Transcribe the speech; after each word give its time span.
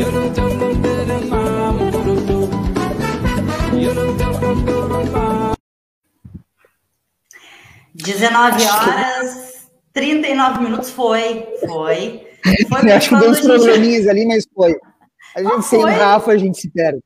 You 0.00 0.10
don't 0.10 0.34
jump 0.34 0.62
on 0.62 1.39
19 8.20 8.66
horas, 8.66 9.70
39 9.94 10.62
minutos 10.62 10.90
foi, 10.90 11.48
foi. 11.66 12.28
foi 12.68 12.92
acho 12.92 13.08
que 13.08 13.16
deu 13.16 13.30
uns 13.30 13.40
probleminhas 13.40 14.06
ali, 14.06 14.26
mas 14.26 14.46
foi. 14.54 14.76
A 15.34 15.42
gente 15.42 15.62
sem 15.64 15.80
foi... 15.80 15.92
Rafa, 15.92 16.32
a 16.32 16.36
gente 16.36 16.60
se 16.60 16.70
perde. 16.70 17.00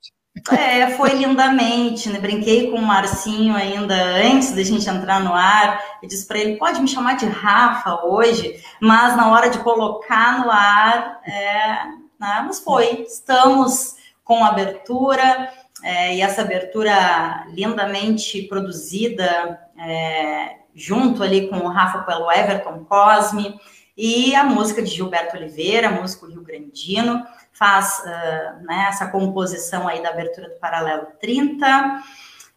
É, 0.51 0.91
foi 0.91 1.11
lindamente, 1.11 2.09
né? 2.09 2.19
Brinquei 2.19 2.69
com 2.69 2.79
o 2.79 2.83
Marcinho 2.83 3.55
ainda 3.55 3.95
antes 3.95 4.51
da 4.51 4.65
gente 4.65 4.89
entrar 4.91 5.21
no 5.21 5.33
ar. 5.33 5.81
Eu 6.03 6.09
disse 6.09 6.27
para 6.27 6.39
ele: 6.39 6.57
pode 6.57 6.83
me 6.83 6.89
chamar 6.89 7.17
de 7.17 7.27
Rafa 7.27 8.05
hoje, 8.05 8.61
mas 8.81 9.17
na 9.17 9.31
hora 9.31 9.49
de 9.49 9.59
colocar 9.61 10.41
no 10.41 10.51
ar, 10.51 11.21
é, 11.25 11.85
né? 12.19 12.45
mas 12.45 12.59
foi. 12.59 13.05
Estamos 13.09 13.95
com 14.25 14.45
abertura, 14.45 15.53
é, 15.85 16.17
e 16.17 16.21
essa 16.23 16.43
abertura 16.43 17.47
lindamente 17.53 18.43
produzida 18.43 19.61
é, 19.79 20.64
junto 20.75 21.23
ali 21.23 21.49
com 21.49 21.59
o 21.59 21.69
Rafa 21.69 22.01
pelo 22.01 22.31
Everton 22.31 22.85
Cosme, 22.85 23.59
e 23.97 24.35
a 24.35 24.43
música 24.43 24.83
de 24.83 24.91
Gilberto 24.91 25.37
Oliveira, 25.37 25.91
músico 25.91 26.27
Rio 26.27 26.43
Grandino, 26.43 27.25
faz 27.53 28.01
uh, 28.01 28.65
né, 28.65 28.87
essa 28.89 29.07
composição 29.07 29.87
aí 29.87 30.03
da 30.03 30.11
abertura 30.11 30.49
do 30.49 30.59
Paralelo 30.59 31.07
30. 31.21 32.03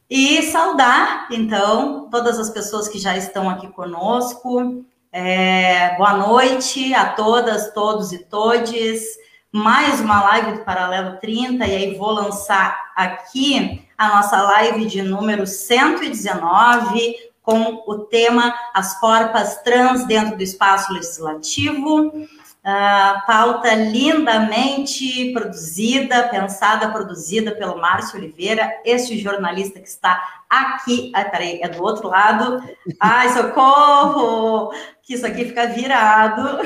E 0.10 0.42
saudar, 0.44 1.28
então, 1.32 2.10
todas 2.10 2.40
as 2.40 2.50
pessoas 2.50 2.88
que 2.88 2.98
já 2.98 3.16
estão 3.16 3.50
aqui 3.50 3.68
conosco. 3.68 4.84
É, 5.12 5.96
boa 5.98 6.14
noite 6.14 6.94
a 6.94 7.14
todas, 7.14 7.72
todos 7.74 8.12
e 8.12 8.20
todes. 8.20 9.04
Mais 9.52 10.00
uma 10.00 10.22
live 10.24 10.54
do 10.54 10.64
Paralelo 10.64 11.18
30, 11.18 11.66
e 11.66 11.76
aí 11.76 11.96
vou 11.96 12.12
lançar 12.12 12.92
aqui 12.96 13.86
a 13.98 14.10
nossa 14.16 14.42
live 14.42 14.86
de 14.86 15.02
número 15.02 15.46
119, 15.48 17.16
com 17.48 17.82
o 17.88 18.00
tema 18.00 18.54
As 18.74 19.00
Corpas 19.00 19.62
Trans 19.64 20.06
dentro 20.06 20.36
do 20.36 20.44
Espaço 20.44 20.92
Legislativo. 20.92 22.08
Uh, 22.10 23.26
pauta 23.26 23.74
lindamente 23.74 25.32
produzida, 25.32 26.28
pensada, 26.28 26.90
produzida 26.90 27.56
pelo 27.56 27.80
Márcio 27.80 28.18
Oliveira, 28.20 28.70
este 28.84 29.18
jornalista 29.18 29.80
que 29.80 29.88
está 29.88 30.22
aqui. 30.50 31.10
Ah, 31.16 31.24
peraí, 31.24 31.62
é 31.62 31.70
do 31.70 31.82
outro 31.82 32.10
lado. 32.10 32.62
Ai, 33.00 33.30
socorro! 33.30 34.74
Que 35.02 35.14
isso 35.14 35.26
aqui 35.26 35.46
fica 35.46 35.68
virado. 35.68 36.60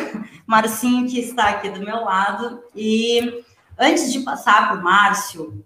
Marcinho, 0.48 1.08
que 1.08 1.20
está 1.20 1.50
aqui 1.50 1.70
do 1.70 1.86
meu 1.86 2.04
lado. 2.04 2.64
E 2.76 3.44
antes 3.78 4.12
de 4.12 4.22
passar 4.22 4.70
para 4.70 4.80
o 4.80 4.84
Márcio, 4.84 5.64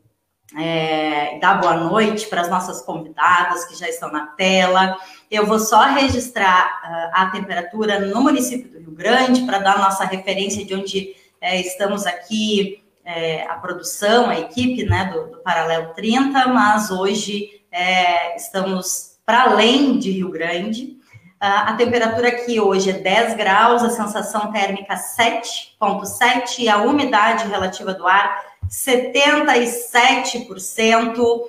é, 0.58 1.38
dar 1.40 1.60
boa 1.60 1.76
noite 1.76 2.28
para 2.28 2.42
as 2.42 2.50
nossas 2.50 2.82
convidadas 2.82 3.66
que 3.66 3.76
já 3.76 3.90
estão 3.90 4.12
na 4.12 4.28
tela. 4.28 4.98
Eu 5.30 5.46
vou 5.46 5.60
só 5.60 5.84
registrar 5.84 6.82
uh, 6.84 7.12
a 7.14 7.26
temperatura 7.28 8.00
no 8.00 8.22
município 8.22 8.72
do 8.72 8.80
Rio 8.80 8.92
Grande 8.92 9.42
para 9.42 9.60
dar 9.60 9.80
nossa 9.80 10.06
referência 10.06 10.66
de 10.66 10.74
onde 10.74 11.16
é, 11.42 11.60
estamos 11.60 12.06
aqui, 12.06 12.82
é, 13.04 13.44
a 13.44 13.56
produção, 13.56 14.30
a 14.30 14.40
equipe 14.40 14.86
né, 14.86 15.12
do, 15.14 15.32
do 15.32 15.38
Paralelo 15.40 15.94
30, 15.94 16.48
mas 16.48 16.90
hoje 16.90 17.62
é, 17.72 18.36
estamos 18.36 19.18
para 19.26 19.44
além 19.44 20.00
de 20.00 20.12
Rio 20.12 20.32
Grande. 20.32 20.96
Uh, 21.36 21.68
a 21.68 21.74
temperatura 21.74 22.30
aqui 22.30 22.62
hoje 22.62 22.92
é 22.92 22.94
10 22.94 23.36
graus, 23.36 23.84
a 23.84 23.90
sensação 23.90 24.52
térmica 24.54 24.96
7,7 24.96 26.60
e 26.60 26.70
a 26.70 26.78
umidade 26.78 27.48
relativa 27.48 27.94
do 27.94 28.08
ar 28.08 28.55
77% 28.70 31.48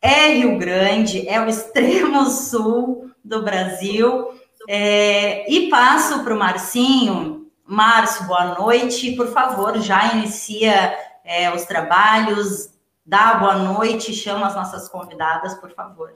é 0.00 0.28
Rio 0.34 0.56
Grande, 0.58 1.28
é 1.28 1.40
o 1.40 1.48
extremo 1.48 2.26
sul 2.30 3.10
do 3.24 3.42
Brasil. 3.42 4.28
É, 4.68 5.50
e 5.50 5.70
passo 5.70 6.22
para 6.22 6.34
o 6.34 6.38
Marcinho. 6.38 7.50
Márcio, 7.66 8.26
boa 8.26 8.58
noite. 8.58 9.12
Por 9.12 9.28
favor, 9.28 9.80
já 9.80 10.14
inicia 10.14 10.94
é, 11.24 11.50
os 11.54 11.64
trabalhos, 11.64 12.70
dá 13.04 13.34
boa 13.34 13.56
noite, 13.56 14.12
chama 14.12 14.46
as 14.46 14.54
nossas 14.54 14.88
convidadas, 14.88 15.54
por 15.54 15.72
favor. 15.72 16.12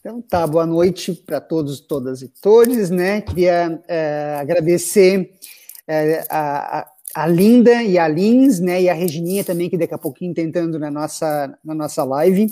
Então 0.00 0.22
tá, 0.22 0.46
boa 0.46 0.66
noite 0.66 1.12
para 1.12 1.40
todos, 1.40 1.80
todas 1.80 2.22
e 2.22 2.28
todos, 2.28 2.90
né? 2.90 3.20
Queria 3.20 3.82
é, 3.86 4.38
agradecer 4.40 5.38
é, 5.86 6.24
a, 6.30 6.80
a 6.80 6.92
a 7.18 7.26
Linda 7.26 7.82
e 7.82 7.98
a 7.98 8.06
Lins, 8.06 8.60
né, 8.60 8.82
e 8.82 8.88
a 8.88 8.94
Regininha 8.94 9.42
também, 9.42 9.68
que 9.68 9.76
daqui 9.76 9.92
a 9.92 9.98
pouquinho 9.98 10.32
tentando 10.32 10.78
na 10.78 10.88
nossa, 10.88 11.52
na 11.64 11.74
nossa 11.74 12.04
live, 12.04 12.46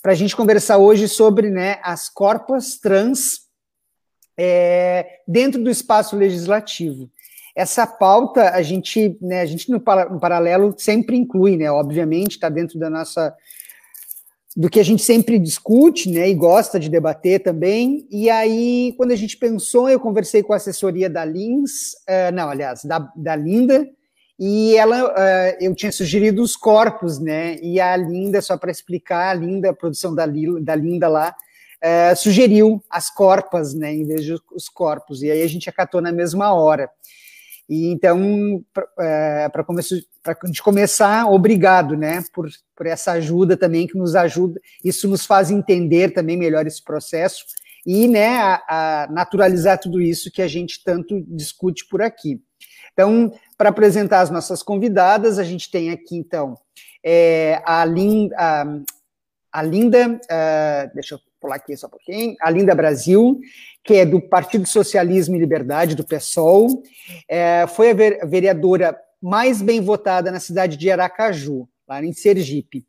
para 0.00 0.12
a 0.12 0.14
gente 0.14 0.34
conversar 0.34 0.78
hoje 0.78 1.06
sobre 1.06 1.50
né, 1.50 1.78
as 1.82 2.08
corpas 2.08 2.78
trans 2.78 3.40
é, 4.34 5.20
dentro 5.28 5.62
do 5.62 5.68
espaço 5.68 6.16
legislativo. 6.16 7.10
Essa 7.54 7.86
pauta 7.86 8.52
a 8.52 8.62
gente, 8.62 9.18
né, 9.20 9.42
a 9.42 9.46
gente 9.46 9.70
no, 9.70 9.76
no 9.76 10.18
paralelo 10.18 10.74
sempre 10.78 11.14
inclui, 11.14 11.58
né, 11.58 11.70
obviamente, 11.70 12.36
está 12.36 12.48
dentro 12.48 12.78
da 12.78 12.88
nossa 12.88 13.34
do 14.56 14.70
que 14.70 14.80
a 14.80 14.84
gente 14.84 15.02
sempre 15.02 15.38
discute, 15.38 16.08
né, 16.10 16.30
e 16.30 16.34
gosta 16.34 16.80
de 16.80 16.88
debater 16.88 17.42
também. 17.42 18.08
E 18.10 18.30
aí, 18.30 18.94
quando 18.96 19.10
a 19.10 19.16
gente 19.16 19.36
pensou, 19.36 19.90
eu 19.90 20.00
conversei 20.00 20.42
com 20.42 20.54
a 20.54 20.56
assessoria 20.56 21.10
da 21.10 21.22
Lins, 21.22 21.92
uh, 22.08 22.32
não, 22.32 22.48
aliás, 22.48 22.82
da, 22.82 23.00
da 23.14 23.36
Linda, 23.36 23.86
e 24.38 24.76
ela, 24.76 25.04
uh, 25.04 25.56
eu 25.60 25.74
tinha 25.74 25.90
sugerido 25.90 26.42
os 26.42 26.56
corpos, 26.56 27.18
né? 27.18 27.56
E 27.62 27.80
a 27.80 27.96
Linda, 27.96 28.42
só 28.42 28.56
para 28.56 28.70
explicar, 28.70 29.30
a 29.30 29.34
Linda, 29.34 29.70
a 29.70 29.74
produção 29.74 30.14
da, 30.14 30.26
da 30.60 30.74
Linda 30.74 31.08
lá, 31.08 31.34
uh, 31.82 32.16
sugeriu 32.16 32.82
as 32.90 33.08
corpas, 33.08 33.72
né? 33.72 33.94
Em 33.94 34.06
vez 34.06 34.24
de 34.24 34.34
os 34.54 34.68
corpos. 34.68 35.22
E 35.22 35.30
aí 35.30 35.42
a 35.42 35.46
gente 35.46 35.70
acatou 35.70 36.02
na 36.02 36.12
mesma 36.12 36.52
hora. 36.52 36.90
E 37.66 37.86
então, 37.86 38.62
para 38.72 39.64
uh, 39.64 40.50
de 40.50 40.62
começar, 40.62 41.26
obrigado, 41.30 41.96
né? 41.96 42.22
Por, 42.34 42.46
por 42.76 42.86
essa 42.86 43.12
ajuda 43.12 43.56
também 43.56 43.86
que 43.86 43.96
nos 43.96 44.14
ajuda. 44.14 44.60
Isso 44.84 45.08
nos 45.08 45.24
faz 45.24 45.50
entender 45.50 46.10
também 46.10 46.36
melhor 46.36 46.66
esse 46.66 46.84
processo 46.84 47.42
e, 47.86 48.06
né? 48.06 48.36
A, 48.36 49.04
a 49.04 49.06
naturalizar 49.10 49.78
tudo 49.80 49.98
isso 49.98 50.30
que 50.30 50.42
a 50.42 50.48
gente 50.48 50.84
tanto 50.84 51.24
discute 51.26 51.86
por 51.88 52.02
aqui. 52.02 52.38
Então, 52.96 53.30
para 53.58 53.68
apresentar 53.68 54.22
as 54.22 54.30
nossas 54.30 54.62
convidadas, 54.62 55.38
a 55.38 55.44
gente 55.44 55.70
tem 55.70 55.90
aqui, 55.90 56.16
então, 56.16 56.56
é, 57.04 57.60
a, 57.66 57.84
Lin, 57.84 58.30
a, 58.34 58.64
a 59.52 59.62
Linda, 59.62 60.12
uh, 60.14 60.94
deixa 60.94 61.16
eu 61.16 61.20
pular 61.38 61.56
aqui 61.56 61.76
só 61.76 61.88
um 61.88 61.90
pouquinho, 61.90 62.34
a 62.40 62.48
Linda 62.48 62.74
Brasil, 62.74 63.38
que 63.84 63.96
é 63.96 64.06
do 64.06 64.18
Partido 64.18 64.66
Socialismo 64.66 65.36
e 65.36 65.38
Liberdade, 65.38 65.94
do 65.94 66.06
PSOL, 66.06 66.82
é, 67.28 67.66
foi 67.66 67.90
a 67.90 68.24
vereadora 68.24 68.98
mais 69.20 69.60
bem 69.60 69.82
votada 69.82 70.30
na 70.30 70.40
cidade 70.40 70.78
de 70.78 70.90
Aracaju, 70.90 71.68
lá 71.86 72.02
em 72.02 72.14
Sergipe. 72.14 72.86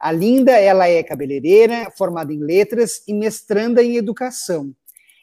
A 0.00 0.10
Linda, 0.10 0.52
ela 0.52 0.88
é 0.88 1.02
cabeleireira, 1.02 1.92
formada 1.98 2.32
em 2.32 2.38
letras 2.38 3.02
e 3.06 3.12
mestranda 3.12 3.82
em 3.82 3.96
educação. 3.96 4.72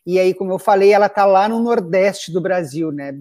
E 0.06 0.20
aí, 0.20 0.32
como 0.32 0.54
eu 0.54 0.60
falei, 0.60 0.94
ela 0.94 1.08
está 1.08 1.26
lá 1.26 1.50
no 1.50 1.60
Nordeste 1.60 2.32
do 2.32 2.40
Brasil, 2.40 2.92
né? 2.92 3.12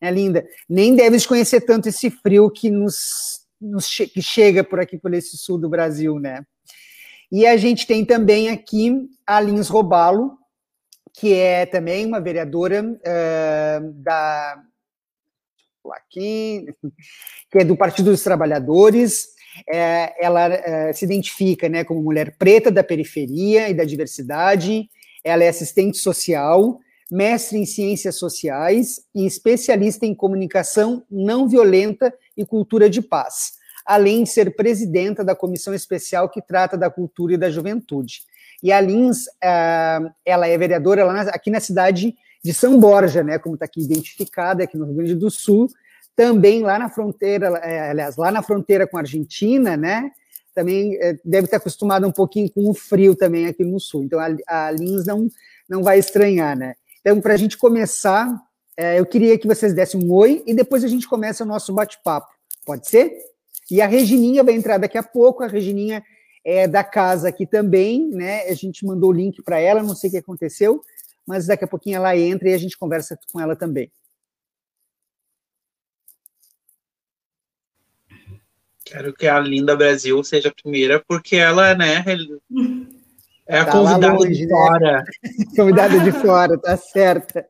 Né, 0.00 0.10
linda? 0.10 0.46
Nem 0.68 0.94
deves 0.94 1.26
conhecer 1.26 1.60
tanto 1.62 1.88
esse 1.88 2.10
frio 2.10 2.50
que 2.50 2.70
nos, 2.70 3.40
nos 3.60 3.88
che 3.88 4.06
que 4.06 4.22
chega 4.22 4.62
por 4.62 4.80
aqui, 4.80 4.98
por 4.98 5.12
esse 5.14 5.36
sul 5.36 5.58
do 5.58 5.68
Brasil, 5.68 6.18
né? 6.18 6.44
E 7.30 7.46
a 7.46 7.56
gente 7.56 7.86
tem 7.86 8.04
também 8.04 8.48
aqui 8.48 9.08
a 9.26 9.40
Lins 9.40 9.68
Robalo, 9.68 10.38
que 11.12 11.32
é 11.32 11.66
também 11.66 12.06
uma 12.06 12.20
vereadora 12.20 12.82
uh, 12.82 13.92
da 13.94 14.62
aqui, 15.92 16.66
que 17.50 17.58
é 17.58 17.64
do 17.64 17.76
Partido 17.76 18.10
dos 18.10 18.22
Trabalhadores. 18.22 19.34
É, 19.68 20.14
ela 20.24 20.52
é, 20.52 20.92
se 20.92 21.04
identifica 21.04 21.68
né, 21.68 21.84
como 21.84 22.02
mulher 22.02 22.36
preta 22.36 22.72
da 22.72 22.82
periferia 22.82 23.68
e 23.68 23.74
da 23.74 23.84
diversidade. 23.84 24.88
Ela 25.22 25.44
é 25.44 25.48
assistente 25.48 25.98
social, 25.98 26.80
mestre 27.14 27.58
em 27.58 27.64
ciências 27.64 28.16
sociais 28.16 29.00
e 29.14 29.24
especialista 29.24 30.04
em 30.04 30.12
comunicação 30.12 31.04
não 31.08 31.48
violenta 31.48 32.12
e 32.36 32.44
cultura 32.44 32.90
de 32.90 33.00
paz, 33.00 33.52
além 33.86 34.24
de 34.24 34.30
ser 34.30 34.56
presidenta 34.56 35.24
da 35.24 35.34
comissão 35.34 35.72
especial 35.72 36.28
que 36.28 36.42
trata 36.42 36.76
da 36.76 36.90
cultura 36.90 37.34
e 37.34 37.36
da 37.36 37.48
juventude. 37.48 38.22
E 38.60 38.72
a 38.72 38.80
Lins, 38.80 39.26
eh, 39.40 40.00
ela 40.24 40.48
é 40.48 40.58
vereadora 40.58 41.08
aqui 41.30 41.50
na 41.50 41.60
cidade 41.60 42.16
de 42.42 42.52
São 42.52 42.80
Borja, 42.80 43.22
né, 43.22 43.38
como 43.38 43.54
está 43.54 43.64
aqui 43.64 43.80
identificada, 43.80 44.64
aqui 44.64 44.76
no 44.76 44.84
Rio 44.86 44.96
Grande 44.96 45.14
do 45.14 45.30
Sul, 45.30 45.68
também 46.16 46.62
lá 46.62 46.80
na 46.80 46.88
fronteira, 46.88 47.46
é, 47.62 47.90
aliás, 47.90 48.16
lá 48.16 48.32
na 48.32 48.42
fronteira 48.42 48.86
com 48.86 48.96
a 48.96 49.00
Argentina, 49.00 49.76
né? 49.76 50.10
Também 50.54 50.96
é, 51.00 51.16
deve 51.24 51.46
estar 51.46 51.56
acostumada 51.56 52.06
um 52.06 52.12
pouquinho 52.12 52.50
com 52.50 52.68
o 52.68 52.74
frio 52.74 53.16
também 53.16 53.46
aqui 53.46 53.64
no 53.64 53.80
sul. 53.80 54.04
Então 54.04 54.20
a, 54.20 54.28
a 54.46 54.70
Lins 54.70 55.04
não, 55.06 55.28
não 55.68 55.82
vai 55.82 55.98
estranhar, 55.98 56.56
né? 56.56 56.74
Então, 57.04 57.20
para 57.20 57.34
a 57.34 57.36
gente 57.36 57.58
começar, 57.58 58.34
é, 58.78 58.98
eu 58.98 59.04
queria 59.04 59.38
que 59.38 59.46
vocês 59.46 59.74
dessem 59.74 60.02
um 60.02 60.10
oi 60.10 60.42
e 60.46 60.54
depois 60.54 60.82
a 60.82 60.88
gente 60.88 61.06
começa 61.06 61.44
o 61.44 61.46
nosso 61.46 61.70
bate-papo. 61.74 62.32
Pode 62.64 62.88
ser? 62.88 63.14
E 63.70 63.82
a 63.82 63.86
Regininha 63.86 64.42
vai 64.42 64.54
entrar 64.54 64.78
daqui 64.78 64.96
a 64.96 65.02
pouco. 65.02 65.42
A 65.42 65.46
Regininha 65.46 66.02
é 66.42 66.66
da 66.66 66.82
casa 66.82 67.28
aqui 67.28 67.46
também, 67.46 68.08
né? 68.08 68.48
A 68.48 68.54
gente 68.54 68.86
mandou 68.86 69.10
o 69.10 69.12
link 69.12 69.42
para 69.42 69.60
ela, 69.60 69.82
não 69.82 69.94
sei 69.94 70.08
o 70.08 70.12
que 70.12 70.18
aconteceu, 70.18 70.82
mas 71.26 71.46
daqui 71.46 71.64
a 71.64 71.68
pouquinho 71.68 71.96
ela 71.96 72.16
entra 72.16 72.48
e 72.48 72.54
a 72.54 72.58
gente 72.58 72.78
conversa 72.78 73.18
com 73.30 73.38
ela 73.38 73.54
também. 73.54 73.92
Quero 78.82 79.12
que 79.12 79.26
a 79.26 79.38
Linda 79.40 79.76
Brasil 79.76 80.24
seja 80.24 80.48
a 80.48 80.54
primeira, 80.54 81.04
porque 81.06 81.36
ela, 81.36 81.74
né, 81.74 82.02
é 83.46 83.58
a 83.58 83.64
tá 83.64 83.72
convidada 83.72 84.12
longe, 84.14 84.32
de 84.32 84.46
né? 84.46 84.50
fora. 84.50 85.04
convidada 85.56 86.00
de 86.00 86.12
fora, 86.12 86.58
tá 86.58 86.76
certa. 86.76 87.46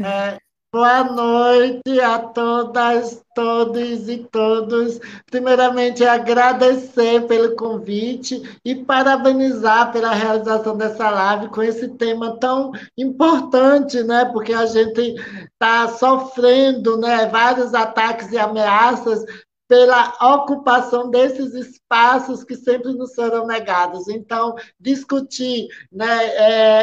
É, 0.00 0.38
Boa 0.74 1.04
noite 1.04 2.00
a 2.00 2.18
todas, 2.18 3.22
todos 3.34 4.08
e 4.08 4.26
todos. 4.32 4.98
Primeiramente, 5.30 6.02
agradecer 6.02 7.26
pelo 7.26 7.54
convite 7.56 8.42
e 8.64 8.74
parabenizar 8.76 9.92
pela 9.92 10.14
realização 10.14 10.74
dessa 10.74 11.10
live 11.10 11.48
com 11.48 11.62
esse 11.62 11.88
tema 11.88 12.38
tão 12.40 12.72
importante, 12.96 14.02
né? 14.02 14.24
Porque 14.32 14.54
a 14.54 14.64
gente 14.64 15.14
está 15.52 15.88
sofrendo, 15.88 16.96
né? 16.96 17.26
Vários 17.26 17.74
ataques 17.74 18.32
e 18.32 18.38
ameaças 18.38 19.22
pela 19.68 20.12
ocupação 20.34 21.10
desses 21.10 21.54
espaços 21.54 22.44
que 22.44 22.54
sempre 22.54 22.92
nos 22.92 23.12
serão 23.12 23.46
negados. 23.46 24.08
Então, 24.08 24.54
discutir 24.78 25.68
né, 25.90 26.26
é, 26.26 26.82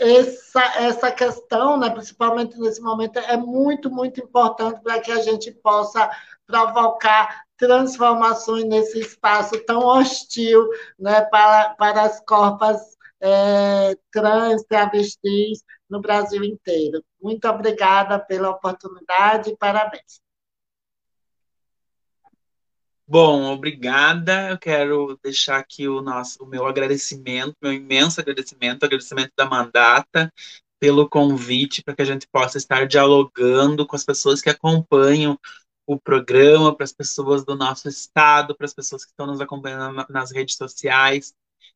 é, 0.00 0.18
essa, 0.18 0.62
essa 0.78 1.12
questão, 1.12 1.76
né, 1.78 1.90
principalmente 1.90 2.58
nesse 2.58 2.80
momento, 2.80 3.18
é 3.18 3.36
muito, 3.36 3.90
muito 3.90 4.20
importante 4.20 4.80
para 4.82 4.98
que 5.00 5.12
a 5.12 5.20
gente 5.20 5.50
possa 5.50 6.10
provocar 6.46 7.42
transformações 7.56 8.64
nesse 8.64 9.00
espaço 9.00 9.58
tão 9.64 9.84
hostil 9.84 10.66
né, 10.98 11.20
para, 11.22 11.74
para 11.74 12.02
as 12.02 12.18
corpas 12.24 12.80
é, 13.20 13.94
trans, 14.10 14.64
travestis 14.64 15.62
no 15.88 16.00
Brasil 16.00 16.42
inteiro. 16.42 17.04
Muito 17.20 17.46
obrigada 17.46 18.18
pela 18.18 18.50
oportunidade 18.50 19.50
e 19.50 19.56
parabéns. 19.56 20.21
Bom, 23.12 23.52
obrigada. 23.52 24.48
Eu 24.48 24.58
quero 24.58 25.18
deixar 25.22 25.58
aqui 25.58 25.86
o 25.86 26.00
nosso, 26.00 26.42
o 26.42 26.46
meu 26.46 26.66
agradecimento, 26.66 27.54
meu 27.60 27.70
imenso 27.70 28.18
agradecimento, 28.18 28.84
agradecimento 28.84 29.32
da 29.36 29.44
Mandata 29.44 30.32
pelo 30.80 31.06
convite 31.06 31.82
para 31.82 31.94
que 31.94 32.00
a 32.00 32.06
gente 32.06 32.26
possa 32.26 32.56
estar 32.56 32.86
dialogando 32.86 33.86
com 33.86 33.94
as 33.94 34.02
pessoas 34.02 34.40
que 34.40 34.48
acompanham 34.48 35.38
o 35.86 36.00
programa, 36.00 36.74
para 36.74 36.84
as 36.84 36.92
pessoas 36.94 37.44
do 37.44 37.54
nosso 37.54 37.86
estado, 37.86 38.56
para 38.56 38.64
as 38.64 38.72
pessoas 38.72 39.04
que 39.04 39.10
estão 39.10 39.26
nos 39.26 39.42
acompanhando 39.42 40.06
nas 40.08 40.32
redes 40.32 40.56
sociais, 40.56 41.34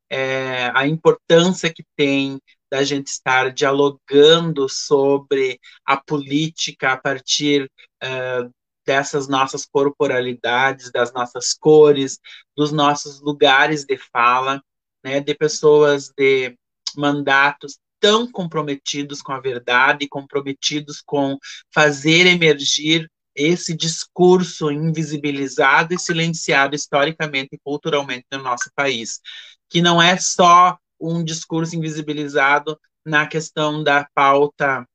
é, 0.09 0.71
a 0.75 0.87
importância 0.87 1.71
que 1.71 1.85
tem 1.94 2.41
da 2.71 2.83
gente 2.83 3.09
estar 3.09 3.53
dialogando 3.53 4.71
sobre 4.71 5.61
a 5.85 5.99
política 5.99 6.94
a 6.94 6.97
partir 6.97 7.71
uh, 8.03 8.50
dessas 8.87 9.27
nossas 9.29 9.67
corporalidades, 9.67 10.91
das 10.93 11.12
nossas 11.12 11.53
cores, 11.53 12.19
dos 12.56 12.71
nossos 12.73 13.21
lugares 13.21 13.85
de 13.85 13.99
fala, 13.99 14.62
né, 15.05 15.21
de 15.21 15.35
pessoas 15.35 16.11
de 16.17 16.56
mandatos 16.97 17.79
tão 18.00 18.31
comprometidos 18.31 19.21
com 19.21 19.33
a 19.33 19.41
verdade, 19.41 20.09
comprometidos 20.09 21.03
com 21.05 21.37
fazer 21.73 22.27
emergir 22.27 23.11
esse 23.35 23.77
discurso 23.77 24.71
invisibilizado 24.71 25.93
e 25.93 25.99
silenciado 25.99 26.75
historicamente 26.75 27.50
e 27.53 27.59
culturalmente 27.59 28.27
no 28.33 28.43
nosso 28.43 28.71
país, 28.75 29.21
que 29.69 29.83
não 29.83 30.00
é 30.00 30.17
só 30.17 30.79
um 30.99 31.23
discurso 31.23 31.77
invisibilizado 31.77 32.79
na 33.05 33.27
questão 33.27 33.85
da 33.85 34.09
pauta 34.15 34.87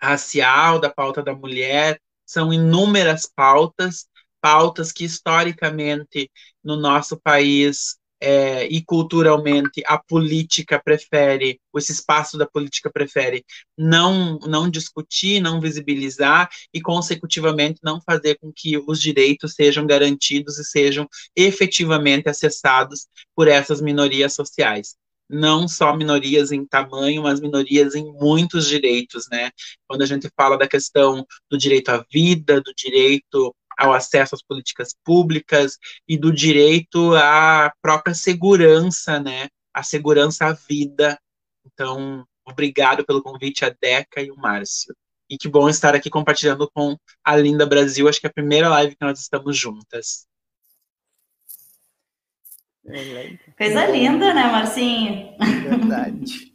racial, 0.00 0.78
da 0.78 0.90
pauta 0.90 1.22
da 1.22 1.34
mulher, 1.34 1.98
são 2.26 2.52
inúmeras 2.52 3.26
pautas, 3.26 4.06
pautas 4.40 4.92
que 4.92 5.04
historicamente 5.04 6.30
no 6.62 6.76
nosso 6.76 7.18
país 7.20 7.96
é, 8.20 8.66
e 8.66 8.82
culturalmente 8.82 9.82
a 9.86 9.98
política 9.98 10.80
prefere, 10.82 11.60
esse 11.76 11.92
espaço 11.92 12.38
da 12.38 12.46
política 12.46 12.90
prefere 12.90 13.44
não, 13.76 14.38
não 14.38 14.70
discutir, 14.70 15.40
não 15.40 15.60
visibilizar 15.60 16.48
e, 16.72 16.80
consecutivamente, 16.80 17.80
não 17.82 18.00
fazer 18.00 18.38
com 18.38 18.50
que 18.54 18.78
os 18.78 19.00
direitos 19.00 19.54
sejam 19.54 19.86
garantidos 19.86 20.58
e 20.58 20.64
sejam 20.64 21.06
efetivamente 21.36 22.28
acessados 22.28 23.06
por 23.34 23.46
essas 23.46 23.80
minorias 23.82 24.32
sociais 24.32 24.96
não 25.28 25.66
só 25.66 25.96
minorias 25.96 26.52
em 26.52 26.64
tamanho, 26.66 27.22
mas 27.22 27.40
minorias 27.40 27.94
em 27.94 28.04
muitos 28.12 28.66
direitos, 28.66 29.26
né? 29.30 29.50
Quando 29.88 30.02
a 30.02 30.06
gente 30.06 30.30
fala 30.36 30.56
da 30.56 30.68
questão 30.68 31.26
do 31.50 31.58
direito 31.58 31.90
à 31.90 32.04
vida, 32.10 32.60
do 32.60 32.72
direito 32.74 33.54
ao 33.76 33.92
acesso 33.92 34.34
às 34.34 34.42
políticas 34.42 34.94
públicas 35.04 35.78
e 36.08 36.16
do 36.16 36.32
direito 36.32 37.14
à 37.16 37.72
própria 37.82 38.14
segurança, 38.14 39.18
né? 39.18 39.48
A 39.72 39.82
segurança 39.82 40.46
à 40.46 40.52
vida. 40.52 41.18
Então, 41.66 42.26
obrigado 42.46 43.04
pelo 43.04 43.22
convite 43.22 43.64
a 43.64 43.74
Deca 43.80 44.22
e 44.22 44.30
o 44.30 44.36
Márcio. 44.36 44.94
E 45.28 45.38
que 45.38 45.48
bom 45.48 45.68
estar 45.68 45.94
aqui 45.94 46.10
compartilhando 46.10 46.70
com 46.72 46.96
a 47.24 47.36
Linda 47.36 47.66
Brasil. 47.66 48.08
Acho 48.08 48.20
que 48.20 48.26
é 48.26 48.30
a 48.30 48.32
primeira 48.32 48.68
live 48.68 48.94
que 48.94 49.04
nós 49.04 49.18
estamos 49.18 49.56
juntas. 49.56 50.26
Coisa 53.56 53.86
linda, 53.86 54.34
né, 54.34 54.42
Marcinho? 54.44 55.34
Verdade. 55.68 56.52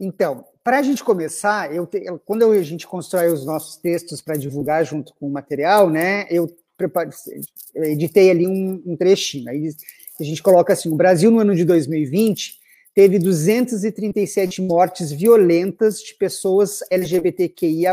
Então, 0.00 0.44
para 0.64 0.78
a 0.78 0.82
gente 0.82 1.04
começar, 1.04 1.74
eu 1.74 1.86
te, 1.86 2.02
quando 2.24 2.50
a 2.50 2.62
gente 2.62 2.86
constrói 2.86 3.30
os 3.30 3.44
nossos 3.44 3.76
textos 3.76 4.22
para 4.22 4.36
divulgar 4.36 4.84
junto 4.84 5.14
com 5.14 5.26
o 5.26 5.30
material, 5.30 5.90
né, 5.90 6.26
eu, 6.30 6.48
preparo, 6.76 7.10
eu 7.74 7.84
editei 7.84 8.30
ali 8.30 8.46
um, 8.46 8.82
um 8.86 8.96
trechinho. 8.96 9.50
Aí 9.50 9.70
a 10.18 10.24
gente 10.24 10.42
coloca 10.42 10.72
assim: 10.72 10.90
o 10.90 10.96
Brasil 10.96 11.30
no 11.30 11.40
ano 11.40 11.54
de 11.54 11.64
2020 11.64 12.58
teve 12.94 13.18
237 13.18 14.62
mortes 14.62 15.12
violentas 15.12 16.00
de 16.00 16.14
pessoas 16.14 16.80
LGBTQIA, 16.90 17.92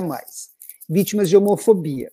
vítimas 0.89 1.29
de 1.29 1.36
homofobia. 1.36 2.10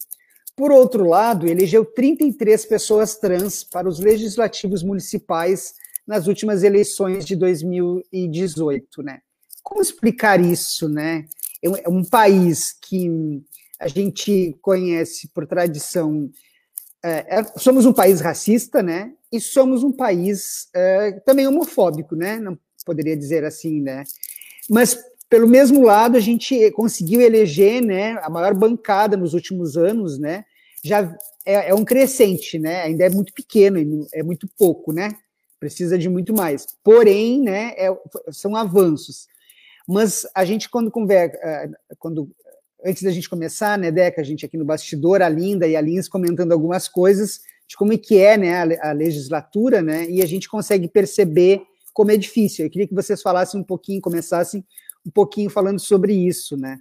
Por 0.57 0.71
outro 0.71 1.05
lado, 1.05 1.49
elegeu 1.49 1.85
33 1.85 2.65
pessoas 2.67 3.17
trans 3.17 3.65
para 3.65 3.89
os 3.89 3.99
legislativos 3.99 4.83
municipais 4.83 5.75
nas 6.07 6.27
últimas 6.27 6.63
eleições 6.63 7.25
de 7.25 7.35
2018, 7.35 9.03
né? 9.03 9.21
Como 9.63 9.81
explicar 9.81 10.41
isso, 10.41 10.89
né? 10.89 11.27
É 11.63 11.89
um 11.89 12.01
é 12.01 12.09
país 12.09 12.73
que 12.73 13.43
a 13.81 13.89
gente 13.89 14.57
conhece 14.61 15.29
por 15.29 15.47
tradição. 15.47 16.31
É, 17.03 17.41
é, 17.41 17.45
somos 17.59 17.85
um 17.87 17.93
país 17.93 18.21
racista, 18.21 18.83
né? 18.83 19.13
E 19.33 19.41
somos 19.41 19.83
um 19.83 19.91
país 19.91 20.69
é, 20.75 21.13
também 21.27 21.49
homofóbico, 21.49 22.15
né? 22.15 22.39
Não 22.39 22.57
poderia 22.85 23.17
dizer 23.17 23.45
assim, 23.45 23.81
né? 23.81 24.05
Mas 24.71 24.99
pelo 25.35 25.49
mesmo 25.49 25.83
lado, 25.83 26.17
a 26.17 26.21
gente 26.21 26.71
conseguiu 26.71 27.21
eleger, 27.21 27.83
né, 27.85 28.17
a 28.23 28.31
maior 28.31 28.55
bancada 28.55 29.17
nos 29.17 29.35
últimos 29.35 29.77
anos, 29.77 30.17
né, 30.17 30.45
já 30.85 31.13
é, 31.45 31.71
é 31.71 31.75
um 31.75 31.85
crescente, 31.85 32.57
né, 32.57 32.83
ainda 32.83 33.07
é 33.07 33.11
muito 33.11 33.33
pequeno, 33.35 34.07
é 34.15 34.23
muito 34.23 34.47
pouco, 34.57 34.93
né, 34.93 35.11
precisa 35.59 35.99
de 35.99 36.09
muito 36.09 36.33
mais. 36.33 36.69
Porém, 36.85 37.43
né, 37.43 37.75
é, 37.77 37.93
são 38.31 38.55
avanços. 38.55 39.27
Mas 39.89 40.25
a 40.37 40.45
gente, 40.45 40.71
quando 40.71 40.89
conversa, 40.89 41.37
é, 41.43 41.69
quando, 41.99 42.31
antes 42.87 43.03
da 43.03 43.11
gente 43.11 43.29
começar, 43.29 43.77
né, 43.77 43.91
Deca, 43.91 44.21
a 44.21 44.25
gente 44.25 44.47
aqui 44.47 44.57
no 44.57 44.65
bastidor, 44.65 45.21
a 45.21 45.29
Linda 45.29 45.67
e 45.67 45.75
a 45.75 45.81
Lins 45.81 46.09
comentando 46.09 46.53
algumas 46.53 46.87
coisas 46.87 47.41
de 47.67 47.77
como 47.77 47.93
é 47.93 47.99
que 47.99 48.21
é, 48.21 48.39
né, 48.39 48.55
a, 48.55 48.91
a 48.91 48.93
legislatura, 48.93 49.83
né, 49.83 50.09
e 50.09 50.23
a 50.23 50.27
gente 50.27 50.49
consegue 50.49 50.87
perceber 50.87 51.61
como 51.93 52.13
é 52.13 52.17
difícil. 52.17 52.65
Eu 52.65 52.71
queria 52.71 52.87
que 52.87 52.95
vocês 52.95 53.21
falassem 53.21 53.61
um 53.61 53.65
pouquinho, 53.65 54.01
começassem 54.01 54.65
um 55.05 55.11
pouquinho 55.11 55.51
falando 55.51 55.79
sobre 55.79 56.15
isso, 56.15 56.57
né? 56.57 56.81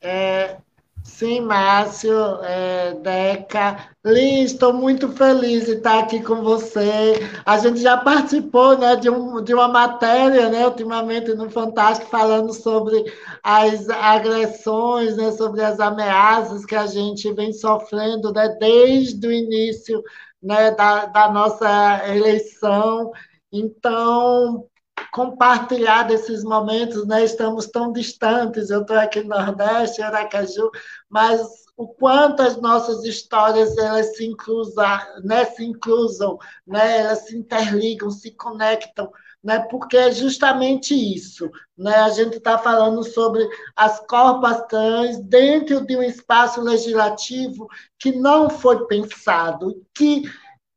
É, 0.00 0.56
Sim, 1.04 1.40
Márcio, 1.40 2.12
é, 2.44 2.94
Deca. 2.94 3.88
Liz, 4.04 4.52
estou 4.52 4.72
muito 4.72 5.08
feliz 5.12 5.66
de 5.66 5.72
estar 5.72 5.98
aqui 5.98 6.22
com 6.22 6.42
você. 6.42 7.14
A 7.44 7.58
gente 7.58 7.80
já 7.80 7.96
participou 7.96 8.78
né, 8.78 8.94
de, 8.96 9.10
um, 9.10 9.42
de 9.42 9.52
uma 9.52 9.66
matéria, 9.66 10.48
né, 10.48 10.64
ultimamente, 10.66 11.34
no 11.34 11.50
Fantástico, 11.50 12.08
falando 12.08 12.52
sobre 12.52 13.04
as 13.42 13.88
agressões, 13.88 15.16
né, 15.16 15.32
sobre 15.32 15.62
as 15.62 15.80
ameaças 15.80 16.64
que 16.64 16.76
a 16.76 16.86
gente 16.86 17.32
vem 17.32 17.52
sofrendo 17.52 18.32
né, 18.32 18.56
desde 18.60 19.26
o 19.26 19.32
início 19.32 20.02
né, 20.40 20.70
da, 20.70 21.06
da 21.06 21.32
nossa 21.32 22.02
eleição. 22.08 23.10
Então, 23.52 24.66
compartilhar 25.12 26.04
desses 26.04 26.42
momentos, 26.42 27.06
né? 27.06 27.24
Estamos 27.24 27.66
tão 27.66 27.92
distantes, 27.92 28.70
eu 28.70 28.80
estou 28.80 28.96
aqui 28.96 29.20
no 29.20 29.28
Nordeste, 29.28 30.02
Aracaju, 30.02 30.70
mas 31.08 31.40
o 31.76 31.86
quanto 31.88 32.42
as 32.42 32.60
nossas 32.60 33.04
histórias 33.04 33.76
elas 33.76 34.16
se 34.16 34.24
inclusam, 34.24 34.84
né? 35.22 35.44
Se 35.44 35.64
inclusam, 35.64 36.38
né? 36.66 37.00
Elas 37.00 37.26
se 37.26 37.36
interligam, 37.36 38.10
se 38.10 38.30
conectam, 38.32 39.10
né? 39.42 39.58
Porque 39.70 39.96
é 39.96 40.12
justamente 40.12 40.94
isso, 40.94 41.50
né? 41.76 41.94
A 41.96 42.10
gente 42.10 42.38
está 42.38 42.56
falando 42.56 43.02
sobre 43.02 43.46
as 43.76 44.00
corpas 44.06 44.66
trans 44.66 45.18
dentro 45.24 45.84
de 45.84 45.96
um 45.96 46.02
espaço 46.02 46.60
legislativo 46.60 47.66
que 47.98 48.12
não 48.12 48.48
foi 48.48 48.86
pensado, 48.86 49.84
que 49.94 50.22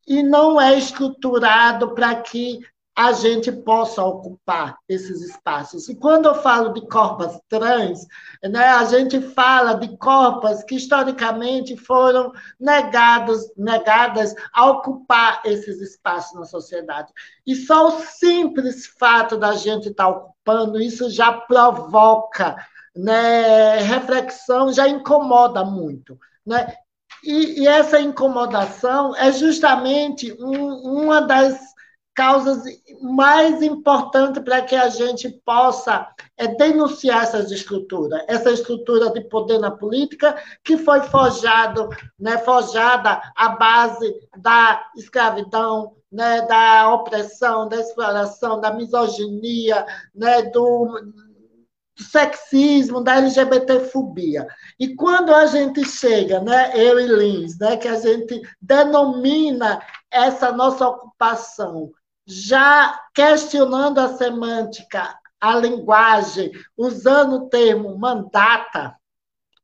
e 0.07 0.21
não 0.23 0.59
é 0.59 0.77
estruturado 0.77 1.93
para 1.93 2.15
que 2.15 2.59
a 2.95 3.11
gente 3.11 3.51
possa 3.51 4.01
ocupar 4.01 4.77
esses 4.87 5.21
espaços. 5.21 5.89
E 5.89 5.95
quando 5.95 6.27
eu 6.27 6.35
falo 6.35 6.71
de 6.71 6.87
corpos 6.87 7.37
trans, 7.49 8.07
né, 8.41 8.67
a 8.67 8.85
gente 8.85 9.19
fala 9.19 9.73
de 9.73 9.97
corpos 9.97 10.63
que 10.63 10.75
historicamente 10.75 11.75
foram 11.75 12.31
negados, 12.57 13.51
negadas 13.57 14.33
a 14.53 14.69
ocupar 14.69 15.41
esses 15.43 15.81
espaços 15.81 16.39
na 16.39 16.45
sociedade. 16.45 17.11
E 17.45 17.53
só 17.53 17.89
o 17.89 17.99
simples 17.99 18.87
fato 18.97 19.35
da 19.35 19.53
gente 19.53 19.89
estar 19.89 20.07
ocupando 20.07 20.79
isso 20.79 21.09
já 21.09 21.33
provoca 21.33 22.55
né, 22.95 23.79
reflexão, 23.79 24.71
já 24.71 24.87
incomoda 24.87 25.65
muito. 25.65 26.17
Né? 26.45 26.73
E, 27.25 27.61
e 27.61 27.67
essa 27.67 27.99
incomodação 27.99 29.15
é 29.15 29.31
justamente 29.31 30.31
um, 30.39 31.03
uma 31.03 31.21
das 31.21 31.59
causas 32.13 32.63
mais 33.01 33.61
importantes 33.61 34.41
para 34.41 34.61
que 34.61 34.75
a 34.75 34.87
gente 34.87 35.29
possa 35.43 36.07
é, 36.37 36.47
denunciar 36.47 37.23
essas 37.23 37.51
estruturas, 37.51 38.23
essa 38.27 38.51
estrutura 38.51 39.11
de 39.11 39.21
poder 39.21 39.59
na 39.59 39.69
política 39.69 40.41
que 40.63 40.77
foi 40.77 41.01
forjado, 41.01 41.89
né, 42.17 42.37
forjada 42.37 43.21
à 43.35 43.49
base 43.49 44.15
da 44.37 44.85
escravidão, 44.95 45.93
né, 46.09 46.43
da 46.43 46.89
opressão, 46.93 47.67
da 47.67 47.81
exploração, 47.81 48.61
da 48.61 48.73
misoginia, 48.73 49.85
né, 50.13 50.43
do, 50.43 50.97
do 51.95 52.03
sexismo, 52.03 53.01
da 53.01 53.15
LGBTfobia. 53.15 54.47
E 54.79 54.95
quando 54.95 55.33
a 55.33 55.45
gente 55.45 55.83
chega, 55.85 56.41
né, 56.41 56.71
eu 56.75 56.99
e 56.99 57.07
Lins, 57.07 57.57
né, 57.57 57.77
que 57.77 57.87
a 57.87 57.99
gente 57.99 58.41
denomina 58.61 59.81
essa 60.11 60.51
nossa 60.51 60.87
ocupação 60.87 61.91
já 62.27 62.99
questionando 63.13 63.99
a 63.99 64.17
semântica, 64.17 65.17
a 65.39 65.55
linguagem, 65.55 66.51
usando 66.75 67.35
o 67.35 67.49
termo 67.49 67.97
mandata, 67.97 68.95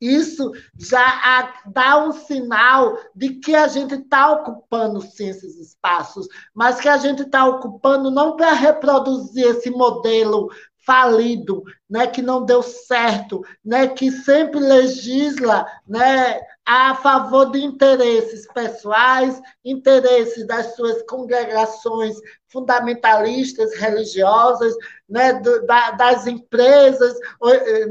isso 0.01 0.51
já 0.79 1.53
dá 1.67 2.03
um 2.03 2.11
sinal 2.11 2.97
de 3.15 3.35
que 3.35 3.53
a 3.53 3.67
gente 3.67 3.93
está 3.93 4.31
ocupando 4.31 4.99
sim 4.99 5.29
esses 5.29 5.59
espaços, 5.59 6.27
mas 6.55 6.81
que 6.81 6.89
a 6.89 6.97
gente 6.97 7.21
está 7.21 7.45
ocupando 7.45 8.09
não 8.09 8.35
para 8.35 8.51
reproduzir 8.53 9.45
esse 9.45 9.69
modelo 9.69 10.49
falido, 10.91 11.63
né, 11.89 12.05
que 12.05 12.21
não 12.21 12.43
deu 12.43 12.61
certo, 12.61 13.41
né, 13.63 13.87
que 13.87 14.11
sempre 14.11 14.59
legisla, 14.59 15.65
né, 15.87 16.37
a 16.65 16.95
favor 16.95 17.49
de 17.49 17.63
interesses 17.63 18.45
pessoais, 18.53 19.41
interesses 19.63 20.45
das 20.45 20.75
suas 20.75 21.01
congregações 21.03 22.17
fundamentalistas 22.49 23.73
religiosas, 23.77 24.75
né, 25.07 25.31
do, 25.31 25.65
da, 25.65 25.91
das 25.91 26.27
empresas, 26.27 27.17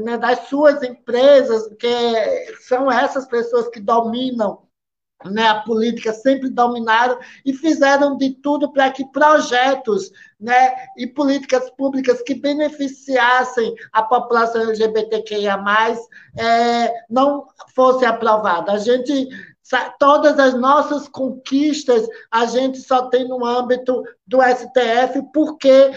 né, 0.03 0.15
das 0.19 0.47
suas 0.47 0.83
empresas, 0.83 1.67
que 1.79 2.55
são 2.67 2.91
essas 2.91 3.25
pessoas 3.25 3.67
que 3.69 3.79
dominam 3.79 4.59
né, 5.25 5.47
a 5.47 5.61
política 5.61 6.13
sempre 6.13 6.49
dominaram 6.49 7.17
e 7.45 7.53
fizeram 7.53 8.17
de 8.17 8.31
tudo 8.31 8.71
para 8.71 8.89
que 8.91 9.05
projetos 9.11 10.11
né, 10.39 10.73
e 10.97 11.05
políticas 11.05 11.69
públicas 11.71 12.21
que 12.21 12.35
beneficiassem 12.35 13.73
a 13.91 14.03
população 14.03 14.61
LGBTQIA+, 14.63 15.63
é, 16.37 16.93
não 17.09 17.45
fossem 17.75 18.07
aprovadas. 18.07 18.73
A 18.73 18.77
gente, 18.77 19.29
todas 19.99 20.39
as 20.39 20.53
nossas 20.53 21.07
conquistas, 21.07 22.07
a 22.31 22.45
gente 22.45 22.79
só 22.79 23.09
tem 23.09 23.27
no 23.27 23.45
âmbito 23.45 24.03
do 24.25 24.39
STF, 24.41 25.21
porque 25.33 25.91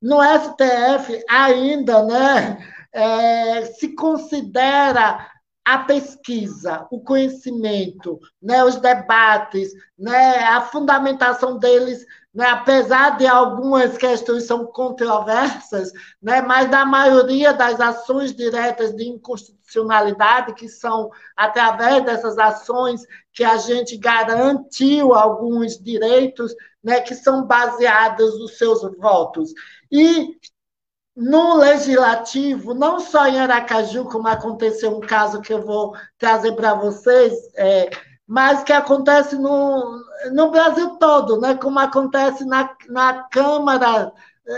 no 0.00 0.18
STF 0.22 1.22
ainda 1.28 2.02
né, 2.04 2.66
é, 2.92 3.66
se 3.66 3.94
considera 3.94 5.26
a 5.64 5.78
pesquisa, 5.78 6.86
o 6.90 7.00
conhecimento, 7.00 8.18
né, 8.42 8.64
os 8.64 8.76
debates, 8.76 9.72
né, 9.98 10.38
a 10.38 10.62
fundamentação 10.62 11.58
deles, 11.58 12.04
né, 12.34 12.46
apesar 12.46 13.18
de 13.18 13.26
algumas 13.26 13.98
questões 13.98 14.44
são 14.44 14.66
controversas, 14.66 15.92
né, 16.22 16.40
mas 16.40 16.70
da 16.70 16.84
maioria 16.84 17.52
das 17.52 17.78
ações 17.80 18.34
diretas 18.34 18.94
de 18.94 19.04
inconstitucionalidade, 19.08 20.54
que 20.54 20.68
são 20.68 21.10
através 21.36 22.04
dessas 22.04 22.38
ações 22.38 23.02
que 23.32 23.44
a 23.44 23.56
gente 23.58 23.96
garantiu 23.98 25.14
alguns 25.14 25.78
direitos, 25.78 26.54
né, 26.82 27.00
que 27.00 27.14
são 27.14 27.46
baseados 27.46 28.38
nos 28.38 28.56
seus 28.56 28.80
votos. 28.96 29.52
E 29.92 30.38
no 31.16 31.56
legislativo, 31.56 32.74
não 32.74 33.00
só 33.00 33.26
em 33.26 33.38
Aracaju, 33.38 34.04
como 34.04 34.28
aconteceu 34.28 34.96
um 34.96 35.00
caso 35.00 35.40
que 35.40 35.52
eu 35.52 35.62
vou 35.62 35.94
trazer 36.18 36.52
para 36.52 36.74
vocês, 36.74 37.34
é, 37.56 37.90
mas 38.26 38.62
que 38.62 38.72
acontece 38.72 39.36
no, 39.36 40.02
no 40.32 40.50
Brasil 40.50 40.90
todo, 40.96 41.40
né? 41.40 41.54
como 41.56 41.78
acontece 41.78 42.44
na, 42.44 42.74
na 42.88 43.24
Câmara 43.24 44.12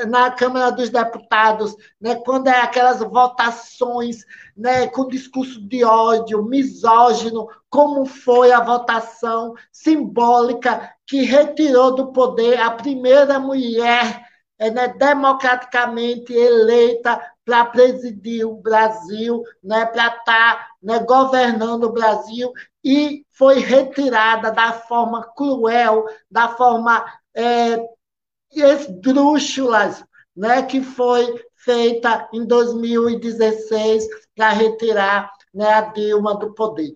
na 0.09 0.30
Câmara 0.30 0.71
dos 0.71 0.88
Deputados, 0.88 1.76
né, 2.00 2.14
quando 2.14 2.49
é 2.49 2.61
aquelas 2.61 3.00
votações 3.00 4.25
né, 4.56 4.87
com 4.88 5.09
discurso 5.09 5.61
de 5.61 5.85
ódio, 5.85 6.42
misógino, 6.44 7.47
como 7.68 8.06
foi 8.06 8.52
a 8.52 8.61
votação 8.61 9.54
simbólica 9.71 10.94
que 11.06 11.23
retirou 11.23 11.94
do 11.94 12.12
poder 12.12 12.59
a 12.61 12.71
primeira 12.71 13.38
mulher 13.38 14.32
né, 14.71 14.88
democraticamente 14.88 16.33
eleita 16.33 17.21
para 17.45 17.64
presidir 17.66 18.47
o 18.47 18.57
Brasil, 18.57 19.42
né, 19.62 19.85
para 19.87 20.07
estar 20.07 20.25
tá, 20.25 20.69
né, 20.83 21.00
governando 21.00 21.85
o 21.85 21.92
Brasil, 21.92 22.52
e 22.85 23.25
foi 23.31 23.59
retirada 23.59 24.50
da 24.52 24.73
forma 24.73 25.25
cruel, 25.35 26.04
da 26.31 26.49
forma 26.50 27.04
é, 27.35 27.78
esdrúxula, 28.52 29.97
né, 30.37 30.62
que 30.62 30.81
foi 30.81 31.42
feita 31.57 32.28
em 32.33 32.45
2016 32.45 34.07
para 34.35 34.50
retirar 34.50 35.31
né, 35.52 35.69
a 35.69 35.81
Dilma 35.83 36.37
do 36.37 36.54
poder. 36.54 36.95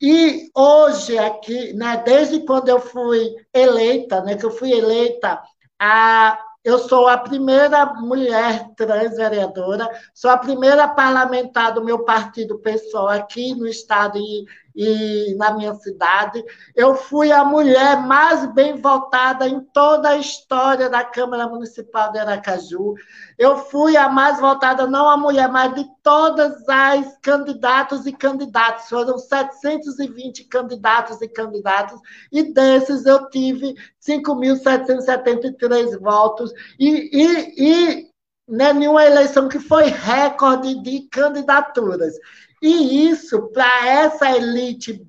E 0.00 0.50
hoje 0.54 1.16
aqui, 1.16 1.72
né, 1.72 2.02
desde 2.04 2.44
quando 2.44 2.68
eu 2.68 2.78
fui 2.78 3.34
eleita, 3.52 4.20
né, 4.22 4.36
que 4.36 4.44
eu 4.44 4.50
fui 4.50 4.72
eleita 4.72 5.42
a 5.78 6.38
eu 6.66 6.80
sou 6.80 7.06
a 7.06 7.16
primeira 7.16 7.86
mulher 7.94 8.70
trans 8.74 9.16
vereadora, 9.16 9.88
sou 10.12 10.28
a 10.28 10.36
primeira 10.36 10.88
parlamentar 10.88 11.72
do 11.72 11.84
meu 11.84 12.00
partido 12.00 12.58
pessoal 12.58 13.06
aqui 13.06 13.54
no 13.54 13.68
estado 13.68 14.18
e, 14.18 14.44
e 14.76 15.34
na 15.36 15.52
minha 15.54 15.74
cidade. 15.74 16.44
Eu 16.74 16.94
fui 16.94 17.32
a 17.32 17.42
mulher 17.42 18.02
mais 18.02 18.44
bem 18.52 18.76
votada 18.76 19.48
em 19.48 19.60
toda 19.72 20.10
a 20.10 20.18
história 20.18 20.90
da 20.90 21.02
Câmara 21.02 21.48
Municipal 21.48 22.12
de 22.12 22.18
Aracaju. 22.18 22.94
Eu 23.38 23.56
fui 23.56 23.96
a 23.96 24.08
mais 24.10 24.38
votada, 24.38 24.86
não 24.86 25.08
a 25.08 25.16
mulher, 25.16 25.48
mas 25.48 25.74
de 25.74 25.86
todas 26.02 26.68
as 26.68 27.16
candidatos 27.22 28.04
e 28.06 28.12
candidatos. 28.12 28.90
Foram 28.90 29.16
720 29.16 30.44
candidatos 30.44 31.22
e 31.22 31.28
candidatas, 31.28 31.98
e 32.30 32.52
desses 32.52 33.06
eu 33.06 33.30
tive 33.30 33.74
5.773 34.06 35.98
votos. 35.98 36.52
E, 36.78 37.10
e, 37.12 37.54
e 37.56 38.10
né, 38.48 38.72
nenhuma 38.72 39.04
eleição 39.04 39.48
que 39.48 39.58
foi 39.58 39.84
recorde 39.84 40.80
de 40.82 41.08
candidaturas. 41.08 42.14
E 42.62 43.08
isso, 43.08 43.48
para 43.52 43.86
essa 43.86 44.30
elite 44.30 45.04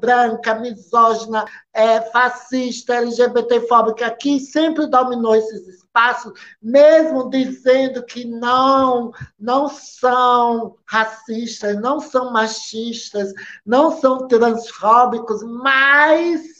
branca, 0.00 0.54
misógina, 0.56 1.44
é, 1.72 2.00
fascista, 2.00 2.96
LGBTfóbica, 2.96 4.10
que 4.10 4.40
sempre 4.40 4.86
dominou 4.86 5.36
esses 5.36 5.68
espaços, 5.68 6.32
mesmo 6.60 7.30
dizendo 7.30 8.04
que 8.04 8.24
não, 8.24 9.12
não 9.38 9.68
são 9.68 10.76
racistas, 10.86 11.80
não 11.80 12.00
são 12.00 12.32
machistas, 12.32 13.32
não 13.64 13.90
são 14.00 14.26
transfóbicos, 14.26 15.42
mas 15.42 16.58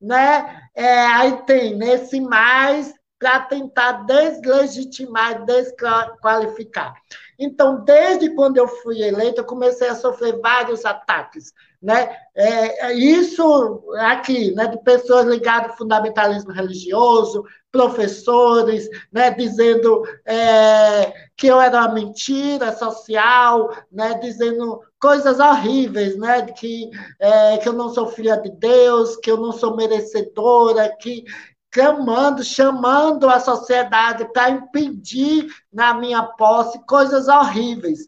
né, 0.00 0.68
é, 0.74 1.06
aí 1.06 1.42
tem 1.42 1.76
nesse 1.76 2.20
mais 2.20 2.94
para 3.18 3.40
tentar 3.40 4.04
deslegitimar, 4.06 5.44
desqualificar. 5.44 6.94
Então, 7.42 7.82
desde 7.82 8.34
quando 8.34 8.58
eu 8.58 8.68
fui 8.68 9.00
eleita, 9.02 9.40
eu 9.40 9.46
comecei 9.46 9.88
a 9.88 9.94
sofrer 9.94 10.38
vários 10.40 10.84
ataques. 10.84 11.54
Né? 11.80 12.14
É, 12.34 12.88
é, 12.88 12.94
isso 12.94 13.82
aqui, 14.00 14.54
né, 14.54 14.66
de 14.66 14.76
pessoas 14.84 15.26
ligadas 15.26 15.70
ao 15.70 15.78
fundamentalismo 15.78 16.52
religioso, 16.52 17.42
professores, 17.72 18.86
né, 19.10 19.30
dizendo 19.30 20.02
é, 20.26 21.10
que 21.34 21.46
eu 21.46 21.58
era 21.58 21.78
uma 21.78 21.94
mentira 21.94 22.76
social, 22.76 23.74
né, 23.90 24.20
dizendo 24.20 24.82
coisas 25.00 25.40
horríveis, 25.40 26.18
né, 26.18 26.42
que, 26.42 26.90
é, 27.18 27.56
que 27.56 27.66
eu 27.66 27.72
não 27.72 27.88
sou 27.88 28.08
filha 28.08 28.36
de 28.36 28.50
Deus, 28.50 29.16
que 29.16 29.30
eu 29.30 29.38
não 29.38 29.52
sou 29.52 29.74
merecedora, 29.74 30.94
que 31.00 31.24
clamando, 31.70 32.42
chamando 32.42 33.28
a 33.28 33.38
sociedade 33.38 34.24
para 34.32 34.50
impedir 34.50 35.46
na 35.72 35.94
minha 35.94 36.22
posse 36.22 36.78
coisas 36.86 37.28
horríveis. 37.28 38.00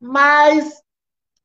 Mas 0.00 0.82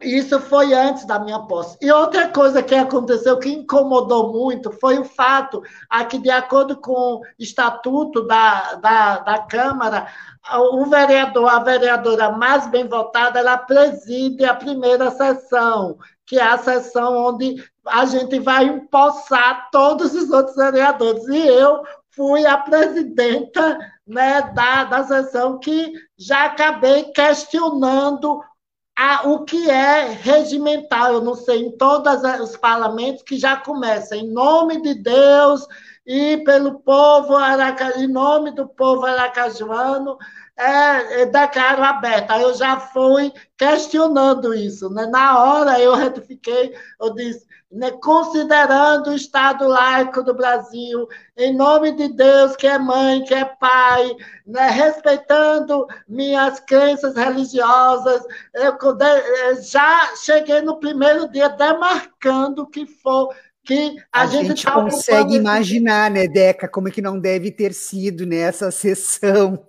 isso 0.03 0.39
foi 0.39 0.73
antes 0.73 1.05
da 1.05 1.17
minha 1.17 1.39
posse. 1.39 1.77
E 1.81 1.91
outra 1.91 2.27
coisa 2.27 2.61
que 2.61 2.75
aconteceu 2.75 3.39
que 3.39 3.49
incomodou 3.49 4.33
muito 4.33 4.71
foi 4.71 4.99
o 4.99 5.05
fato 5.05 5.63
aqui, 5.89 6.17
de 6.17 6.29
acordo 6.29 6.75
com 6.77 6.91
o 6.91 7.21
estatuto 7.39 8.25
da, 8.27 8.75
da, 8.75 9.19
da 9.19 9.39
Câmara, 9.43 10.07
o 10.51 10.85
vereador, 10.85 11.49
a 11.49 11.59
vereadora 11.59 12.31
mais 12.31 12.67
bem 12.67 12.87
votada, 12.87 13.39
ela 13.39 13.57
preside 13.57 14.43
a 14.43 14.53
primeira 14.53 15.09
sessão, 15.11 15.97
que 16.25 16.39
é 16.39 16.43
a 16.43 16.57
sessão 16.57 17.15
onde 17.17 17.55
a 17.85 18.05
gente 18.05 18.39
vai 18.39 18.65
empossar 18.65 19.69
todos 19.71 20.13
os 20.13 20.29
outros 20.31 20.55
vereadores. 20.55 21.27
E 21.27 21.47
eu 21.47 21.83
fui 22.11 22.45
a 22.45 22.57
presidenta 22.57 23.77
né, 24.07 24.41
da, 24.53 24.85
da 24.85 25.03
sessão 25.03 25.59
que 25.59 25.93
já 26.17 26.45
acabei 26.45 27.05
questionando 27.11 28.41
a, 28.95 29.27
o 29.27 29.43
que 29.43 29.69
é 29.69 30.09
regimental, 30.09 31.13
eu 31.13 31.21
não 31.21 31.35
sei, 31.35 31.65
em 31.65 31.77
todos 31.77 32.21
os 32.41 32.55
parlamentos 32.55 33.23
que 33.23 33.37
já 33.37 33.57
começa, 33.57 34.15
em 34.15 34.31
nome 34.31 34.81
de 34.81 34.93
Deus 34.93 35.67
e 36.05 36.37
pelo 36.43 36.79
povo, 36.79 37.33
em 37.97 38.07
nome 38.07 38.51
do 38.51 38.67
povo 38.67 39.05
aracajuano, 39.05 40.17
é, 40.57 41.21
é, 41.21 41.25
declaro 41.25 41.83
aberta. 41.83 42.39
Eu 42.39 42.53
já 42.53 42.79
fui 42.79 43.31
questionando 43.57 44.53
isso. 44.53 44.89
Né? 44.89 45.05
Na 45.07 45.43
hora 45.43 45.79
eu 45.79 45.95
retifiquei, 45.95 46.75
eu 46.99 47.13
disse, 47.13 47.45
né, 47.73 47.89
considerando 47.91 49.09
o 49.09 49.15
Estado 49.15 49.67
laico 49.67 50.21
do 50.21 50.35
Brasil, 50.35 51.07
em 51.35 51.55
nome 51.55 51.91
de 51.93 52.07
Deus, 52.09 52.55
que 52.55 52.67
é 52.67 52.77
mãe, 52.77 53.23
que 53.23 53.33
é 53.33 53.45
pai, 53.45 54.15
né, 54.45 54.69
respeitando 54.69 55.87
minhas 56.07 56.59
crenças 56.59 57.15
religiosas, 57.15 58.21
eu 58.53 58.77
eh, 59.01 59.55
já 59.61 60.15
cheguei 60.15 60.61
no 60.61 60.79
primeiro 60.79 61.27
dia 61.31 61.49
demarcando 61.49 62.69
que 62.69 62.85
for 62.85 63.33
que 63.65 63.95
a, 64.11 64.21
a 64.21 64.25
gente, 64.27 64.49
gente 64.49 64.65
tá 64.65 64.73
consegue 64.73 65.35
imaginar, 65.35 66.11
né, 66.11 66.27
Deca, 66.27 66.67
como 66.67 66.89
é 66.89 66.91
que 66.91 67.01
não 67.01 67.19
deve 67.19 67.49
ter 67.49 67.73
sido 67.73 68.23
nessa 68.23 68.69
sessão. 68.69 69.65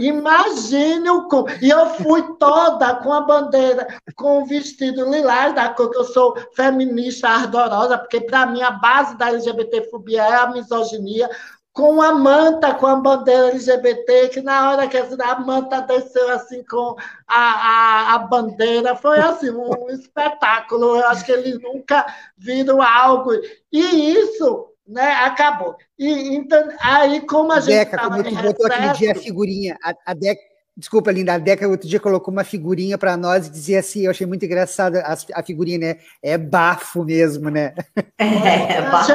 Imagine 0.00 1.10
o 1.10 1.28
como. 1.28 1.48
E 1.60 1.70
eu 1.70 1.86
fui 1.90 2.22
toda 2.38 2.94
com 2.96 3.12
a 3.12 3.20
bandeira, 3.20 3.86
com 4.14 4.42
o 4.42 4.46
vestido 4.46 5.10
lilás, 5.10 5.54
da 5.54 5.68
cor 5.70 5.90
que 5.90 5.98
eu 5.98 6.04
sou 6.04 6.36
feminista 6.54 7.28
ardorosa, 7.28 7.98
porque 7.98 8.20
para 8.20 8.46
mim 8.46 8.62
a 8.62 8.70
base 8.70 9.16
da 9.16 9.28
LGBTfobia 9.28 10.22
é 10.22 10.34
a 10.34 10.50
misoginia, 10.50 11.28
com 11.76 12.00
a 12.00 12.14
manta, 12.14 12.72
com 12.74 12.86
a 12.86 12.96
bandeira 12.96 13.48
LGBT, 13.48 14.30
que 14.30 14.40
na 14.40 14.70
hora 14.70 14.88
que 14.88 14.96
a 14.96 15.38
manta 15.38 15.82
desceu 15.82 16.30
assim 16.30 16.64
com 16.64 16.96
a, 17.28 17.36
a, 17.36 18.14
a 18.14 18.18
bandeira, 18.18 18.96
foi 18.96 19.18
assim, 19.18 19.50
um 19.50 19.90
espetáculo. 19.90 20.96
Eu 20.96 21.06
acho 21.08 21.24
que 21.24 21.32
eles 21.32 21.60
nunca 21.60 22.06
viram 22.34 22.80
algo. 22.80 23.30
E 23.70 24.12
isso 24.14 24.72
né, 24.86 25.12
acabou. 25.14 25.76
E, 25.98 26.34
então, 26.36 26.68
aí, 26.80 27.20
como 27.22 27.52
a 27.52 27.60
gente. 27.60 27.74
Deca, 27.74 27.98
como 27.98 28.22
tu 28.22 28.34
botou 28.34 28.66
aquele 28.66 28.92
dia 28.92 29.12
a 29.12 29.14
figurinha, 29.14 29.76
a, 29.82 29.94
a 30.06 30.14
Deca. 30.14 30.40
Desculpa, 30.78 31.10
Linda, 31.10 31.32
a 31.32 31.38
Deca 31.38 31.66
outro 31.66 31.88
dia 31.88 31.98
colocou 31.98 32.30
uma 32.30 32.44
figurinha 32.44 32.98
para 32.98 33.16
nós 33.16 33.46
e 33.46 33.50
dizia 33.50 33.80
assim, 33.80 34.02
eu 34.02 34.10
achei 34.10 34.26
muito 34.26 34.44
engraçado 34.44 34.96
a, 34.96 35.16
a 35.34 35.42
figurinha, 35.42 35.78
né? 35.78 35.96
É 36.22 36.36
bafo 36.36 37.02
mesmo, 37.02 37.48
né? 37.48 37.74
É, 38.18 38.82
bafo. 38.82 39.12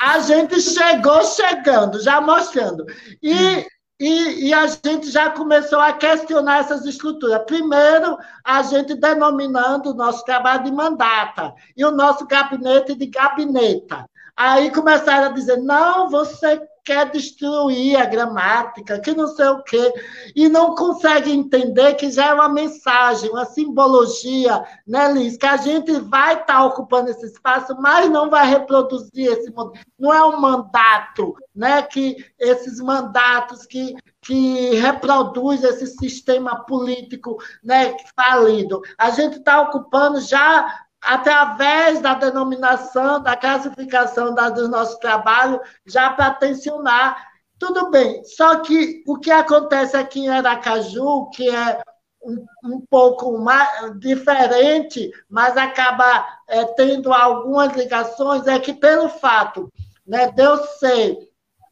A 0.00 0.20
gente 0.20 0.60
chegou 0.60 1.24
chegando, 1.24 2.00
já 2.00 2.20
mostrando. 2.20 2.86
E, 3.20 3.34
hum. 3.34 3.64
e, 3.98 4.48
e, 4.48 4.54
a 4.54 4.66
gente 4.68 5.10
já 5.10 5.30
começou 5.30 5.80
a 5.80 5.92
questionar 5.92 6.60
essas 6.60 6.84
estruturas. 6.84 7.42
Primeiro, 7.46 8.16
a 8.44 8.62
gente 8.62 8.94
denominando 8.94 9.90
o 9.90 9.94
nosso 9.94 10.24
trabalho 10.24 10.62
de 10.62 10.70
mandata 10.70 11.52
e 11.76 11.84
o 11.84 11.90
nosso 11.90 12.26
gabinete 12.28 12.94
de 12.94 13.06
gabineta. 13.06 14.06
Aí 14.36 14.70
começaram 14.70 15.26
a 15.26 15.32
dizer: 15.32 15.58
não, 15.58 16.08
você 16.08 16.60
quer 16.84 17.10
destruir 17.10 17.96
a 17.96 18.06
gramática, 18.06 18.98
que 18.98 19.14
não 19.14 19.28
sei 19.28 19.46
o 19.46 19.62
quê, 19.62 19.92
e 20.34 20.48
não 20.48 20.74
consegue 20.74 21.30
entender 21.30 21.94
que 21.94 22.10
já 22.10 22.26
é 22.26 22.34
uma 22.34 22.48
mensagem, 22.48 23.30
uma 23.30 23.44
simbologia, 23.44 24.64
né, 24.86 25.12
Liz? 25.12 25.36
Que 25.36 25.46
a 25.46 25.56
gente 25.56 25.92
vai 26.00 26.34
estar 26.34 26.46
tá 26.46 26.64
ocupando 26.64 27.10
esse 27.10 27.26
espaço, 27.26 27.76
mas 27.80 28.10
não 28.10 28.28
vai 28.30 28.48
reproduzir 28.48 29.30
esse 29.30 29.52
não 29.98 30.12
é 30.12 30.24
um 30.24 30.40
mandato, 30.40 31.34
né? 31.54 31.82
Que 31.82 32.16
esses 32.38 32.80
mandatos 32.80 33.64
que 33.66 33.94
que 34.24 34.76
reproduz 34.76 35.64
esse 35.64 35.84
sistema 35.88 36.64
político 36.64 37.38
né, 37.62 37.96
falido. 38.14 38.80
A 38.96 39.10
gente 39.10 39.38
está 39.38 39.60
ocupando 39.62 40.20
já 40.20 40.84
através 41.02 42.00
da 42.00 42.14
denominação, 42.14 43.20
da 43.20 43.36
classificação 43.36 44.34
da, 44.34 44.48
do 44.48 44.68
nosso 44.68 44.98
trabalho, 45.00 45.60
já 45.84 46.10
para 46.10 46.30
tensionar. 46.30 47.30
Tudo 47.58 47.90
bem, 47.90 48.24
só 48.24 48.60
que 48.60 49.02
o 49.06 49.18
que 49.18 49.30
acontece 49.30 49.96
aqui 49.96 50.20
em 50.20 50.28
Aracaju, 50.28 51.28
que 51.30 51.48
é 51.48 51.82
um, 52.22 52.44
um 52.64 52.80
pouco 52.88 53.36
mais, 53.38 53.98
diferente, 53.98 55.10
mas 55.28 55.56
acaba 55.56 56.26
é, 56.48 56.64
tendo 56.64 57.12
algumas 57.12 57.72
ligações, 57.74 58.46
é 58.46 58.58
que 58.58 58.72
pelo 58.72 59.08
fato 59.08 59.68
né, 60.06 60.30
de 60.30 60.42
eu 60.42 60.56
ser, 60.78 61.18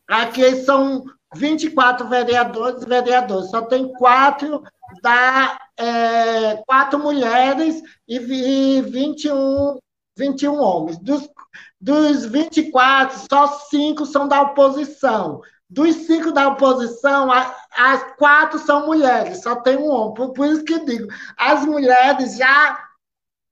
aqui 0.09 0.57
são 0.65 1.05
24 1.35 2.09
vereadores 2.09 2.83
e 2.83 2.87
vereadores, 2.87 3.51
só 3.51 3.63
tem 3.63 3.93
quatro 3.95 4.63
da 5.03 5.57
é, 5.81 6.63
quatro 6.67 6.99
mulheres 6.99 7.83
e, 8.07 8.17
e 8.17 8.83
21, 8.83 9.79
21 10.17 10.55
homens. 10.55 10.99
Dos, 10.99 11.29
dos 11.81 12.27
24, 12.27 13.27
só 13.31 13.47
cinco 13.71 14.05
são 14.05 14.29
da 14.29 14.43
oposição. 14.43 15.41
Dos 15.69 15.95
cinco 15.95 16.33
da 16.33 16.49
oposição, 16.49 17.31
as 17.77 18.17
quatro 18.17 18.59
são 18.59 18.87
mulheres, 18.87 19.43
só 19.43 19.57
tem 19.57 19.77
um 19.77 19.89
homem. 19.89 20.15
Por, 20.15 20.33
por 20.33 20.47
isso 20.47 20.65
que 20.65 20.85
digo, 20.85 21.07
as 21.37 21.65
mulheres 21.65 22.37
já 22.37 22.79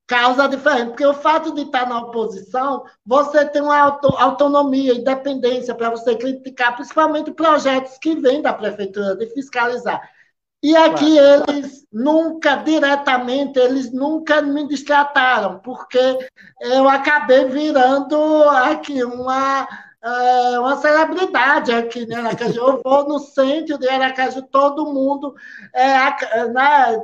causa 0.06 0.48
diferente, 0.48 0.88
porque 0.88 1.06
o 1.06 1.14
fato 1.14 1.54
de 1.54 1.62
estar 1.62 1.86
na 1.86 1.98
oposição, 1.98 2.82
você 3.04 3.44
tem 3.44 3.60
uma 3.60 3.78
auto, 3.78 4.08
autonomia, 4.16 4.94
independência 4.94 5.74
para 5.74 5.90
você 5.90 6.16
criticar, 6.16 6.74
principalmente 6.74 7.30
projetos 7.30 7.98
que 7.98 8.16
vêm 8.16 8.40
da 8.40 8.54
prefeitura, 8.54 9.14
de 9.16 9.26
fiscalizar. 9.26 10.00
E 10.62 10.76
aqui 10.76 11.16
claro. 11.16 11.44
eles 11.48 11.86
nunca, 11.92 12.56
diretamente, 12.56 13.58
eles 13.58 13.92
nunca 13.92 14.42
me 14.42 14.66
destrataram, 14.66 15.60
porque 15.60 16.18
eu 16.60 16.88
acabei 16.88 17.44
virando 17.44 18.42
aqui 18.50 19.04
uma, 19.04 19.68
é, 20.02 20.58
uma 20.58 20.76
celebridade 20.76 21.72
aqui 21.72 22.06
né, 22.06 22.16
Aracaju. 22.16 22.58
Eu 22.58 22.80
vou 22.84 23.08
no 23.08 23.20
centro 23.20 23.78
de 23.78 23.88
Aracaju, 23.88 24.42
todo 24.50 24.92
mundo. 24.92 25.32
É, 25.72 26.48
né, 26.48 27.02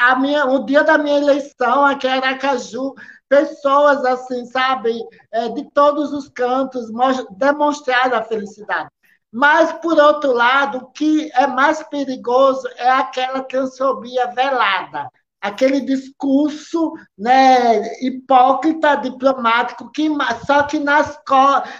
a 0.00 0.16
minha, 0.16 0.44
o 0.46 0.66
dia 0.66 0.84
da 0.84 0.98
minha 0.98 1.18
eleição 1.18 1.86
aqui 1.86 2.06
em 2.06 2.10
Aracaju, 2.10 2.94
pessoas 3.30 4.04
assim, 4.04 4.44
sabe, 4.44 5.00
é, 5.32 5.48
de 5.48 5.64
todos 5.70 6.12
os 6.12 6.28
cantos, 6.28 6.90
demonstraram 7.30 8.18
a 8.18 8.24
felicidade. 8.24 8.90
Mas, 9.32 9.72
por 9.74 9.98
outro 9.98 10.32
lado, 10.32 10.78
o 10.78 10.90
que 10.90 11.30
é 11.34 11.46
mais 11.46 11.82
perigoso 11.84 12.68
é 12.76 12.90
aquela 12.90 13.42
transfobia 13.42 14.26
velada, 14.28 15.08
aquele 15.40 15.80
discurso 15.80 16.92
né, 17.16 17.80
hipócrita, 18.04 18.96
diplomático, 18.96 19.90
que, 19.92 20.08
só 20.46 20.64
que 20.64 20.80
nas, 20.80 21.16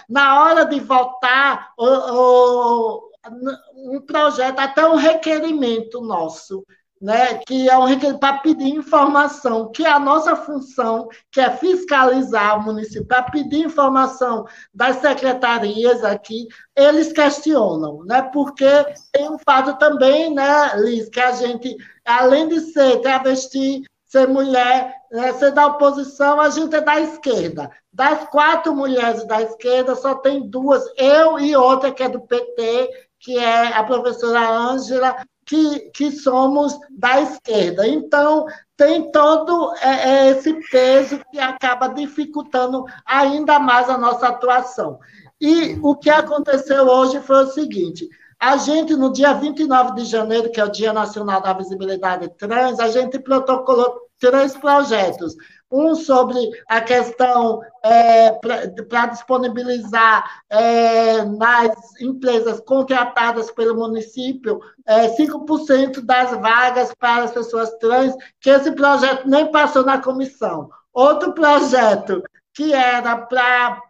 na 0.09 0.41
hora 0.41 0.65
de 0.65 0.79
votar, 0.79 1.71
o, 1.77 1.85
o, 1.85 3.11
um 3.75 4.01
projeto, 4.01 4.59
até 4.59 4.85
um 4.87 4.95
requerimento 4.95 6.01
nosso, 6.01 6.65
né, 7.01 7.39
que 7.47 7.67
é 7.67 7.77
um 7.77 7.85
requerimento 7.85 8.19
para 8.19 8.37
pedir 8.37 8.69
informação, 8.69 9.71
que 9.71 9.83
é 9.83 9.89
a 9.89 9.99
nossa 9.99 10.35
função, 10.35 11.09
que 11.31 11.41
é 11.41 11.49
fiscalizar 11.49 12.59
o 12.59 12.63
município, 12.63 13.05
para 13.05 13.23
pedir 13.23 13.65
informação 13.65 14.45
das 14.73 14.97
secretarias 14.97 16.03
aqui, 16.03 16.47
eles 16.75 17.11
questionam, 17.11 18.03
né, 18.05 18.21
porque 18.21 18.67
tem 19.11 19.29
um 19.29 19.39
fato 19.39 19.77
também, 19.79 20.33
né, 20.33 20.73
Liz, 20.75 21.09
que 21.09 21.19
a 21.19 21.31
gente, 21.31 21.75
além 22.05 22.47
de 22.47 22.59
ser 22.59 23.01
travesti, 23.01 23.83
ser 24.05 24.27
mulher, 24.27 24.93
né, 25.11 25.33
ser 25.33 25.51
da 25.51 25.67
oposição, 25.67 26.39
a 26.39 26.49
gente 26.49 26.75
é 26.75 26.81
da 26.81 26.99
esquerda. 26.99 27.71
Das 27.91 28.27
quatro 28.29 28.75
mulheres 28.75 29.25
da 29.25 29.41
esquerda, 29.41 29.95
só 29.95 30.15
tem 30.15 30.49
duas, 30.49 30.83
eu 30.97 31.39
e 31.39 31.55
outra 31.55 31.91
que 31.91 32.03
é 32.03 32.09
do 32.09 32.21
PT, 32.21 32.89
que 33.19 33.37
é 33.37 33.73
a 33.73 33.83
professora 33.83 34.49
Ângela, 34.49 35.15
que, 35.45 35.91
que 35.91 36.11
somos 36.11 36.77
da 36.89 37.21
esquerda. 37.21 37.87
Então, 37.87 38.45
tem 38.77 39.11
todo 39.11 39.73
é, 39.81 40.09
é, 40.09 40.29
esse 40.31 40.53
peso 40.69 41.19
que 41.31 41.39
acaba 41.39 41.87
dificultando 41.89 42.85
ainda 43.05 43.59
mais 43.59 43.89
a 43.89 43.97
nossa 43.97 44.27
atuação. 44.27 44.99
E 45.39 45.77
o 45.81 45.95
que 45.95 46.09
aconteceu 46.09 46.85
hoje 46.87 47.19
foi 47.21 47.43
o 47.43 47.51
seguinte: 47.51 48.07
a 48.39 48.57
gente, 48.57 48.95
no 48.95 49.11
dia 49.11 49.33
29 49.33 49.95
de 49.95 50.05
janeiro, 50.05 50.51
que 50.51 50.59
é 50.59 50.65
o 50.65 50.71
Dia 50.71 50.93
Nacional 50.93 51.41
da 51.41 51.53
Visibilidade 51.53 52.29
Trans, 52.37 52.79
a 52.79 52.89
gente 52.89 53.19
protocolou 53.19 54.01
três 54.19 54.55
projetos 54.55 55.35
um 55.71 55.95
sobre 55.95 56.37
a 56.67 56.81
questão 56.81 57.61
é, 57.83 58.31
para 58.31 59.05
disponibilizar 59.07 60.43
é, 60.49 61.23
nas 61.23 62.01
empresas 62.01 62.59
contratadas 62.61 63.49
pelo 63.51 63.75
município 63.75 64.59
é, 64.85 65.07
5% 65.15 66.01
das 66.01 66.31
vagas 66.31 66.93
para 66.99 67.23
as 67.23 67.31
pessoas 67.31 67.71
trans, 67.79 68.15
que 68.39 68.49
esse 68.49 68.71
projeto 68.73 69.27
nem 69.27 69.49
passou 69.51 69.85
na 69.85 70.01
comissão. 70.01 70.69
Outro 70.93 71.33
projeto 71.33 72.21
que 72.53 72.73
era 72.73 73.17
para 73.17 73.81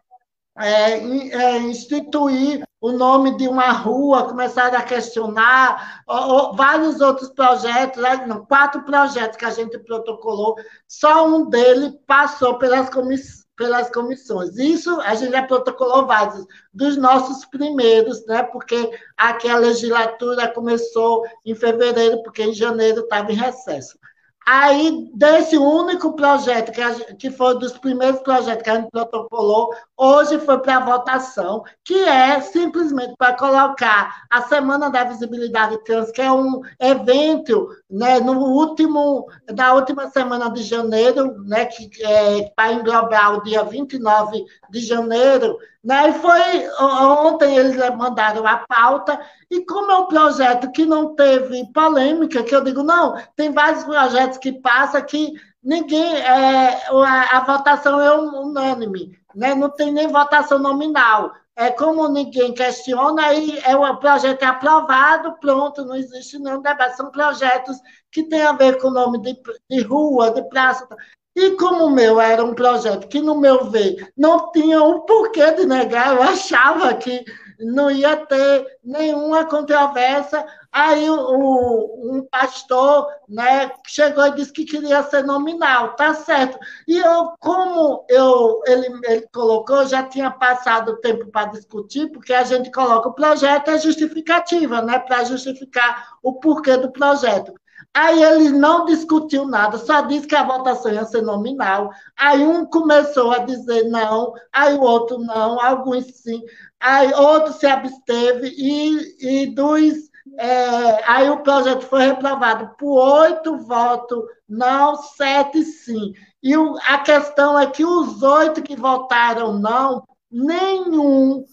é, 0.57 0.93
é, 0.93 1.57
instituir 1.59 2.63
o 2.79 2.91
nome 2.91 3.37
de 3.37 3.47
uma 3.47 3.71
rua, 3.71 4.27
começaram 4.27 4.77
a 4.77 4.81
questionar, 4.81 6.03
ou, 6.07 6.55
vários 6.55 6.99
outros 6.99 7.29
projetos, 7.29 8.01
né, 8.01 8.25
não, 8.25 8.43
quatro 8.45 8.83
projetos 8.83 9.37
que 9.37 9.45
a 9.45 9.51
gente 9.51 9.77
protocolou, 9.79 10.55
só 10.87 11.27
um 11.27 11.47
deles 11.47 11.93
passou 12.07 12.57
pelas, 12.57 12.89
comiss 12.89 13.45
pelas 13.55 13.91
comissões. 13.91 14.57
Isso 14.57 14.99
a 15.01 15.13
gente 15.13 15.31
já 15.31 15.43
protocolou 15.43 16.07
vários, 16.07 16.43
dos 16.73 16.97
nossos 16.97 17.45
primeiros, 17.45 18.25
né, 18.25 18.41
porque 18.41 18.89
aqui 19.15 19.47
a 19.47 19.57
legislatura 19.57 20.51
começou 20.51 21.23
em 21.45 21.53
fevereiro, 21.53 22.23
porque 22.23 22.41
em 22.41 22.53
janeiro 22.53 23.01
estava 23.01 23.31
em 23.31 23.35
recesso. 23.35 23.97
Aí, 24.45 25.07
desse 25.13 25.55
único 25.55 26.15
projeto, 26.15 26.71
que, 26.71 26.81
a, 26.81 26.93
que 27.15 27.29
foi 27.29 27.59
dos 27.59 27.77
primeiros 27.77 28.21
projetos 28.21 28.63
que 28.63 28.69
a 28.71 28.75
gente 28.75 28.89
protocolou, 28.89 29.69
hoje 29.95 30.39
foi 30.39 30.57
para 30.59 30.79
votação, 30.79 31.63
que 31.83 31.93
é 32.03 32.41
simplesmente 32.41 33.13
para 33.17 33.37
colocar 33.37 34.23
a 34.29 34.41
Semana 34.41 34.89
da 34.89 35.03
Visibilidade 35.03 35.83
Trans, 35.83 36.11
que 36.11 36.21
é 36.21 36.31
um 36.31 36.61
evento 36.79 37.69
né, 37.91 38.21
no 38.21 38.39
último, 38.39 39.27
na 39.53 39.73
última 39.73 40.09
semana 40.09 40.49
de 40.49 40.63
janeiro, 40.63 41.43
né, 41.43 41.65
que 41.65 41.89
é 42.01 42.49
para 42.55 42.71
englobar 42.71 43.37
o 43.37 43.43
dia 43.43 43.63
29 43.63 44.45
de 44.69 44.79
janeiro, 44.79 45.57
né? 45.83 46.09
E 46.09 46.13
foi 46.13 46.39
ontem 46.79 47.57
eles 47.57 47.75
mandaram 47.97 48.47
a 48.47 48.57
pauta, 48.57 49.19
e 49.49 49.65
como 49.65 49.91
é 49.91 49.97
um 49.97 50.07
projeto 50.07 50.71
que 50.71 50.85
não 50.85 51.15
teve 51.15 51.69
polêmica, 51.73 52.43
que 52.43 52.55
eu 52.55 52.63
digo, 52.63 52.81
não, 52.81 53.15
tem 53.35 53.51
vários 53.51 53.83
projetos 53.83 54.37
que 54.37 54.53
passam 54.53 55.01
que 55.01 55.33
ninguém, 55.61 56.15
é, 56.15 56.81
a, 56.89 57.37
a 57.37 57.39
votação 57.45 57.99
é 57.99 58.15
unânime, 58.15 59.19
né? 59.35 59.53
não 59.53 59.69
tem 59.69 59.91
nem 59.91 60.07
votação 60.07 60.59
nominal. 60.59 61.33
É 61.55 61.69
como 61.69 62.07
ninguém 62.07 62.53
questiona, 62.53 63.27
aí 63.27 63.59
é 63.65 63.75
o 63.75 63.97
projeto 63.97 64.41
é 64.41 64.45
aprovado, 64.45 65.37
pronto, 65.39 65.83
não 65.83 65.95
existe 65.95 66.39
nenhum 66.39 66.61
debate. 66.61 66.95
São 66.95 67.11
projetos 67.11 67.77
que 68.11 68.23
têm 68.23 68.43
a 68.43 68.53
ver 68.53 68.79
com 68.79 68.87
o 68.87 68.93
nome 68.93 69.21
de, 69.21 69.37
de 69.69 69.81
rua, 69.81 70.31
de 70.31 70.47
praça. 70.49 70.87
E 71.35 71.51
como 71.51 71.85
o 71.85 71.89
meu 71.89 72.19
era 72.19 72.43
um 72.43 72.53
projeto 72.53 73.07
que, 73.07 73.21
no 73.21 73.39
meu 73.39 73.69
ver, 73.69 74.11
não 74.17 74.51
tinha 74.51 74.83
um 74.83 75.01
porquê 75.01 75.51
de 75.51 75.65
negar, 75.65 76.15
eu 76.15 76.23
achava 76.23 76.93
que 76.95 77.23
não 77.65 77.89
ia 77.91 78.15
ter 78.17 78.65
nenhuma 78.83 79.45
controvérsia. 79.45 80.45
Aí 80.71 81.09
o, 81.09 82.17
um 82.17 82.27
pastor 82.29 83.07
né, 83.27 83.71
chegou 83.85 84.25
e 84.27 84.35
disse 84.35 84.53
que 84.53 84.65
queria 84.65 85.03
ser 85.03 85.23
nominal, 85.23 85.95
tá 85.95 86.13
certo. 86.13 86.57
E 86.87 86.97
eu, 86.97 87.33
como 87.39 88.05
eu, 88.09 88.61
ele, 88.65 88.87
ele 89.05 89.27
colocou, 89.33 89.85
já 89.85 90.03
tinha 90.03 90.31
passado 90.31 90.93
o 90.93 90.97
tempo 90.97 91.27
para 91.27 91.49
discutir, 91.49 92.11
porque 92.11 92.33
a 92.33 92.43
gente 92.43 92.71
coloca 92.71 93.09
o 93.09 93.13
projeto 93.13 93.69
é 93.69 93.77
justificativa, 93.79 94.81
né, 94.81 94.99
para 94.99 95.23
justificar 95.23 96.17
o 96.23 96.33
porquê 96.33 96.77
do 96.77 96.91
projeto. 96.91 97.53
Aí 97.93 98.23
ele 98.23 98.49
não 98.51 98.85
discutiu 98.85 99.45
nada, 99.45 99.77
só 99.77 100.01
disse 100.01 100.25
que 100.25 100.35
a 100.35 100.43
votação 100.43 100.93
ia 100.93 101.03
ser 101.03 101.21
nominal. 101.21 101.89
Aí 102.15 102.41
um 102.45 102.65
começou 102.65 103.31
a 103.31 103.39
dizer 103.39 103.83
não, 103.89 104.33
aí 104.51 104.73
o 104.75 104.81
outro 104.81 105.17
não, 105.17 105.59
alguns 105.59 106.05
sim, 106.05 106.41
aí 106.81 107.13
outro 107.13 107.53
se 107.53 107.65
absteve, 107.65 108.53
e, 108.57 109.43
e 109.43 109.55
dos. 109.55 110.11
É, 110.37 111.09
aí 111.09 111.29
o 111.29 111.41
projeto 111.41 111.85
foi 111.85 112.03
reprovado 112.05 112.75
por 112.77 113.21
oito 113.21 113.57
votos, 113.57 114.23
não, 114.47 114.95
sete 114.95 115.63
sim. 115.63 116.13
E 116.41 116.55
o, 116.57 116.77
a 116.87 116.99
questão 116.99 117.59
é 117.59 117.67
que 117.67 117.85
os 117.85 118.21
oito 118.21 118.61
que 118.61 118.75
votaram 118.75 119.53
não, 119.53 120.03
nenhum 120.31 121.43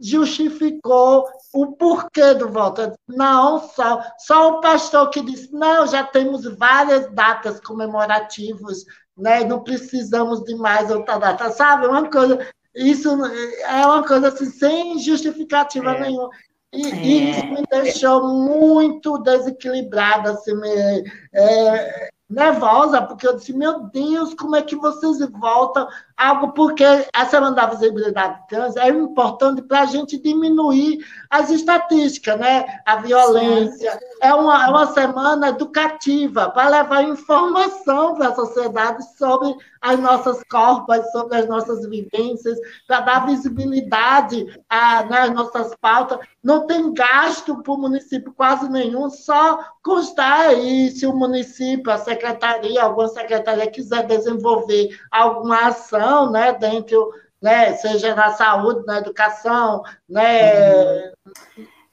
justificou 0.00 1.26
o 1.52 1.72
porquê 1.72 2.34
do 2.34 2.48
voto. 2.48 2.92
Não, 3.08 3.58
só, 3.70 4.02
só 4.18 4.50
o 4.50 4.60
pastor 4.60 5.10
que 5.10 5.20
disse, 5.20 5.52
não, 5.52 5.86
já 5.86 6.04
temos 6.04 6.44
várias 6.56 7.12
datas 7.12 7.60
comemorativas, 7.60 8.84
né? 9.16 9.44
não 9.44 9.62
precisamos 9.62 10.42
de 10.44 10.54
mais 10.54 10.90
outra 10.90 11.18
data, 11.18 11.50
sabe? 11.50 11.86
Uma 11.86 12.08
coisa, 12.08 12.38
isso 12.78 13.08
é 13.24 13.86
uma 13.86 14.06
coisa 14.06 14.28
assim, 14.28 14.46
sem 14.46 14.98
justificativa 14.98 15.92
é. 15.92 16.00
nenhuma. 16.00 16.30
E, 16.72 16.86
é. 16.86 17.02
e, 17.02 17.30
isso 17.30 17.46
me 17.46 17.62
deixou 17.70 18.28
muito 18.28 19.18
desequilibrada, 19.18 20.32
assim, 20.32 20.54
me, 20.54 21.04
é, 21.34 22.10
nervosa, 22.28 23.00
porque 23.02 23.26
eu 23.26 23.36
disse, 23.36 23.54
meu 23.54 23.84
Deus, 23.84 24.34
como 24.34 24.54
é 24.54 24.62
que 24.62 24.76
vocês 24.76 25.18
voltam 25.30 25.88
algo, 26.18 26.52
porque 26.52 26.84
a 27.12 27.24
Semana 27.26 27.54
da 27.54 27.66
Visibilidade 27.66 28.40
Trans 28.48 28.76
é 28.76 28.88
importante 28.88 29.62
para 29.62 29.82
a 29.82 29.86
gente 29.86 30.18
diminuir 30.18 30.98
as 31.30 31.48
estatísticas, 31.48 32.38
né? 32.38 32.80
A 32.84 32.96
violência. 32.96 33.98
É 34.20 34.34
uma, 34.34 34.66
é 34.66 34.68
uma 34.68 34.86
semana 34.88 35.48
educativa 35.50 36.50
para 36.50 36.68
levar 36.68 37.04
informação 37.04 38.16
para 38.16 38.28
a 38.28 38.34
sociedade 38.34 39.04
sobre 39.16 39.54
as 39.80 39.98
nossas 40.00 40.42
corpas, 40.50 41.10
sobre 41.12 41.36
as 41.36 41.48
nossas 41.48 41.86
vivências, 41.88 42.58
para 42.86 43.00
dar 43.00 43.26
visibilidade 43.26 44.44
às 44.68 45.30
nossas 45.32 45.72
pautas. 45.80 46.18
Não 46.42 46.66
tem 46.66 46.92
gasto 46.92 47.62
para 47.62 47.72
o 47.72 47.78
município 47.78 48.32
quase 48.32 48.68
nenhum, 48.68 49.08
só 49.08 49.64
constar 49.84 50.48
aí 50.48 50.90
se 50.90 51.06
o 51.06 51.14
município, 51.14 51.92
a 51.92 51.98
secretaria, 52.18 52.82
alguma 52.82 53.08
secretaria 53.08 53.70
quiser 53.70 54.06
desenvolver 54.06 54.88
alguma 55.10 55.68
ação, 55.68 56.30
né, 56.30 56.52
dentro, 56.52 57.12
né, 57.40 57.74
seja 57.74 58.14
na 58.14 58.32
saúde, 58.32 58.84
na 58.84 58.98
educação, 58.98 59.82
né, 60.08 61.12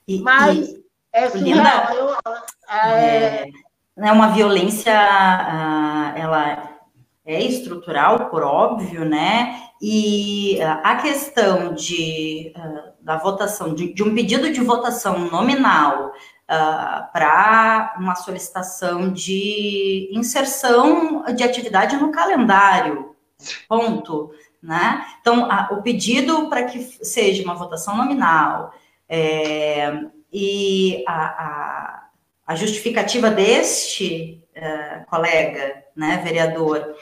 e, 0.08 0.20
mas 0.22 0.70
e, 0.70 0.84
é 1.14 1.30
surreal. 1.30 1.94
Eu, 1.94 2.16
é... 2.70 3.46
é 3.98 4.12
uma 4.12 4.30
violência, 4.30 4.94
ah, 4.94 6.14
ela 6.18 6.76
é 7.26 7.42
estrutural, 7.42 8.30
por 8.30 8.44
óbvio, 8.44 9.04
né? 9.04 9.62
E 9.82 10.60
a 10.62 10.96
questão 10.98 11.74
de, 11.74 12.54
ah, 12.56 12.92
da 13.02 13.18
votação, 13.18 13.74
de, 13.74 13.94
de 13.94 14.04
um 14.04 14.14
pedido 14.14 14.52
de 14.52 14.62
votação 14.62 15.18
nominal 15.32 16.12
uh, 16.50 17.12
para 17.12 17.96
uma 18.00 18.16
solicitação 18.16 19.12
de 19.12 20.10
inserção 20.12 21.24
de 21.34 21.44
atividade 21.44 21.96
no 21.98 22.12
calendário, 22.12 23.16
ponto, 23.68 24.32
né? 24.62 25.06
Então, 25.22 25.50
a, 25.52 25.70
o 25.72 25.82
pedido 25.82 26.50
para 26.50 26.64
que 26.64 26.80
seja 27.06 27.44
uma 27.44 27.56
votação 27.56 27.96
nominal, 27.98 28.74
É, 29.08 30.02
e 30.34 31.04
a, 31.08 31.26
a, 31.46 32.04
a, 32.48 32.56
justificativa 32.56 33.30
deste 33.30 34.44
uh, 34.58 35.06
colega, 35.06 35.84
né, 35.96 36.22
vereador, 36.24 36.96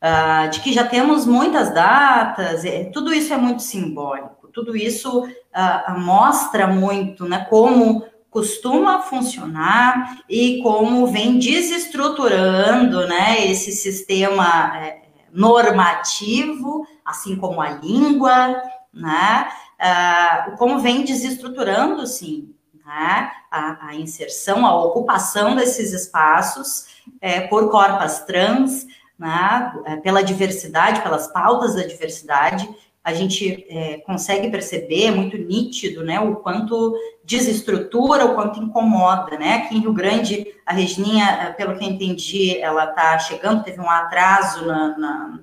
uh, 0.00 0.48
de 0.48 0.60
que 0.60 0.72
já 0.72 0.86
temos 0.86 1.26
muitas 1.26 1.74
datas, 1.74 2.64
é, 2.64 2.84
tudo 2.84 3.12
isso 3.12 3.34
é 3.34 3.36
muito 3.36 3.62
simbólico, 3.62 4.48
tudo 4.52 4.76
isso 4.76 5.24
uh, 5.26 6.00
mostra 6.00 6.66
muito 6.66 7.28
né, 7.28 7.46
como 7.50 8.06
costuma 8.30 9.02
funcionar 9.02 10.22
e 10.28 10.62
como 10.62 11.08
vem 11.08 11.38
desestruturando 11.38 13.06
né, 13.08 13.44
esse 13.50 13.72
sistema 13.72 14.76
é, 14.76 15.02
normativo, 15.32 16.86
assim 17.04 17.34
como 17.34 17.60
a 17.60 17.70
língua, 17.70 18.62
né, 18.94 19.48
uh, 19.80 20.56
como 20.56 20.78
vem 20.78 21.04
desestruturando, 21.04 22.06
sim, 22.06 22.54
né, 22.86 23.30
a, 23.50 23.88
a, 23.88 23.94
inserção, 23.96 24.64
a 24.64 24.84
ocupação 24.84 25.56
desses 25.56 25.92
espaços 25.92 26.86
é, 27.20 27.40
por 27.42 27.68
corpas 27.68 28.24
trans, 28.24 28.86
né, 29.18 29.72
é, 29.86 29.96
pela 29.96 30.22
diversidade, 30.22 31.02
pelas 31.02 31.26
pautas 31.32 31.74
da 31.74 31.82
diversidade, 31.82 32.68
a 33.02 33.14
gente 33.14 33.66
é, 33.70 33.98
consegue 33.98 34.50
perceber, 34.50 35.06
é 35.06 35.10
muito 35.10 35.36
nítido, 35.38 36.04
né, 36.04 36.20
o 36.20 36.36
quanto 36.36 36.94
desestrutura, 37.24 38.26
o 38.26 38.34
quanto 38.34 38.60
incomoda, 38.60 39.38
né, 39.38 39.54
aqui 39.54 39.76
em 39.76 39.80
Rio 39.80 39.92
Grande, 39.92 40.46
a 40.66 40.72
Regininha, 40.74 41.24
é, 41.24 41.52
pelo 41.52 41.76
que 41.78 41.84
eu 41.84 41.88
entendi, 41.88 42.58
ela 42.58 42.84
está 42.84 43.18
chegando, 43.18 43.64
teve 43.64 43.80
um 43.80 43.90
atraso 43.90 44.66
na, 44.66 44.98
na, 44.98 45.40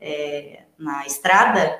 é, 0.00 0.60
na 0.78 1.04
estrada, 1.06 1.78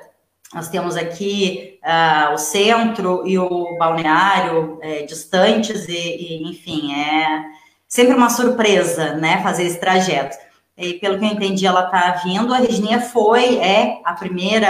nós 0.53 0.69
temos 0.69 0.95
aqui 0.95 1.79
uh, 1.83 2.33
o 2.33 2.37
centro 2.37 3.27
e 3.27 3.39
o 3.39 3.75
balneário 3.79 4.77
é, 4.83 5.01
distantes, 5.01 5.87
e, 5.89 5.93
e, 5.93 6.49
enfim, 6.51 6.93
é 6.93 7.43
sempre 7.87 8.13
uma 8.13 8.29
surpresa, 8.29 9.15
né, 9.15 9.41
fazer 9.41 9.63
esse 9.63 9.79
trajeto. 9.79 10.37
E 10.77 10.93
pelo 10.95 11.17
que 11.17 11.25
eu 11.25 11.29
entendi, 11.29 11.65
ela 11.65 11.85
está 11.85 12.11
vindo. 12.23 12.53
A 12.53 12.57
Regininha 12.57 12.99
foi, 12.99 13.57
é 13.57 14.01
a 14.03 14.13
primeira 14.13 14.69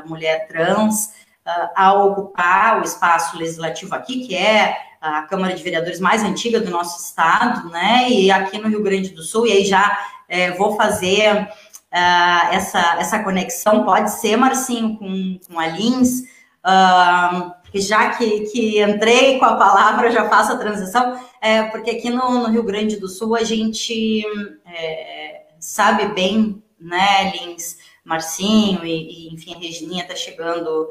mulher 0.00 0.48
trans 0.48 1.12
uh, 1.46 1.68
a 1.76 1.92
ocupar 1.92 2.80
o 2.80 2.84
espaço 2.84 3.36
legislativo 3.36 3.94
aqui, 3.94 4.26
que 4.26 4.34
é 4.34 4.76
a 5.00 5.22
Câmara 5.22 5.54
de 5.54 5.62
Vereadores 5.62 6.00
mais 6.00 6.22
antiga 6.22 6.60
do 6.60 6.70
nosso 6.70 7.04
estado, 7.04 7.68
né? 7.68 8.08
E 8.08 8.30
aqui 8.30 8.58
no 8.58 8.68
Rio 8.68 8.82
Grande 8.82 9.10
do 9.10 9.22
Sul. 9.22 9.46
E 9.46 9.52
aí 9.52 9.64
já 9.64 9.98
é, 10.28 10.52
vou 10.52 10.76
fazer 10.76 11.42
uh, 11.42 12.52
essa, 12.52 12.96
essa 12.98 13.18
conexão. 13.22 13.84
Pode 13.84 14.12
ser, 14.12 14.36
Marcinho, 14.36 14.96
com, 14.96 15.38
com 15.46 15.58
a 15.58 15.66
Lins. 15.66 16.20
Uh, 16.64 17.52
já 17.74 18.10
que, 18.10 18.40
que 18.50 18.82
entrei 18.82 19.38
com 19.38 19.44
a 19.44 19.56
palavra, 19.56 20.10
já 20.10 20.28
faço 20.28 20.52
a 20.52 20.58
transição, 20.58 21.18
é, 21.40 21.64
porque 21.64 21.90
aqui 21.90 22.10
no, 22.10 22.40
no 22.40 22.50
Rio 22.50 22.62
Grande 22.62 22.96
do 22.96 23.08
Sul 23.08 23.34
a 23.34 23.42
gente 23.42 24.24
é, 24.66 25.42
sabe 25.58 26.06
bem, 26.14 26.62
né, 26.78 27.32
Lins, 27.32 27.78
Marcinho 28.04 28.84
e, 28.84 29.28
e 29.28 29.34
enfim, 29.34 29.54
a 29.54 29.58
Regininha 29.58 30.02
está 30.02 30.14
chegando 30.14 30.88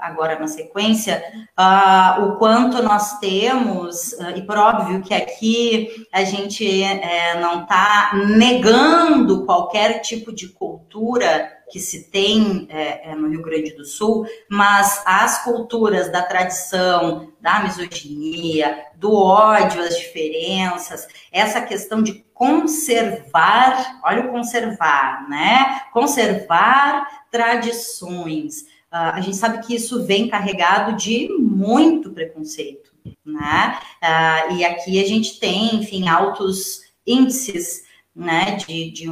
agora 0.00 0.38
na 0.38 0.46
sequência, 0.46 1.22
uh, 1.58 2.24
o 2.24 2.36
quanto 2.36 2.82
nós 2.82 3.18
temos, 3.18 4.12
uh, 4.14 4.36
e 4.36 4.42
por 4.42 4.58
óbvio 4.58 5.02
que 5.02 5.14
aqui 5.14 6.06
a 6.12 6.24
gente 6.24 6.82
é, 6.82 7.40
não 7.40 7.62
está 7.62 8.12
negando 8.36 9.44
qualquer 9.46 10.00
tipo 10.00 10.32
de 10.32 10.48
cultura 10.48 11.56
que 11.70 11.78
se 11.78 12.10
tem 12.10 12.66
é, 12.70 13.10
é, 13.10 13.14
no 13.14 13.28
Rio 13.28 13.42
Grande 13.42 13.74
do 13.74 13.84
Sul, 13.84 14.26
mas 14.50 15.02
as 15.04 15.44
culturas 15.44 16.10
da 16.10 16.22
tradição, 16.22 17.30
da 17.40 17.60
misoginia, 17.60 18.86
do 18.96 19.14
ódio 19.14 19.82
às 19.82 19.98
diferenças, 19.98 21.06
essa 21.30 21.60
questão 21.60 22.02
de 22.02 22.24
conservar, 22.38 24.00
olha 24.04 24.26
o 24.26 24.30
conservar, 24.30 25.28
né? 25.28 25.80
Conservar 25.92 27.24
tradições. 27.32 28.62
Uh, 28.92 29.12
a 29.12 29.20
gente 29.20 29.36
sabe 29.36 29.66
que 29.66 29.74
isso 29.74 30.06
vem 30.06 30.28
carregado 30.28 30.96
de 30.96 31.28
muito 31.36 32.12
preconceito, 32.12 32.92
né? 33.26 33.80
Uh, 34.00 34.54
e 34.54 34.64
aqui 34.64 35.02
a 35.02 35.06
gente 35.06 35.40
tem, 35.40 35.74
enfim, 35.74 36.08
altos 36.08 36.82
índices, 37.04 37.82
né, 38.14 38.56
de, 38.56 38.90
de 38.90 39.06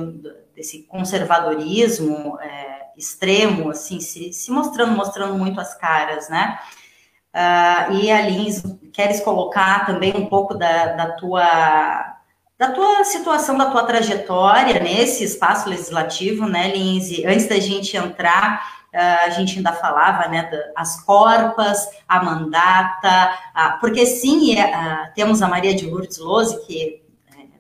desse 0.55 0.83
conservadorismo 0.85 2.39
é, 2.41 2.89
extremo, 2.97 3.71
assim, 3.71 4.01
se, 4.01 4.33
se, 4.33 4.51
mostrando, 4.51 4.97
mostrando 4.97 5.35
muito 5.35 5.61
as 5.61 5.75
caras, 5.75 6.29
né? 6.29 6.59
Uh, 7.35 7.93
e 7.97 8.11
a 8.11 8.23
Lins, 8.23 8.63
queres 8.93 9.21
colocar 9.21 9.85
também 9.85 10.17
um 10.17 10.27
pouco 10.27 10.55
da, 10.55 10.95
da 10.95 11.13
tua 11.13 12.16
da 12.59 12.71
tua 12.71 13.05
situação, 13.05 13.59
da 13.59 13.71
tua 13.71 13.85
trajetória 13.85 14.81
nesse 14.81 15.25
espaço 15.25 15.69
legislativo, 15.69 16.47
né, 16.47 16.75
Lins? 16.75 17.11
Antes 17.25 17.47
da 17.49 17.59
gente 17.59 17.97
entrar 17.97 18.77
ah, 18.97 19.25
a 19.25 19.31
gente 19.31 19.59
ainda 19.59 19.75
falava, 19.75 20.27
né, 20.29 20.49
as 20.75 21.05
corpas, 21.05 21.87
a 22.09 22.25
mandata, 22.25 23.39
porque 23.79 24.07
sim, 24.07 24.59
é, 24.59 25.13
temos 25.15 25.43
a 25.43 25.49
Maria 25.49 25.75
de 25.75 25.85
Lourdes 25.87 26.17
Lose, 26.17 26.65
que 26.67 27.03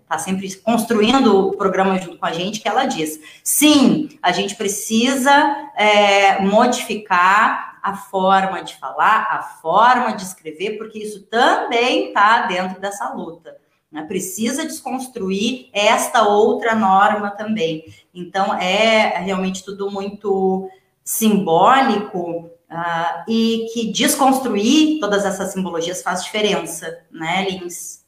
está 0.02 0.14
é, 0.14 0.18
sempre 0.18 0.54
construindo 0.56 1.48
o 1.48 1.54
programa 1.54 1.98
junto 1.98 2.16
com 2.16 2.24
a 2.24 2.32
gente, 2.32 2.60
que 2.60 2.68
ela 2.68 2.86
diz: 2.86 3.20
sim, 3.44 4.18
a 4.22 4.32
gente 4.32 4.54
precisa 4.54 5.30
é, 5.76 6.40
modificar 6.40 7.80
a 7.82 7.94
forma 7.94 8.62
de 8.62 8.74
falar, 8.76 9.28
a 9.30 9.42
forma 9.42 10.14
de 10.14 10.22
escrever, 10.22 10.78
porque 10.78 11.00
isso 11.00 11.24
também 11.24 12.08
está 12.08 12.46
dentro 12.46 12.80
dessa 12.80 13.12
luta. 13.12 13.58
Né? 13.90 14.02
Precisa 14.02 14.64
desconstruir 14.64 15.68
esta 15.72 16.28
outra 16.28 16.74
norma 16.74 17.30
também. 17.30 17.84
Então, 18.14 18.54
é 18.54 19.18
realmente 19.18 19.64
tudo 19.64 19.90
muito 19.90 20.68
simbólico 21.04 22.50
uh, 22.70 23.30
e 23.30 23.66
que 23.72 23.92
desconstruir 23.92 24.98
todas 25.00 25.24
essas 25.24 25.52
simbologias 25.52 26.02
faz 26.02 26.24
diferença, 26.24 26.98
né, 27.10 27.48
Lins? 27.48 28.04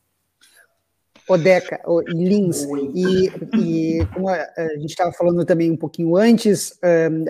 Odeca, 1.28 1.78
Lins, 2.06 2.66
e, 2.94 3.30
e, 3.54 4.06
como 4.14 4.30
a, 4.30 4.38
gente 4.78 4.90
estava 4.90 5.12
falando 5.12 5.44
também 5.44 5.70
um 5.70 5.76
pouquinho 5.76 6.16
antes, 6.16 6.78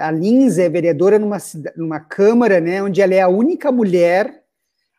a 0.01 0.13
Lins 0.13 0.57
é 0.57 0.69
vereadora 0.69 1.19
numa, 1.19 1.39
numa 1.77 1.99
Câmara, 1.99 2.61
né, 2.61 2.81
onde 2.81 3.03
ela 3.03 3.13
é 3.13 3.21
a 3.21 3.29
única 3.29 3.73
mulher, 3.73 4.45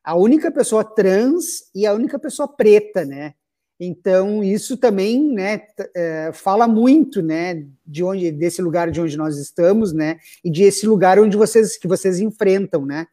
a 0.03 0.15
única 0.15 0.51
pessoa 0.51 0.83
trans 0.83 1.71
e 1.73 1.85
a 1.85 1.93
única 1.93 2.19
pessoa 2.19 2.45
preta, 2.45 3.05
né? 3.05 3.35
Então, 3.79 4.43
isso 4.43 4.75
também 4.75 5.31
né, 5.31 5.61
é, 5.95 6.31
fala 6.33 6.67
muito 6.67 7.21
né, 7.21 7.65
de 7.85 8.03
onde, 8.03 8.29
desse 8.29 8.61
lugar 8.61 8.91
de 8.91 8.99
onde 8.99 9.15
nós 9.15 9.37
estamos, 9.37 9.93
né? 9.93 10.19
E 10.43 10.51
de 10.51 10.63
esse 10.63 10.85
lugar 10.85 11.17
onde 11.17 11.37
vocês 11.37 11.77
que 11.77 11.87
vocês 11.87 12.19
enfrentam, 12.19 12.85
né? 12.85 13.07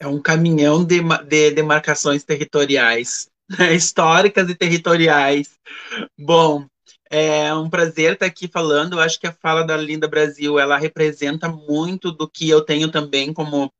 É 0.00 0.06
um 0.06 0.20
caminhão 0.20 0.82
de, 0.84 1.00
de 1.28 1.50
demarcações 1.50 2.24
territoriais, 2.24 3.28
né, 3.58 3.74
históricas 3.74 4.48
e 4.48 4.54
territoriais. 4.54 5.50
Bom, 6.18 6.66
é 7.10 7.54
um 7.54 7.68
prazer 7.68 8.14
estar 8.14 8.26
aqui 8.26 8.48
falando. 8.48 8.94
Eu 8.94 9.00
acho 9.00 9.20
que 9.20 9.26
a 9.26 9.32
fala 9.32 9.62
da 9.62 9.76
Linda 9.76 10.08
Brasil 10.08 10.58
ela 10.58 10.78
representa 10.78 11.48
muito 11.48 12.10
do 12.10 12.28
que 12.28 12.48
eu 12.48 12.62
tenho 12.62 12.90
também 12.90 13.32
como 13.32 13.72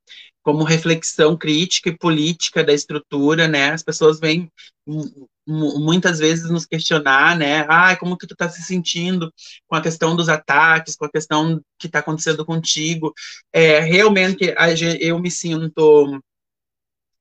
como 0.45 0.63
reflexão 0.63 1.35
crítica 1.35 1.89
e 1.89 1.97
política 1.97 2.63
da 2.63 2.71
estrutura, 2.71 3.47
né? 3.47 3.71
As 3.71 3.81
pessoas 3.81 4.19
vêm 4.19 4.47
muitas 5.47 6.19
vezes 6.19 6.51
nos 6.51 6.67
questionar, 6.67 7.35
né? 7.35 7.65
Ah, 7.67 7.95
como 7.95 8.15
que 8.15 8.27
tu 8.27 8.35
tá 8.35 8.47
se 8.47 8.61
sentindo 8.61 9.33
com 9.67 9.75
a 9.75 9.81
questão 9.81 10.15
dos 10.15 10.29
ataques, 10.29 10.95
com 10.95 11.05
a 11.05 11.11
questão 11.11 11.59
que 11.79 11.87
está 11.87 11.97
acontecendo 11.97 12.45
contigo? 12.45 13.11
É, 13.51 13.79
realmente 13.79 14.53
eu 14.99 15.17
me 15.17 15.31
sinto 15.31 16.21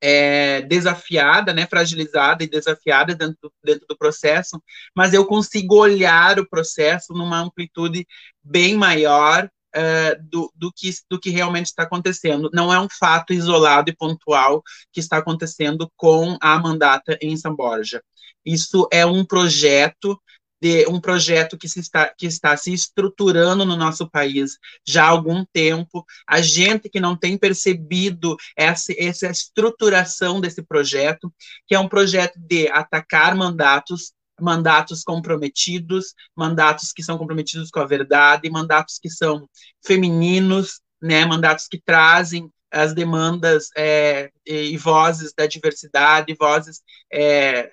é, 0.03 0.61
desafiada, 0.61 1.55
né, 1.55 1.67
fragilizada 1.67 2.45
e 2.45 2.47
desafiada 2.47 3.15
dentro, 3.15 3.51
dentro 3.65 3.87
do 3.89 3.97
processo, 3.97 4.63
mas 4.95 5.15
eu 5.15 5.25
consigo 5.25 5.77
olhar 5.77 6.39
o 6.39 6.47
processo 6.47 7.15
numa 7.15 7.41
amplitude 7.41 8.07
bem 8.43 8.75
maior 8.75 9.49
uh, 9.75 10.23
do, 10.31 10.53
do, 10.55 10.73
que, 10.73 10.91
do 11.11 11.19
que 11.19 11.31
realmente 11.31 11.67
está 11.67 11.83
acontecendo. 11.83 12.51
Não 12.53 12.73
é 12.73 12.81
um 12.81 12.89
fato 12.89 13.33
isolado 13.33 13.91
e 13.91 13.97
pontual 13.97 14.63
que 14.93 15.01
está 15.01 15.19
acontecendo 15.19 15.91
com 15.97 16.37
a 16.41 16.59
mandata 16.59 17.19
em 17.21 17.37
São 17.37 17.55
Borja. 17.55 18.03
Isso 18.45 18.89
é 18.93 19.05
um 19.05 19.25
projeto 19.25 20.19
de 20.65 20.87
um 20.87 20.99
projeto 20.99 21.59
que, 21.59 21.69
se 21.69 21.79
está, 21.79 22.09
que 22.09 22.27
está 22.27 22.57
se 22.57 22.73
estruturando 22.73 23.67
no 23.67 23.77
nosso 23.77 24.09
país 24.09 24.57
já 24.87 25.05
há 25.05 25.09
algum 25.09 25.45
tempo. 25.53 26.07
A 26.27 26.41
gente 26.41 26.89
que 26.89 26.99
não 26.99 27.15
tem 27.15 27.37
percebido 27.37 28.35
essa, 28.57 28.95
essa 28.97 29.27
estruturação 29.27 30.41
desse 30.41 30.63
projeto, 30.63 31.31
que 31.67 31.75
é 31.75 31.79
um 31.79 31.87
projeto 31.87 32.39
de 32.39 32.67
atacar 32.69 33.37
mandatos, 33.37 34.15
mandatos 34.41 35.03
comprometidos, 35.03 36.15
mandatos 36.37 36.93
que 36.93 37.03
são 37.03 37.17
comprometidos 37.19 37.71
com 37.71 37.81
a 37.81 37.87
verdade, 37.87 38.51
mandatos 38.51 38.99
que 38.99 39.11
são 39.11 39.49
femininos, 39.85 40.81
né, 41.01 41.25
mandatos 41.25 41.69
que 41.69 41.81
trazem 41.81 42.51
as 42.75 42.93
demandas 42.93 43.69
é, 43.77 44.31
e 44.45 44.77
vozes 44.77 45.33
da 45.33 45.47
diversidade, 45.47 46.35
vozes 46.39 46.83
é, 47.13 47.71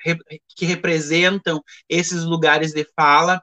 que 0.55 0.65
representam 0.65 1.61
esses 1.89 2.23
lugares 2.23 2.71
de 2.71 2.85
fala. 2.95 3.41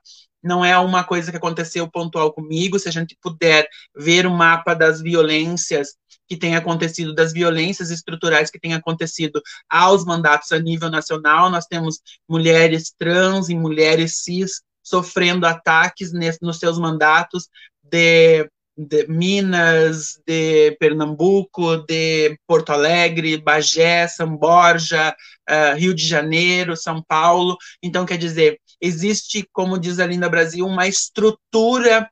Não 0.48 0.64
é 0.64 0.78
uma 0.78 1.04
coisa 1.04 1.30
que 1.30 1.36
aconteceu 1.36 1.86
pontual 1.88 2.32
comigo. 2.32 2.78
Se 2.78 2.88
a 2.88 2.92
gente 2.92 3.16
puder 3.20 3.68
ver 3.94 4.26
o 4.26 4.30
mapa 4.30 4.74
das 4.74 5.02
violências 5.02 5.94
que 6.26 6.36
tem 6.36 6.56
acontecido, 6.56 7.14
das 7.14 7.32
violências 7.32 7.90
estruturais 7.90 8.50
que 8.50 8.58
têm 8.58 8.72
acontecido 8.72 9.42
aos 9.68 10.04
mandatos 10.04 10.50
a 10.52 10.58
nível 10.58 10.90
nacional, 10.90 11.50
nós 11.50 11.66
temos 11.66 12.00
mulheres 12.26 12.92
trans 12.98 13.50
e 13.50 13.54
mulheres 13.54 14.22
cis 14.22 14.62
sofrendo 14.82 15.46
ataques 15.46 16.12
nesse, 16.12 16.38
nos 16.40 16.58
seus 16.58 16.78
mandatos 16.78 17.48
de 17.82 18.48
de 18.78 19.08
Minas, 19.08 20.20
de 20.24 20.76
Pernambuco, 20.78 21.78
de 21.78 22.38
Porto 22.46 22.70
Alegre, 22.70 23.36
Bagé, 23.36 24.06
São 24.06 24.36
Borja, 24.36 25.16
uh, 25.50 25.76
Rio 25.76 25.92
de 25.92 26.06
Janeiro, 26.06 26.76
São 26.76 27.02
Paulo. 27.02 27.56
Então, 27.82 28.06
quer 28.06 28.16
dizer, 28.16 28.60
existe, 28.80 29.48
como 29.52 29.78
diz 29.78 29.98
a 29.98 30.06
Linda 30.06 30.28
Brasil, 30.28 30.66
uma 30.66 30.86
estrutura 30.86 32.10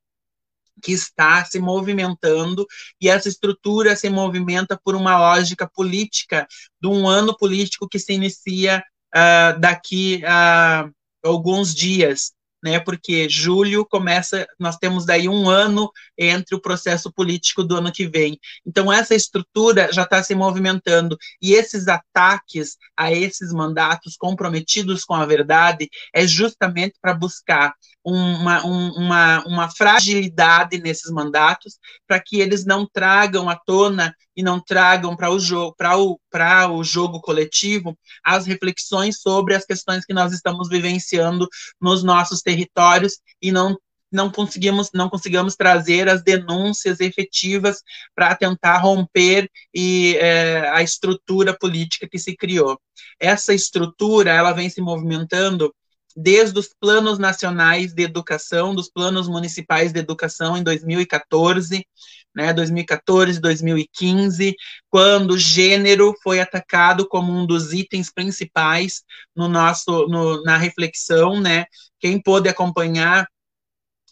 que 0.82 0.92
está 0.92 1.44
se 1.44 1.58
movimentando 1.58 2.66
e 3.00 3.08
essa 3.08 3.28
estrutura 3.28 3.96
se 3.96 4.10
movimenta 4.10 4.78
por 4.82 4.94
uma 4.94 5.18
lógica 5.18 5.66
política 5.66 6.46
de 6.80 6.88
um 6.88 7.08
ano 7.08 7.36
político 7.36 7.88
que 7.88 7.98
se 7.98 8.12
inicia 8.12 8.84
uh, 9.14 9.58
daqui 9.58 10.22
a 10.24 10.88
alguns 11.24 11.74
dias 11.74 12.35
né? 12.62 12.80
Porque 12.80 13.28
julho 13.28 13.86
começa, 13.86 14.46
nós 14.58 14.76
temos 14.76 15.04
daí 15.04 15.28
um 15.28 15.48
ano 15.48 15.90
entre 16.16 16.54
o 16.54 16.60
processo 16.60 17.12
político 17.12 17.62
do 17.62 17.76
ano 17.76 17.92
que 17.92 18.06
vem. 18.06 18.38
Então 18.66 18.92
essa 18.92 19.14
estrutura 19.14 19.92
já 19.92 20.02
está 20.02 20.22
se 20.22 20.34
movimentando 20.34 21.16
e 21.40 21.52
esses 21.52 21.88
ataques 21.88 22.76
a 22.96 23.12
esses 23.12 23.52
mandatos 23.52 24.16
comprometidos 24.16 25.04
com 25.04 25.14
a 25.14 25.26
verdade 25.26 25.88
é 26.12 26.26
justamente 26.26 26.94
para 27.00 27.14
buscar 27.14 27.74
uma, 28.04 28.64
uma, 28.64 29.44
uma 29.46 29.70
fragilidade 29.70 30.78
nesses 30.78 31.10
mandatos 31.10 31.78
para 32.06 32.20
que 32.20 32.40
eles 32.40 32.64
não 32.64 32.86
tragam 32.86 33.48
à 33.48 33.56
tona 33.56 34.14
e 34.36 34.42
não 34.42 34.60
tragam 34.60 35.16
para 35.16 35.30
o 35.30 35.38
jogo 35.38 35.74
para 35.76 35.96
o, 35.96 36.20
para 36.30 36.70
o 36.70 36.84
jogo 36.84 37.20
coletivo 37.20 37.98
as 38.22 38.46
reflexões 38.46 39.20
sobre 39.20 39.54
as 39.54 39.64
questões 39.64 40.04
que 40.04 40.12
nós 40.12 40.32
estamos 40.32 40.68
vivenciando 40.68 41.48
nos 41.80 42.02
nossos 42.02 42.42
territórios 42.42 43.18
e 43.40 43.50
não 43.50 43.76
não 44.12 44.30
conseguimos 44.30 44.90
não 44.94 45.08
conseguimos 45.08 45.56
trazer 45.56 46.08
as 46.08 46.22
denúncias 46.22 47.00
efetivas 47.00 47.82
para 48.14 48.34
tentar 48.34 48.78
romper 48.78 49.50
e 49.74 50.16
é, 50.16 50.68
a 50.70 50.82
estrutura 50.82 51.56
política 51.56 52.08
que 52.08 52.18
se 52.18 52.36
criou. 52.36 52.80
Essa 53.18 53.52
estrutura 53.52 54.30
ela 54.30 54.52
vem 54.52 54.70
se 54.70 54.80
movimentando 54.80 55.74
desde 56.16 56.58
os 56.58 56.68
planos 56.80 57.18
nacionais 57.18 57.92
de 57.92 58.02
educação, 58.02 58.74
dos 58.74 58.88
planos 58.90 59.28
municipais 59.28 59.92
de 59.92 60.00
educação 60.00 60.56
em 60.56 60.62
2014, 60.62 61.86
né, 62.34 62.52
2014, 62.54 63.38
2015, 63.38 64.56
quando 64.88 65.32
o 65.32 65.38
gênero 65.38 66.14
foi 66.22 66.40
atacado 66.40 67.06
como 67.06 67.32
um 67.32 67.46
dos 67.46 67.72
itens 67.72 68.10
principais 68.10 69.02
no 69.34 69.46
nosso, 69.46 70.06
no, 70.08 70.42
na 70.42 70.56
reflexão, 70.56 71.38
né, 71.38 71.66
quem 71.98 72.20
pôde 72.20 72.48
acompanhar 72.48 73.28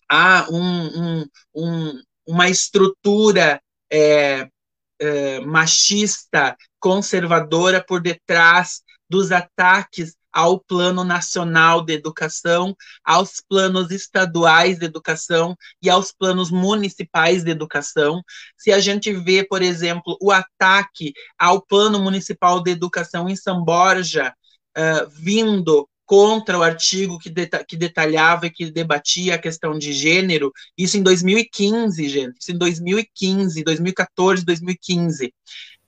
há 0.09 0.47
um, 0.51 1.21
um, 1.23 1.27
um, 1.55 2.03
uma 2.27 2.51
estrutura 2.51 3.63
é, 3.91 4.47
é, 5.01 5.41
machista, 5.41 6.57
conservadora 6.79 7.83
por 7.83 8.01
detrás 8.03 8.83
dos 9.09 9.33
ataques 9.33 10.15
ao 10.35 10.59
Plano 10.59 11.05
Nacional 11.05 11.85
de 11.85 11.93
Educação, 11.93 12.77
aos 13.05 13.41
planos 13.49 13.93
estaduais 13.93 14.81
de 14.81 14.87
educação 14.87 15.57
e 15.81 15.89
aos 15.89 16.11
planos 16.11 16.51
municipais 16.51 17.45
de 17.45 17.53
educação. 17.53 18.21
Se 18.59 18.73
a 18.73 18.81
gente 18.81 19.13
vê, 19.13 19.47
por 19.47 19.63
exemplo, 19.63 20.19
o 20.21 20.33
ataque 20.33 21.13
ao 21.39 21.63
Plano 21.63 22.01
Municipal 22.01 22.61
de 22.61 22.73
Educação 22.73 23.29
em 23.29 23.37
São 23.37 23.65
Borja, 23.65 24.35
uh, 24.77 25.09
vindo 25.11 25.89
contra 26.05 26.59
o 26.59 26.63
artigo 26.63 27.19
que, 27.19 27.31
deta 27.31 27.65
que 27.67 27.77
detalhava 27.77 28.47
e 28.47 28.51
que 28.51 28.71
debatia 28.71 29.37
a 29.37 29.39
questão 29.39 29.79
de 29.79 29.93
gênero, 29.93 30.53
isso 30.77 30.99
em 30.99 31.03
2015, 31.03 32.09
gente, 32.09 32.37
isso 32.39 32.53
em 32.53 32.59
2015, 32.59 33.63
2014, 33.65 34.45
2015 34.45 35.33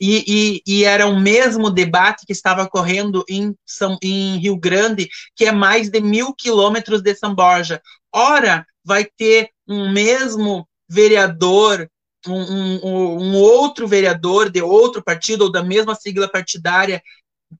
e, 0.00 0.62
e, 0.66 0.80
e, 0.80 0.85
era 0.85 1.06
o 1.06 1.18
mesmo 1.18 1.70
debate 1.70 2.26
que 2.26 2.32
estava 2.32 2.62
ocorrendo 2.62 3.24
em, 3.28 3.54
São, 3.64 3.98
em 4.02 4.37
Rio 4.38 4.56
Grande, 4.56 5.09
que 5.35 5.44
é 5.44 5.52
mais 5.52 5.88
de 5.88 6.00
mil 6.00 6.35
quilômetros 6.35 7.02
de 7.02 7.14
São 7.14 7.35
Borja. 7.35 7.80
Ora, 8.12 8.66
vai 8.85 9.04
ter 9.04 9.50
um 9.66 9.90
mesmo 9.90 10.68
vereador, 10.88 11.88
um, 12.26 12.35
um, 12.35 13.22
um 13.22 13.37
outro 13.37 13.87
vereador 13.88 14.50
de 14.50 14.62
outro 14.62 15.02
partido 15.02 15.42
ou 15.42 15.52
da 15.52 15.62
mesma 15.62 15.94
sigla 15.94 16.28
partidária 16.28 17.02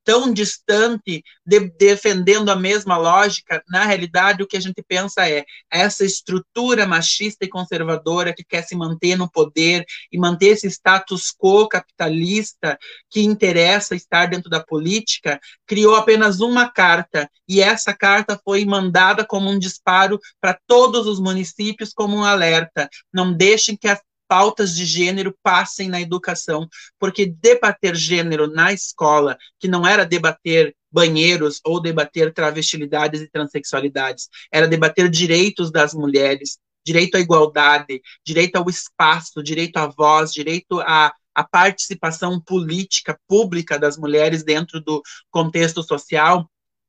tão 0.05 0.33
distante, 0.33 1.23
de, 1.45 1.61
defendendo 1.79 2.51
a 2.51 2.57
mesma 2.57 2.97
lógica, 2.97 3.63
na 3.69 3.85
realidade 3.85 4.43
o 4.43 4.47
que 4.47 4.57
a 4.57 4.61
gente 4.61 4.83
pensa 4.83 5.29
é 5.29 5.45
essa 5.71 6.05
estrutura 6.05 6.87
machista 6.87 7.45
e 7.45 7.49
conservadora 7.49 8.35
que 8.35 8.45
quer 8.45 8.63
se 8.63 8.77
manter 8.77 9.17
no 9.17 9.31
poder 9.31 9.85
e 10.11 10.19
manter 10.19 10.49
esse 10.49 10.67
status 10.69 11.33
quo 11.37 11.69
capitalista 11.69 12.79
que 13.11 13.21
interessa 13.21 13.95
estar 13.95 14.27
dentro 14.27 14.51
da 14.51 14.63
política, 14.63 15.41
criou 15.67 15.95
apenas 15.95 16.41
uma 16.41 16.69
carta 16.69 17.31
e 17.49 17.61
essa 17.61 17.95
carta 17.95 18.41
foi 18.45 18.65
mandada 18.65 19.25
como 19.25 19.51
um 19.51 19.59
disparo 19.59 20.19
para 20.41 20.59
todos 20.67 21.07
os 21.07 21.21
municípios 21.21 21.93
como 21.93 22.17
um 22.17 22.25
alerta. 22.25 22.89
Não 23.13 23.33
deixem 23.33 23.77
que 23.77 23.89
as 23.89 24.01
pautas 24.29 24.75
de 24.75 24.85
gênero 24.85 25.37
passem 25.43 25.89
na 25.89 26.01
educação, 26.01 26.69
porque 26.99 27.27
debater 27.27 27.95
gênero 27.95 28.47
na 28.47 28.73
escola, 28.73 29.37
que 29.59 29.69
não 29.69 29.87
era 29.87 30.05
debater 30.05 30.75
banheiros 30.91 31.61
ou 31.65 31.81
debater 31.81 32.33
travestilidades 32.33 33.21
e 33.21 33.29
transexualidades, 33.29 34.29
era 34.51 34.67
debater 34.67 35.09
direitos 35.11 35.71
das 35.71 35.93
mulheres, 35.93 36.59
direito 36.85 37.17
à 37.17 37.21
igualdade, 37.21 38.01
direito 38.25 38.57
ao 38.57 38.69
espaço, 38.71 39.43
direito 39.43 39.77
à 39.77 39.87
voz, 39.87 40.33
direito 40.33 40.81
à, 40.81 41.13
à 41.35 41.45
participação 41.45 42.41
política 42.41 43.19
pública 43.29 43.79
das 43.79 43.99
mulheres 43.99 44.43
dentro 44.43 44.81
do 44.81 45.03
contexto 45.31 45.83
social, 45.83 46.49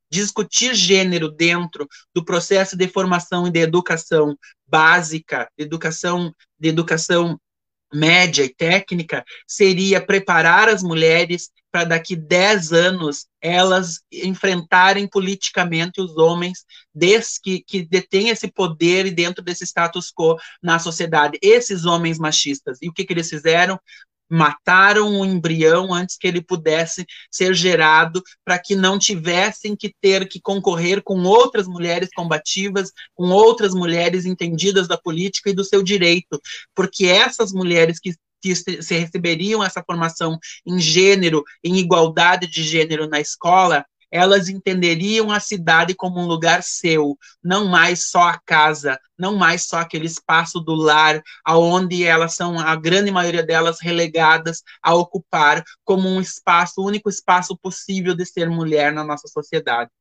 discutir 0.10 0.74
gênero 0.74 1.30
dentro 1.30 1.88
do 2.13 2.24
processo 2.24 2.76
de 2.78 2.88
formação 2.88 3.48
e 3.48 3.52
de 3.52 3.60
educação 3.60 4.38
básica, 4.67 5.50
educação 5.58 6.34
de 6.60 6.70
educação 6.70 7.39
média 7.93 8.43
e 8.43 8.54
técnica, 8.54 9.24
seria 9.48 10.06
preparar 10.06 10.67
as 10.67 10.84
mulheres 10.84 11.50
para 11.72 11.84
daqui 11.84 12.15
10 12.15 12.74
anos 12.74 13.28
elas 13.41 14.02
enfrentarem 14.12 15.08
politicamente 15.08 16.02
os 16.02 16.17
homens 16.17 16.65
des, 16.93 17.38
que, 17.38 17.62
que 17.62 17.84
detêm 17.84 18.30
esse 18.30 18.48
poder 18.52 19.06
e 19.06 19.12
dentro 19.12 19.43
desse 19.43 19.65
status 19.65 20.12
quo 20.12 20.38
na 20.62 20.80
sociedade, 20.80 21.38
esses 21.41 21.86
homens 21.86 22.17
machistas. 22.17 22.78
E 22.82 22.89
o 22.89 22.93
que, 22.93 23.06
que 23.06 23.13
eles 23.13 23.30
fizeram? 23.30 23.80
Mataram 24.30 25.20
o 25.20 25.26
embrião 25.26 25.94
antes 25.94 26.18
que 26.18 26.28
ele 26.28 26.42
pudesse 26.42 27.06
ser 27.32 27.54
gerado, 27.54 28.21
para 28.44 28.60
que 28.60 28.75
não 28.75 29.00
tivessem 29.00 29.75
que 29.75 29.94
ter 30.02 30.28
que 30.28 30.42
concorrer 30.42 31.02
com 31.04 31.23
outras 31.23 31.67
mulheres 31.67 32.10
combativas, 32.15 32.92
com 33.15 33.30
outras 33.30 33.73
mulheres 33.73 34.25
entendidas 34.25 34.88
da 34.88 34.98
política 34.98 35.50
e 35.50 35.54
do 35.54 35.63
seu 35.63 35.82
direito, 35.82 36.40
porque 36.75 37.06
essas 37.06 37.52
mulheres 37.52 38.00
que 38.00 38.13
que 38.40 38.56
se 38.56 38.94
receberiam 38.94 39.63
essa 39.63 39.84
formação 39.84 40.38
em 40.63 40.80
gênero, 40.80 41.44
em 41.63 41.78
igualdade 41.78 42.48
de 42.48 42.63
gênero 42.63 43.08
na 43.08 43.19
escola, 43.19 43.84
elas 44.12 44.49
entenderiam 44.49 45.31
a 45.31 45.39
cidade 45.39 45.93
como 45.95 46.19
um 46.19 46.25
lugar 46.25 46.63
seu, 46.63 47.17
não 47.43 47.65
mais 47.65 48.10
só 48.10 48.23
a 48.23 48.39
casa, 48.45 48.99
não 49.17 49.35
mais 49.35 49.63
só 49.65 49.77
aquele 49.77 50.05
espaço 50.05 50.60
do 50.60 50.73
lar, 50.73 51.21
aonde 51.43 52.03
elas 52.03 52.35
são, 52.35 52.60
a 52.60 52.75
grande 52.75 53.12
maioria 53.12 53.43
delas, 53.43 53.79
relegadas 53.81 54.63
a 54.81 54.93
ocupar 54.95 55.63
como 55.83 56.08
um 56.08 56.21
espaço, 56.21 56.81
o 56.81 56.85
único 56.85 57.10
espaço 57.10 57.58
possível 57.58 58.15
de 58.15 58.25
ser 58.25 58.49
mulher 58.49 58.93
na 58.93 59.03
nossa 59.03 59.27
sociedade. 59.27 59.91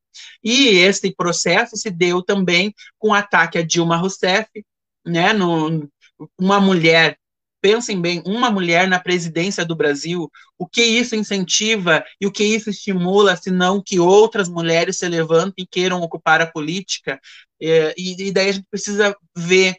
E 0.43 0.69
esse 0.79 1.13
processo 1.13 1.77
se 1.77 1.89
deu 1.89 2.23
também 2.23 2.73
com 2.97 3.09
o 3.09 3.13
ataque 3.13 3.57
a 3.57 3.63
Dilma 3.63 3.97
Rousseff, 3.97 4.49
né, 5.05 5.31
no, 5.33 5.87
uma 6.37 6.59
mulher 6.59 7.17
pensem 7.61 7.99
bem, 7.99 8.21
uma 8.25 8.49
mulher 8.49 8.87
na 8.87 8.99
presidência 8.99 9.65
do 9.65 9.75
Brasil, 9.75 10.29
o 10.57 10.67
que 10.67 10.83
isso 10.83 11.15
incentiva 11.15 12.03
e 12.19 12.27
o 12.27 12.31
que 12.31 12.43
isso 12.43 12.69
estimula, 12.69 13.35
se 13.35 13.51
não 13.51 13.81
que 13.83 13.99
outras 13.99 14.47
mulheres 14.47 14.97
se 14.97 15.07
levantem 15.07 15.63
e 15.63 15.67
queiram 15.67 16.01
ocupar 16.01 16.41
a 16.41 16.47
política? 16.47 17.19
É, 17.61 17.93
e, 17.97 18.27
e 18.27 18.31
daí 18.31 18.49
a 18.49 18.51
gente 18.51 18.67
precisa 18.69 19.15
ver 19.35 19.75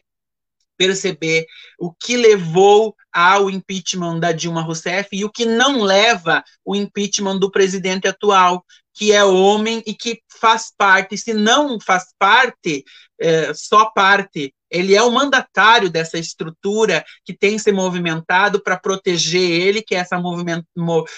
perceber 0.79 1.45
o 1.77 1.93
que 1.93 2.15
levou 2.15 2.95
ao 3.11 3.49
impeachment 3.49 4.17
da 4.17 4.31
Dilma 4.31 4.61
Rousseff 4.61 5.09
e 5.11 5.25
o 5.25 5.29
que 5.29 5.43
não 5.43 5.81
leva 5.81 6.41
o 6.63 6.73
impeachment 6.73 7.37
do 7.37 7.51
presidente 7.51 8.07
atual, 8.07 8.63
que 8.93 9.11
é 9.11 9.23
homem 9.25 9.83
e 9.85 9.93
que 9.93 10.21
faz 10.39 10.73
parte, 10.77 11.17
se 11.17 11.33
não 11.33 11.77
faz 11.81 12.05
parte, 12.17 12.85
é, 13.19 13.53
só 13.53 13.91
parte 13.91 14.53
ele 14.69 14.95
é 14.95 15.01
o 15.01 15.11
mandatário 15.11 15.89
dessa 15.89 16.17
estrutura 16.17 17.03
que 17.25 17.33
tem 17.33 17.57
se 17.57 17.71
movimentado 17.71 18.61
para 18.61 18.77
proteger 18.77 19.41
ele, 19.41 19.81
que 19.81 19.95
é 19.95 19.99
essa 19.99 20.21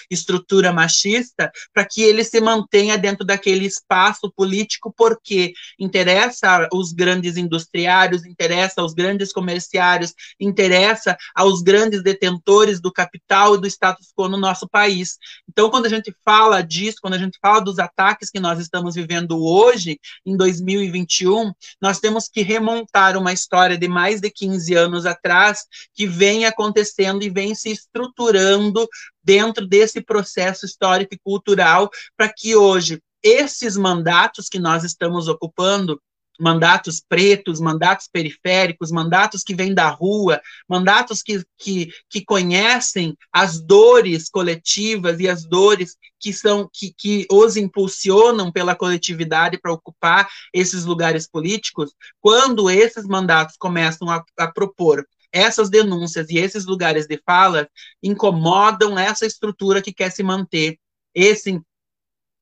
estrutura 0.10 0.72
machista, 0.72 1.52
para 1.74 1.86
que 1.86 2.02
ele 2.02 2.24
se 2.24 2.40
mantenha 2.40 2.98
dentro 2.98 3.26
daquele 3.26 3.66
espaço 3.66 4.32
político, 4.36 4.94
porque 4.96 5.54
interessa 5.80 6.68
aos 6.72 6.92
grandes 6.92 7.38
industriários, 7.38 8.26
interessa 8.26 8.82
aos 8.82 8.94
grandes 8.94 9.32
comerciários, 9.34 10.14
interessa 10.40 11.18
aos 11.36 11.62
grandes 11.62 12.04
detentores 12.04 12.80
do 12.80 12.92
capital 12.92 13.56
e 13.56 13.62
do 13.62 13.68
status 13.68 14.12
quo 14.16 14.28
no 14.28 14.38
nosso 14.38 14.68
país. 14.68 15.18
Então, 15.50 15.70
quando 15.70 15.86
a 15.86 15.90
gente 15.90 16.14
fala 16.24 16.62
disso, 16.62 16.98
quando 17.02 17.16
a 17.16 17.20
gente 17.20 17.38
fala 17.42 17.60
dos 17.60 17.80
ataques 17.80 18.30
que 18.30 18.40
nós 18.40 18.60
estamos 18.60 18.96
vivendo 18.96 19.44
hoje, 19.44 20.00
em 20.26 20.36
2021, 20.38 21.52
nós 21.82 22.00
temos 22.00 22.28
que 22.28 22.42
remontar 22.42 23.18
uma 23.18 23.34
história 23.42 23.78
de 23.78 23.88
mais 23.88 24.22
de 24.22 24.30
15 24.30 24.74
anos 24.76 25.06
atrás 25.06 25.66
que 25.94 26.06
vem 26.06 26.46
acontecendo 26.46 27.24
e 27.24 27.30
vem 27.30 27.54
se 27.54 27.72
estruturando 27.72 28.88
dentro 29.24 29.68
desse 29.68 30.02
processo 30.02 30.66
histórico 30.66 31.14
e 31.14 31.20
cultural 31.20 31.90
para 32.16 32.32
que 32.32 32.56
hoje 32.56 33.02
esses 33.24 33.78
mandatos 33.78 34.48
que 34.50 34.60
nós 34.60 34.84
estamos 34.84 35.28
ocupando 35.28 36.02
mandatos 36.42 37.00
pretos, 37.08 37.60
mandatos 37.60 38.10
periféricos, 38.12 38.92
mandatos 38.92 39.44
que 39.44 39.54
vêm 39.54 39.74
da 39.74 39.88
rua, 39.90 40.42
mandatos 40.68 41.22
que, 41.22 41.44
que, 41.58 41.94
que 42.10 42.26
conhecem 42.26 43.16
as 43.32 43.62
dores 43.62 44.28
coletivas 44.28 45.20
e 45.20 45.30
as 45.30 45.46
dores 45.46 45.96
que 46.20 46.34
são 46.34 46.68
que, 46.74 46.94
que 46.98 47.28
os 47.32 47.58
impulsionam 47.58 48.52
pela 48.52 48.76
coletividade 48.76 49.60
para 49.60 49.72
ocupar 49.72 50.28
esses 50.52 50.84
lugares 50.84 51.28
políticos, 51.28 51.94
quando 52.20 52.70
esses 52.70 53.06
mandatos 53.06 53.56
começam 53.58 54.10
a, 54.10 54.24
a 54.38 54.48
propor 54.52 55.08
essas 55.32 55.70
denúncias 55.70 56.30
e 56.30 56.38
esses 56.38 56.66
lugares 56.66 57.08
de 57.08 57.22
fala 57.26 57.70
incomodam 58.04 58.98
essa 58.98 59.26
estrutura 59.26 59.82
que 59.82 59.94
quer 59.94 60.12
se 60.12 60.24
manter, 60.24 60.78
esse 61.14 61.62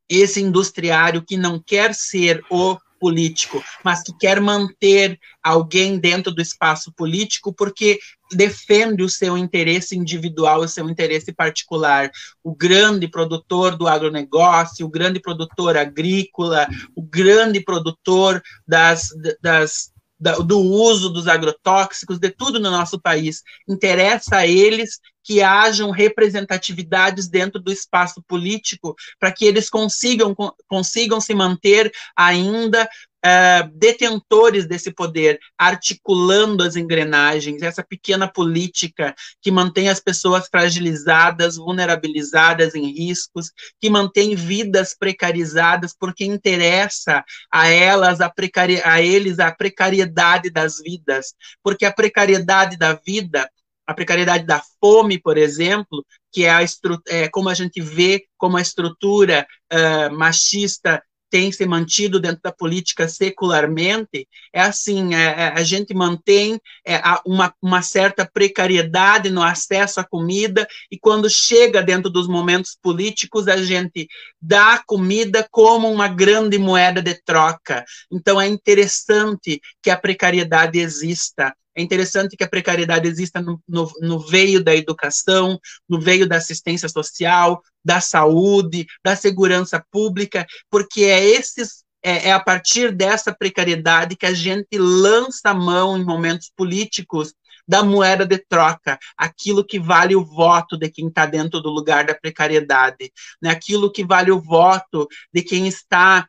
esse 0.10 0.42
industriário 0.42 1.24
que 1.24 1.38
não 1.38 1.62
quer 1.62 1.94
ser 1.94 2.44
o 2.50 2.76
político, 3.00 3.64
mas 3.84 4.04
que 4.04 4.14
quer 4.18 4.40
manter 4.42 5.20
alguém 5.42 5.98
dentro 5.98 6.34
do 6.34 6.42
espaço 6.42 6.92
político 6.92 7.54
porque 7.54 8.00
defende 8.32 9.02
o 9.02 9.10
seu 9.10 9.38
interesse 9.38 9.98
individual, 9.98 10.62
o 10.62 10.68
seu 10.68 10.90
interesse 10.90 11.32
particular. 11.32 12.12
O 12.44 12.54
grande 12.54 13.08
produtor 13.08 13.76
do 13.76 13.88
agronegócio, 13.88 14.86
o 14.86 14.90
grande 14.90 15.20
produtor 15.20 15.78
agrícola, 15.78 16.68
o 16.96 17.02
grande 17.02 17.60
produtor 17.62 18.42
das, 18.68 19.10
das 19.42 19.92
do 20.20 20.60
uso 20.60 21.10
dos 21.10 21.28
agrotóxicos, 21.28 22.20
de 22.20 22.30
tudo 22.30 22.60
no 22.60 22.70
nosso 22.70 23.00
país. 23.00 23.42
Interessa 23.68 24.38
a 24.38 24.48
eles 24.48 25.00
que 25.24 25.42
hajam 25.42 25.92
representatividades 25.92 27.28
dentro 27.28 27.60
do 27.60 27.72
espaço 27.72 28.22
político 28.28 28.96
para 29.20 29.32
que 29.32 29.46
eles 29.46 29.70
consigam, 29.70 30.36
consigam 30.68 31.22
se 31.22 31.34
manter 31.36 31.92
ainda 32.16 32.90
uh, 33.26 33.70
detentores 33.74 34.66
desse 34.66 34.92
poder, 34.92 35.40
articulando 35.58 36.64
as 36.64 36.76
engrenagens, 36.76 37.62
essa 37.62 37.84
pequena 37.84 38.28
política 38.28 39.14
que 39.42 39.52
mantém 39.52 39.90
as 39.90 40.00
pessoas 40.00 40.48
fragilizadas, 40.48 41.58
vulnerabilizadas 41.58 42.76
em 42.76 42.92
riscos, 42.92 43.52
que 43.80 43.90
mantém 43.90 44.36
vidas 44.36 44.96
precarizadas, 44.98 45.96
porque 45.98 46.26
interessa 46.26 47.24
a 47.52 47.68
elas, 47.68 48.22
a, 48.22 48.30
precari 48.30 48.82
a 48.84 49.02
eles, 49.02 49.40
a 49.40 49.52
precariedade 49.52 50.50
das 50.50 50.80
vidas, 50.80 51.34
porque 51.64 51.86
a 51.86 51.94
precariedade 51.94 52.78
da 52.78 52.94
vida 52.94 53.50
a 53.90 53.94
precariedade 53.96 54.46
da 54.46 54.62
fome, 54.80 55.18
por 55.18 55.36
exemplo, 55.36 56.06
que 56.32 56.46
é, 56.46 56.52
a 56.52 56.60
é 57.08 57.28
como 57.28 57.50
a 57.50 57.56
gente 57.56 57.82
vê 57.82 58.24
como 58.38 58.56
a 58.56 58.62
estrutura 58.62 59.48
uh, 59.74 60.16
machista 60.16 61.02
tem 61.30 61.52
se 61.52 61.66
mantido 61.66 62.20
dentro 62.20 62.42
da 62.44 62.52
política 62.52 63.08
secularmente, 63.08 64.28
é 64.54 64.62
assim, 64.62 65.14
é, 65.14 65.24
é 65.24 65.54
a 65.56 65.64
gente 65.64 65.94
mantém 65.94 66.60
é, 66.86 67.02
uma, 67.26 67.54
uma 67.62 67.82
certa 67.82 68.30
precariedade 68.32 69.30
no 69.30 69.44
acesso 69.44 70.00
à 70.00 70.04
comida, 70.04 70.68
e 70.92 70.98
quando 70.98 71.30
chega 71.30 71.82
dentro 71.82 72.10
dos 72.10 72.28
momentos 72.28 72.78
políticos, 72.82 73.48
a 73.48 73.58
gente 73.58 74.08
dá 74.42 74.74
a 74.74 74.84
comida 74.86 75.48
como 75.52 75.92
uma 75.92 76.08
grande 76.08 76.58
moeda 76.58 77.02
de 77.02 77.16
troca. 77.24 77.86
Então, 78.12 78.40
é 78.40 78.48
interessante 78.48 79.62
que 79.82 79.90
a 79.90 79.98
precariedade 79.98 80.80
exista, 80.80 81.54
é 81.76 81.82
interessante 81.82 82.36
que 82.36 82.44
a 82.44 82.50
precariedade 82.50 83.08
exista 83.08 83.42
no, 83.42 83.62
no, 83.68 83.90
no, 84.02 84.20
veio 84.20 84.64
da 84.64 84.76
educação, 84.76 85.60
no 85.88 86.00
veio 86.00 86.28
da 86.28 86.38
assistência 86.38 86.90
social, 86.90 87.62
da 87.84 88.02
saúde, 88.02 88.86
da 89.04 89.16
segurança 89.16 89.84
pública, 89.92 90.46
porque 90.70 91.04
é 91.04 91.24
esses 91.24 91.84
é, 92.04 92.30
é 92.30 92.32
a 92.32 92.40
partir 92.40 92.94
dessa 92.94 93.34
precariedade 93.34 94.16
que 94.16 94.26
a 94.26 94.34
gente 94.34 94.78
lança 94.78 95.50
a 95.50 95.54
mão 95.54 95.98
em 95.98 96.04
momentos 96.04 96.52
políticos 96.56 97.34
da 97.68 97.84
moeda 97.84 98.26
de 98.26 98.40
troca, 98.40 98.98
aquilo 99.16 99.64
que 99.64 99.80
vale 99.80 100.16
o 100.16 100.26
voto 100.26 100.76
de 100.76 100.90
quem 100.90 101.08
está 101.08 101.28
dentro 101.28 101.62
do 101.62 101.70
lugar 101.70 102.04
da 102.04 102.16
precariedade, 102.16 103.12
né? 103.40 103.52
aquilo 103.52 103.92
que 103.92 104.04
vale 104.04 104.32
o 104.32 104.42
voto 104.42 105.08
de 105.32 105.44
quem 105.44 105.68
está 105.68 106.28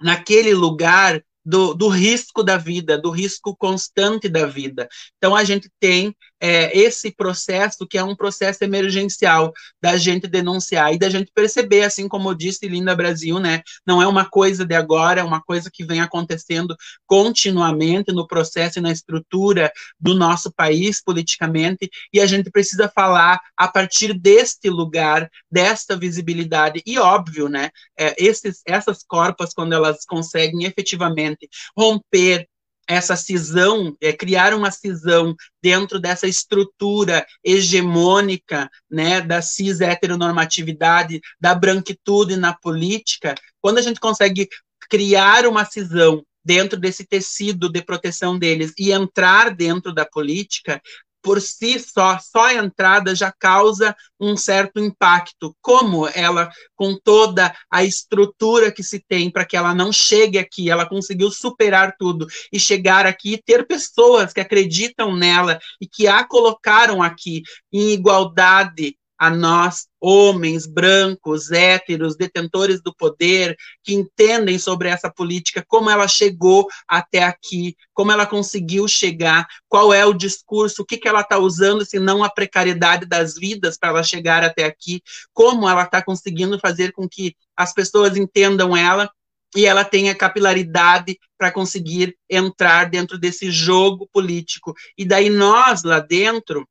naquele 0.00 0.52
lugar 0.52 1.22
do, 1.46 1.72
do 1.74 1.88
risco 1.88 2.42
da 2.42 2.56
vida, 2.56 2.98
do 2.98 3.10
risco 3.10 3.56
constante 3.56 4.28
da 4.28 4.46
vida. 4.46 4.88
Então, 5.16 5.36
a 5.36 5.44
gente 5.44 5.70
tem 5.78 6.14
é, 6.40 6.76
esse 6.76 7.10
processo 7.14 7.86
que 7.86 7.98
é 7.98 8.04
um 8.04 8.14
processo 8.14 8.62
emergencial 8.62 9.52
da 9.80 9.96
gente 9.96 10.26
denunciar 10.26 10.92
e 10.92 10.98
da 10.98 11.08
gente 11.08 11.30
perceber, 11.34 11.82
assim 11.82 12.08
como 12.08 12.34
disse 12.34 12.68
Linda 12.68 12.94
Brasil, 12.94 13.38
né? 13.38 13.62
Não 13.86 14.02
é 14.02 14.06
uma 14.06 14.24
coisa 14.28 14.64
de 14.64 14.74
agora, 14.74 15.20
é 15.20 15.24
uma 15.24 15.40
coisa 15.40 15.70
que 15.72 15.84
vem 15.84 16.00
acontecendo 16.00 16.76
continuamente 17.06 18.12
no 18.12 18.26
processo 18.26 18.78
e 18.78 18.82
na 18.82 18.92
estrutura 18.92 19.72
do 19.98 20.14
nosso 20.14 20.52
país 20.52 21.02
politicamente, 21.02 21.90
e 22.12 22.20
a 22.20 22.26
gente 22.26 22.50
precisa 22.50 22.90
falar 22.94 23.40
a 23.56 23.68
partir 23.68 24.12
deste 24.12 24.68
lugar, 24.68 25.30
desta 25.50 25.96
visibilidade. 25.96 26.82
E 26.86 26.98
óbvio, 26.98 27.48
né? 27.48 27.70
É, 27.98 28.14
esses, 28.22 28.60
essas 28.66 29.02
corpas, 29.06 29.54
quando 29.54 29.72
elas 29.72 30.04
conseguem 30.04 30.64
efetivamente 30.64 31.48
romper 31.76 32.46
essa 32.88 33.16
cisão, 33.16 33.96
é, 34.00 34.12
criar 34.12 34.54
uma 34.54 34.70
cisão 34.70 35.34
dentro 35.62 35.98
dessa 35.98 36.26
estrutura 36.26 37.26
hegemônica, 37.44 38.70
né, 38.90 39.20
da 39.20 39.42
cis 39.42 39.80
heteronormatividade, 39.80 41.20
da 41.40 41.54
branquitude 41.54 42.36
na 42.36 42.54
política, 42.54 43.34
quando 43.60 43.78
a 43.78 43.82
gente 43.82 43.98
consegue 43.98 44.48
criar 44.88 45.46
uma 45.46 45.64
cisão 45.64 46.24
dentro 46.44 46.78
desse 46.78 47.04
tecido 47.04 47.68
de 47.68 47.82
proteção 47.82 48.38
deles 48.38 48.72
e 48.78 48.92
entrar 48.92 49.52
dentro 49.52 49.92
da 49.92 50.06
política, 50.06 50.80
por 51.26 51.40
si 51.40 51.80
só, 51.80 52.20
só 52.20 52.44
a 52.44 52.54
entrada 52.54 53.12
já 53.12 53.32
causa 53.32 53.96
um 54.20 54.36
certo 54.36 54.78
impacto. 54.78 55.56
Como 55.60 56.06
ela, 56.06 56.48
com 56.76 56.96
toda 56.96 57.52
a 57.68 57.82
estrutura 57.82 58.70
que 58.70 58.84
se 58.84 59.00
tem 59.00 59.28
para 59.28 59.44
que 59.44 59.56
ela 59.56 59.74
não 59.74 59.92
chegue 59.92 60.38
aqui, 60.38 60.70
ela 60.70 60.88
conseguiu 60.88 61.28
superar 61.32 61.96
tudo 61.98 62.28
e 62.52 62.60
chegar 62.60 63.06
aqui 63.06 63.32
e 63.32 63.42
ter 63.42 63.66
pessoas 63.66 64.32
que 64.32 64.40
acreditam 64.40 65.16
nela 65.16 65.58
e 65.80 65.88
que 65.88 66.06
a 66.06 66.22
colocaram 66.22 67.02
aqui 67.02 67.42
em 67.72 67.90
igualdade 67.90 68.96
a 69.18 69.30
nós, 69.30 69.86
homens 70.00 70.66
brancos, 70.66 71.50
héteros, 71.50 72.16
detentores 72.16 72.82
do 72.82 72.94
poder, 72.94 73.56
que 73.82 73.94
entendem 73.94 74.58
sobre 74.58 74.88
essa 74.88 75.10
política, 75.10 75.64
como 75.66 75.90
ela 75.90 76.06
chegou 76.06 76.66
até 76.86 77.22
aqui, 77.22 77.76
como 77.94 78.12
ela 78.12 78.26
conseguiu 78.26 78.86
chegar, 78.86 79.46
qual 79.68 79.92
é 79.92 80.04
o 80.04 80.12
discurso, 80.12 80.82
o 80.82 80.84
que, 80.84 80.98
que 80.98 81.08
ela 81.08 81.20
está 81.20 81.38
usando, 81.38 81.84
se 81.84 81.98
não 81.98 82.22
a 82.22 82.30
precariedade 82.30 83.06
das 83.06 83.34
vidas 83.34 83.78
para 83.78 83.88
ela 83.88 84.02
chegar 84.02 84.44
até 84.44 84.64
aqui, 84.64 85.02
como 85.32 85.68
ela 85.68 85.82
está 85.82 86.02
conseguindo 86.02 86.58
fazer 86.58 86.92
com 86.92 87.08
que 87.08 87.34
as 87.56 87.72
pessoas 87.72 88.16
entendam 88.16 88.76
ela 88.76 89.10
e 89.56 89.64
ela 89.64 89.84
tenha 89.84 90.14
capilaridade 90.14 91.18
para 91.38 91.50
conseguir 91.50 92.16
entrar 92.28 92.90
dentro 92.90 93.18
desse 93.18 93.50
jogo 93.50 94.08
político. 94.12 94.74
E 94.98 95.04
daí 95.04 95.30
nós 95.30 95.82
lá 95.82 95.98
dentro 95.98 96.68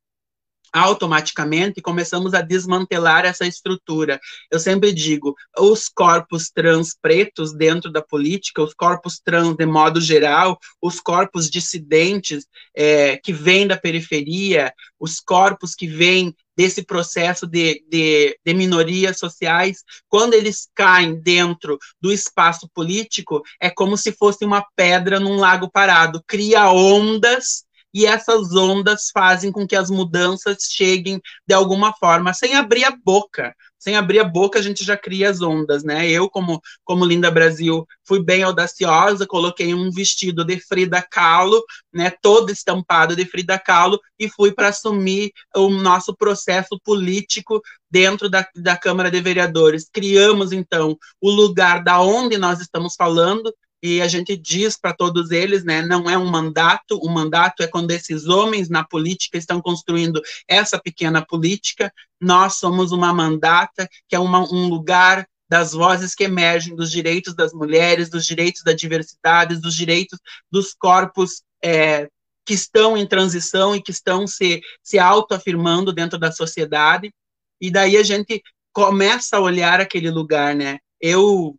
automaticamente 0.75 1.81
começamos 1.81 2.33
a 2.33 2.41
desmantelar 2.41 3.23
essa 3.23 3.47
estrutura. 3.47 4.19
Eu 4.51 4.59
sempre 4.59 4.91
digo, 4.91 5.33
os 5.57 5.87
corpos 5.87 6.49
trans 6.49 6.93
pretos 7.01 7.53
dentro 7.53 7.89
da 7.89 8.01
política, 8.01 8.61
os 8.61 8.73
corpos 8.73 9.17
trans 9.17 9.55
de 9.55 9.65
modo 9.65 10.01
geral, 10.01 10.59
os 10.81 10.99
corpos 10.99 11.49
dissidentes 11.49 12.45
é, 12.75 13.15
que 13.15 13.31
vêm 13.31 13.65
da 13.65 13.77
periferia, 13.77 14.73
os 14.99 15.21
corpos 15.21 15.73
que 15.73 15.87
vêm 15.87 16.35
desse 16.57 16.83
processo 16.83 17.47
de, 17.47 17.83
de, 17.89 18.37
de, 18.45 18.53
minorias 18.53 19.17
sociais, 19.17 19.83
quando 20.09 20.33
eles 20.33 20.69
caem 20.73 21.15
dentro 21.15 21.77
do 22.01 22.11
espaço 22.11 22.69
político, 22.73 23.41
é 23.61 23.69
como 23.69 23.97
se 23.97 24.11
fosse 24.11 24.45
uma 24.45 24.65
pedra 24.75 25.19
num 25.19 25.35
lago 25.35 25.69
parado, 25.69 26.23
cria 26.25 26.69
ondas 26.69 27.64
e 27.95 28.05
essas 28.05 28.53
ondas 28.53 29.09
fazem 29.09 29.53
com 29.53 29.65
que 29.65 29.73
as 29.73 29.89
mudanças 29.89 30.67
cheguem 30.69 31.21
de 31.47 31.53
alguma 31.53 31.93
forma, 31.93 32.33
sem 32.33 32.53
abrir 32.53 32.83
a 32.83 32.91
boca. 32.91 33.55
Sem 33.79 33.95
abrir 33.95 34.19
a 34.19 34.23
boca, 34.23 34.57
a 34.57 34.61
gente 34.61 34.83
já 34.83 34.97
cria 34.97 35.29
as 35.29 35.41
ondas, 35.41 35.83
né? 35.83 36.09
Eu, 36.09 36.27
como, 36.27 36.59
como 36.83 37.05
Linda 37.05 37.29
Brasil, 37.29 37.85
fui 38.03 38.21
bem 38.21 38.41
audaciosa, 38.41 39.27
coloquei 39.27 39.75
um 39.75 39.91
vestido 39.91 40.43
de 40.43 40.59
Frida 40.59 41.01
Kahlo, 41.03 41.63
né? 41.93 42.11
Todo 42.21 42.51
estampado 42.51 43.15
de 43.15 43.25
Frida 43.25 43.59
Kahlo, 43.59 43.99
e 44.17 44.27
fui 44.27 44.51
para 44.51 44.69
assumir 44.69 45.31
o 45.55 45.69
nosso 45.69 46.15
processo 46.15 46.79
político 46.83 47.61
dentro 47.89 48.27
da, 48.27 48.45
da 48.55 48.75
Câmara 48.75 49.11
de 49.11 49.21
Vereadores. 49.21 49.87
Criamos, 49.93 50.51
então, 50.51 50.97
o 51.21 51.29
lugar 51.29 51.83
da 51.83 52.01
onde 52.01 52.37
nós 52.37 52.59
estamos 52.59 52.95
falando, 52.97 53.53
e 53.85 54.01
a 54.01 54.07
gente 54.07 54.35
diz 54.35 54.75
para 54.75 54.95
todos 54.95 55.29
eles, 55.29 55.63
né, 55.63 55.83
não 55.83 56.09
é 56.09 56.17
um 56.17 56.25
mandato, 56.25 56.97
o 56.97 57.07
mandato 57.07 57.61
é 57.61 57.67
quando 57.67 57.91
esses 57.91 58.27
homens 58.27 58.67
na 58.67 58.83
política 58.83 59.37
estão 59.37 59.61
construindo 59.61 60.19
essa 60.47 60.79
pequena 60.79 61.23
política, 61.23 61.93
nós 62.19 62.55
somos 62.55 62.91
uma 62.91 63.13
mandata, 63.13 63.87
que 64.07 64.15
é 64.15 64.19
uma, 64.19 64.39
um 64.51 64.67
lugar 64.67 65.27
das 65.47 65.73
vozes 65.73 66.15
que 66.15 66.23
emergem 66.23 66.75
dos 66.75 66.89
direitos 66.89 67.35
das 67.35 67.53
mulheres, 67.53 68.09
dos 68.09 68.25
direitos 68.25 68.63
da 68.63 68.73
diversidade, 68.73 69.61
dos 69.61 69.75
direitos 69.75 70.17
dos 70.51 70.73
corpos 70.73 71.43
é, 71.63 72.09
que 72.43 72.55
estão 72.55 72.97
em 72.97 73.05
transição 73.05 73.75
e 73.75 73.83
que 73.83 73.91
estão 73.91 74.25
se, 74.25 74.61
se 74.81 74.97
autoafirmando 74.97 75.93
dentro 75.93 76.17
da 76.17 76.31
sociedade, 76.31 77.13
e 77.61 77.69
daí 77.69 77.97
a 77.97 78.03
gente 78.03 78.41
começa 78.73 79.37
a 79.37 79.41
olhar 79.41 79.79
aquele 79.79 80.09
lugar, 80.09 80.55
né? 80.55 80.79
Eu 80.99 81.55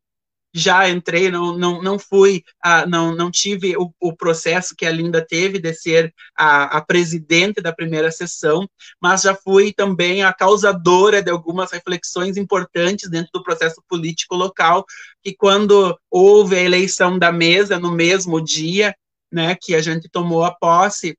já 0.57 0.89
entrei, 0.89 1.31
não, 1.31 1.57
não, 1.59 1.83
não 1.83 1.99
fui, 1.99 2.43
uh, 2.65 2.89
não, 2.89 3.15
não 3.15 3.31
tive 3.31 3.77
o, 3.77 3.93
o, 4.01 4.17
processo 4.17 4.75
que 4.75 4.87
a 4.87 4.91
Linda 4.91 5.21
teve 5.25 5.59
de 5.59 5.75
ser 5.75 6.15
a, 6.35 6.79
a, 6.79 6.81
presidente 6.81 7.61
da 7.61 7.75
primeira 7.75 8.11
sessão, 8.11 8.67
mas 8.99 9.21
já 9.21 9.35
fui 9.35 9.71
também 9.71 10.23
a 10.23 10.33
causadora 10.33 11.23
de 11.23 11.31
algumas 11.31 11.71
reflexões 11.73 12.39
importantes 12.39 13.11
dentro 13.11 13.31
do 13.35 13.43
processo 13.43 13.83
político 13.87 14.35
local, 14.35 14.87
que 15.23 15.37
quando 15.37 15.95
houve 16.11 16.57
a 16.57 16.63
eleição 16.63 17.19
da 17.19 17.31
mesa 17.31 17.79
no 17.79 17.93
mesmo 17.93 18.43
dia, 18.43 18.97
né, 19.31 19.55
que 19.61 19.75
a 19.75 19.83
gente 19.83 20.09
tomou 20.09 20.43
a 20.43 20.55
posse, 20.55 21.19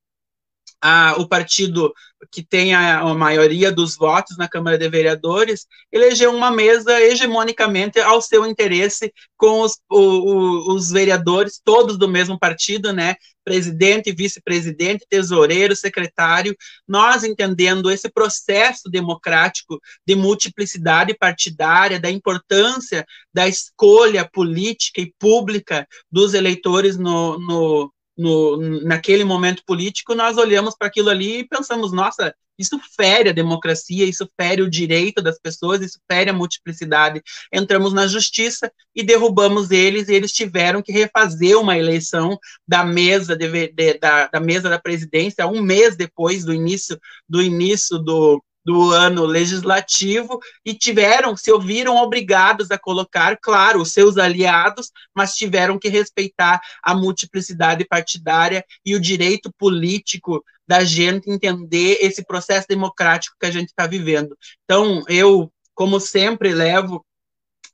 a, 0.81 1.15
o 1.17 1.27
partido 1.27 1.93
que 2.31 2.43
tem 2.43 2.73
a, 2.73 2.99
a, 2.99 3.13
maioria 3.13 3.71
dos 3.71 3.95
votos 3.95 4.37
na 4.37 4.47
Câmara 4.47 4.77
de 4.77 4.89
Vereadores 4.89 5.67
elegeu 5.91 6.33
uma 6.35 6.51
mesa 6.51 6.99
hegemonicamente 6.99 7.99
ao 7.99 8.21
seu 8.21 8.45
interesse 8.45 9.13
com 9.35 9.61
os, 9.61 9.79
o, 9.89 9.99
o, 9.99 10.73
os 10.73 10.89
vereadores 10.89 11.61
todos 11.63 11.97
do 11.97 12.07
mesmo 12.07 12.37
partido, 12.39 12.91
né? 12.91 13.15
Presidente, 13.43 14.11
vice-presidente, 14.11 15.05
tesoureiro, 15.07 15.75
secretário. 15.75 16.55
Nós 16.87 17.23
entendendo 17.23 17.89
esse 17.89 18.09
processo 18.09 18.89
democrático 18.89 19.79
de 20.05 20.15
multiplicidade 20.15 21.15
partidária, 21.15 21.99
da 21.99 22.09
importância 22.09 23.05
da 23.33 23.47
escolha 23.47 24.27
política 24.27 25.01
e 25.01 25.13
pública 25.19 25.87
dos 26.11 26.33
eleitores 26.33 26.97
no, 26.97 27.39
no 27.39 27.91
no, 28.17 28.57
naquele 28.81 29.23
momento 29.23 29.63
político, 29.65 30.15
nós 30.15 30.37
olhamos 30.37 30.75
para 30.75 30.87
aquilo 30.87 31.09
ali 31.09 31.39
e 31.39 31.47
pensamos, 31.47 31.91
nossa, 31.91 32.33
isso 32.57 32.79
fere 32.95 33.29
a 33.29 33.33
democracia, 33.33 34.05
isso 34.05 34.27
fere 34.35 34.61
o 34.61 34.69
direito 34.69 35.21
das 35.21 35.39
pessoas, 35.39 35.81
isso 35.81 35.99
fere 36.11 36.31
a 36.31 36.33
multiplicidade. 36.33 37.21
Entramos 37.53 37.93
na 37.93 38.07
justiça 38.07 38.71
e 38.95 39.03
derrubamos 39.03 39.69
eles, 39.69 40.09
e 40.09 40.15
eles 40.15 40.31
tiveram 40.31 40.81
que 40.81 40.91
refazer 40.91 41.57
uma 41.59 41.77
eleição 41.77 42.39
da 42.67 42.83
mesa 42.83 43.35
de, 43.35 43.67
de, 43.67 43.93
da, 43.99 44.27
da 44.27 44.39
mesa 44.39 44.69
da 44.69 44.79
presidência 44.79 45.45
um 45.47 45.61
mês 45.61 45.95
depois 45.95 46.43
do 46.43 46.53
início 46.53 46.99
do 47.29 47.41
início 47.41 47.99
do, 47.99 48.43
do 48.67 48.91
ano 48.91 49.25
legislativo 49.25 50.41
e 50.65 50.73
tiveram, 50.73 51.37
se 51.37 51.49
ouviram 51.49 51.95
obrigados 51.95 52.69
a 52.69 52.77
colocar, 52.77 53.37
claro, 53.41 53.81
os 53.81 53.93
seus 53.93 54.17
aliados, 54.17 54.91
mas 55.15 55.35
tiveram 55.35 55.79
que 55.79 55.87
respeitar 55.87 56.59
a 56.83 56.93
multiplicidade 56.93 57.85
partidária 57.87 58.65
e 58.85 58.93
o 58.93 58.99
direito 58.99 59.49
político 59.57 60.43
da 60.67 60.83
gente 60.83 61.31
entender 61.31 61.99
esse 62.01 62.25
processo 62.25 62.67
democrático 62.67 63.37
que 63.39 63.45
a 63.45 63.51
gente 63.51 63.69
está 63.69 63.87
vivendo. 63.87 64.37
Então, 64.65 65.01
eu, 65.07 65.49
como 65.73 65.97
sempre, 65.97 66.53
levo 66.53 67.05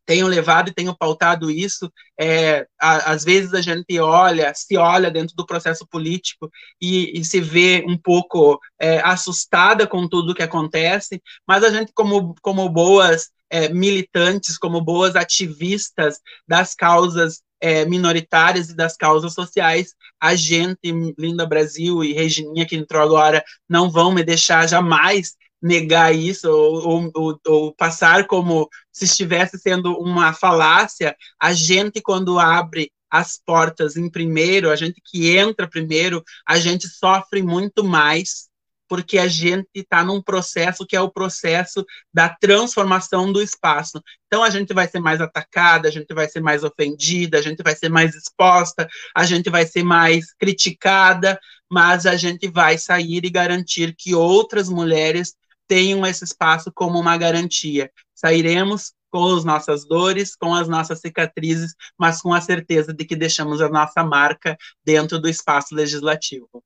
tenho 0.05 0.27
levado 0.27 0.69
e 0.69 0.73
tenho 0.73 0.95
pautado 0.95 1.49
isso. 1.49 1.91
É, 2.19 2.67
a, 2.79 3.11
às 3.11 3.23
vezes 3.23 3.53
a 3.53 3.61
gente 3.61 3.99
olha, 3.99 4.53
se 4.53 4.77
olha 4.77 5.09
dentro 5.09 5.35
do 5.35 5.45
processo 5.45 5.85
político 5.87 6.49
e, 6.81 7.19
e 7.19 7.23
se 7.23 7.39
vê 7.39 7.83
um 7.87 7.97
pouco 7.97 8.59
é, 8.79 8.99
assustada 8.99 9.87
com 9.87 10.07
tudo 10.07 10.35
que 10.35 10.43
acontece, 10.43 11.21
mas 11.47 11.63
a 11.63 11.69
gente, 11.69 11.91
como, 11.93 12.35
como 12.41 12.67
boas 12.69 13.29
é, 13.49 13.69
militantes, 13.69 14.57
como 14.57 14.81
boas 14.81 15.15
ativistas 15.15 16.19
das 16.47 16.73
causas 16.73 17.41
é, 17.61 17.85
minoritárias 17.85 18.69
e 18.69 18.75
das 18.75 18.97
causas 18.97 19.33
sociais, 19.33 19.93
a 20.19 20.35
gente, 20.35 20.91
Linda 21.17 21.45
Brasil 21.45 22.03
e 22.03 22.11
Regininha, 22.11 22.65
que 22.65 22.75
entrou 22.75 23.01
agora, 23.01 23.43
não 23.69 23.89
vão 23.89 24.11
me 24.11 24.23
deixar 24.23 24.67
jamais 24.67 25.35
negar 25.63 26.13
isso 26.13 26.49
ou, 26.49 27.09
ou, 27.15 27.39
ou, 27.47 27.73
passar 27.73 28.27
como 28.27 28.69
se 28.91 29.05
estivesse 29.05 29.57
sendo 29.57 29.97
uma 29.97 30.33
falácia, 30.33 31.15
a 31.39 31.53
gente, 31.53 32.01
quando 32.01 32.37
abre 32.37 32.91
as 33.09 33.39
portas 33.43 33.95
em 33.95 34.09
primeiro, 34.09 34.69
a 34.69 34.75
gente 34.75 35.01
que 35.05 35.29
entra 35.37 35.69
primeiro, 35.69 36.21
a 36.45 36.59
gente 36.59 36.87
sofre 36.89 37.41
muito 37.41 37.81
mais, 37.81 38.49
porque 38.89 39.17
a 39.17 39.27
gente 39.27 39.69
está 39.73 40.03
num 40.03 40.21
processo 40.21 40.85
que 40.85 40.97
é 40.97 41.01
o 41.01 41.11
processo 41.11 41.85
da 42.13 42.27
transformação 42.27 43.31
do 43.31 43.41
espaço. 43.41 44.03
Então, 44.27 44.43
a 44.43 44.49
gente 44.49 44.73
vai 44.73 44.87
ser 44.87 44.99
mais 44.99 45.21
atacada, 45.21 45.87
a 45.87 45.91
gente 45.91 46.13
vai 46.13 46.27
ser 46.27 46.41
mais 46.41 46.63
ofendida, 46.63 47.37
a 47.37 47.41
gente 47.41 47.63
vai 47.63 47.75
ser 47.75 47.89
mais 47.89 48.13
exposta, 48.15 48.87
a 49.15 49.25
gente 49.25 49.49
vai 49.49 49.65
ser 49.65 49.83
mais 49.83 50.33
criticada, 50.33 51.39
mas 51.71 52.05
a 52.05 52.17
gente 52.17 52.49
vai 52.49 52.77
sair 52.77 53.23
e 53.23 53.29
garantir 53.29 53.95
que 53.97 54.13
outras 54.13 54.69
mulheres 54.69 55.33
tenham 55.67 56.05
esse 56.05 56.23
espaço 56.23 56.71
como 56.73 56.99
uma 56.99 57.17
garantia. 57.17 57.91
Sairemos 58.13 58.93
com 59.11 59.35
as 59.35 59.43
nossas 59.43 59.85
dores, 59.85 60.35
com 60.35 60.55
as 60.55 60.67
nossas 60.67 60.99
cicatrizes, 60.99 61.75
mas 61.97 62.21
com 62.21 62.33
a 62.33 62.41
certeza 62.41 62.93
de 62.93 63.05
que 63.05 63.15
deixamos 63.15 63.61
a 63.61 63.69
nossa 63.69 64.03
marca 64.03 64.57
dentro 64.83 65.19
do 65.19 65.29
espaço 65.29 65.75
legislativo. 65.75 66.63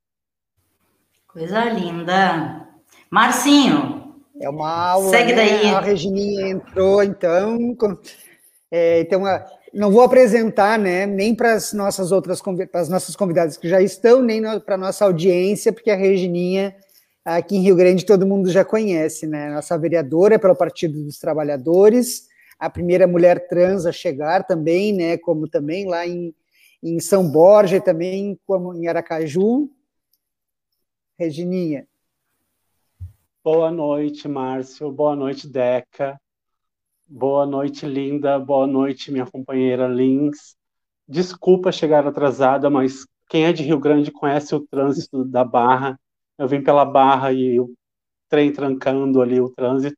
Coisa 1.27 1.65
linda. 1.65 2.67
Marcinho. 3.11 4.15
É 4.39 4.49
uma 4.49 4.91
aula. 4.91 5.09
Segue 5.09 5.33
né? 5.33 5.35
daí. 5.35 5.75
A 5.75 5.81
Regininha 5.81 6.47
entrou, 6.47 7.03
então. 7.03 7.75
É, 8.71 9.01
então, 9.01 9.23
não 9.73 9.91
vou 9.91 10.01
apresentar, 10.01 10.79
né, 10.79 11.05
nem 11.05 11.35
para 11.35 11.53
as 11.53 11.73
nossas 11.73 12.11
outras 12.11 12.41
para 12.41 12.81
as 12.81 12.89
nossas 12.89 13.15
convidadas 13.15 13.57
que 13.57 13.67
já 13.67 13.81
estão, 13.81 14.21
nem 14.21 14.41
para 14.61 14.75
a 14.75 14.77
nossa 14.77 15.05
audiência, 15.05 15.71
porque 15.71 15.91
a 15.91 15.95
Regininha 15.95 16.75
aqui 17.35 17.57
em 17.57 17.61
Rio 17.61 17.75
Grande 17.75 18.05
todo 18.05 18.25
mundo 18.25 18.49
já 18.49 18.63
conhece, 18.63 19.27
né? 19.27 19.53
Nossa 19.53 19.77
vereadora 19.77 20.35
é 20.35 20.37
pelo 20.37 20.55
Partido 20.55 21.03
dos 21.03 21.19
Trabalhadores, 21.19 22.27
a 22.57 22.69
primeira 22.69 23.05
mulher 23.05 23.49
trans 23.49 23.85
a 23.85 23.91
chegar 23.91 24.47
também, 24.47 24.93
né? 24.93 25.17
Como 25.17 25.47
também 25.47 25.85
lá 25.85 26.07
em, 26.07 26.33
em 26.81 26.99
São 27.01 27.29
Borja, 27.29 27.81
também 27.81 28.39
como 28.47 28.73
em 28.73 28.87
Aracaju. 28.87 29.69
Regininha. 31.19 31.85
Boa 33.43 33.71
noite, 33.71 34.27
Márcio. 34.27 34.89
Boa 34.91 35.15
noite, 35.15 35.49
Deca. 35.49 36.19
Boa 37.05 37.45
noite, 37.45 37.85
Linda. 37.85 38.39
Boa 38.39 38.67
noite, 38.67 39.11
minha 39.11 39.25
companheira 39.25 39.87
Lins. 39.87 40.55
Desculpa 41.07 41.71
chegar 41.71 42.07
atrasada, 42.07 42.69
mas 42.69 43.05
quem 43.27 43.45
é 43.45 43.51
de 43.51 43.63
Rio 43.63 43.79
Grande 43.79 44.11
conhece 44.11 44.55
o 44.55 44.65
trânsito 44.65 45.25
da 45.25 45.43
Barra 45.43 45.99
eu 46.37 46.47
vim 46.47 46.61
pela 46.61 46.85
barra 46.85 47.31
e 47.31 47.59
o 47.59 47.73
trem 48.29 48.51
trancando 48.51 49.21
ali 49.21 49.39
o 49.39 49.49
trânsito 49.49 49.97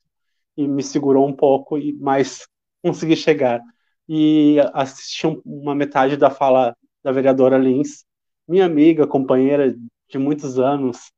e 0.55 0.67
me 0.67 0.83
segurou 0.83 1.27
um 1.27 1.33
pouco, 1.33 1.77
e 1.77 1.93
mas 1.93 2.47
consegui 2.83 3.15
chegar. 3.15 3.61
E 4.07 4.57
assisti 4.73 5.27
uma 5.45 5.75
metade 5.75 6.17
da 6.17 6.29
fala 6.29 6.75
da 7.03 7.11
vereadora 7.11 7.57
Lins, 7.57 8.05
minha 8.47 8.65
amiga, 8.65 9.07
companheira 9.07 9.73
de 10.09 10.17
muitos 10.17 10.59
anos, 10.59 11.11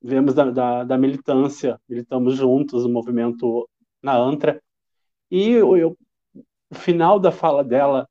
viemos 0.00 0.34
da, 0.34 0.50
da, 0.50 0.84
da, 0.84 0.98
militância, 0.98 1.78
militamos 1.88 2.36
juntos 2.36 2.84
o 2.84 2.88
movimento 2.88 3.68
na 4.02 4.16
ANTRA, 4.16 4.62
e 5.30 5.50
eu, 5.50 5.76
eu, 5.76 5.98
o 6.70 6.74
final 6.74 7.18
da 7.18 7.32
fala 7.32 7.64
dela 7.64 8.08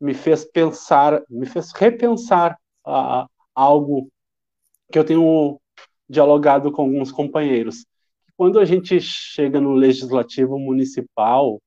me 0.00 0.14
fez 0.14 0.44
pensar, 0.44 1.22
me 1.30 1.46
fez 1.46 1.72
repensar 1.72 2.58
uh, 2.86 3.28
algo 3.54 4.10
que 4.94 4.98
eu 5.00 5.04
tenho 5.04 5.60
dialogado 6.08 6.70
com 6.70 6.82
alguns 6.82 7.10
companheiros. 7.10 7.84
Quando 8.36 8.60
a 8.60 8.64
gente 8.64 9.00
chega 9.00 9.60
no 9.60 9.72
legislativo 9.72 10.56
municipal, 10.56 11.60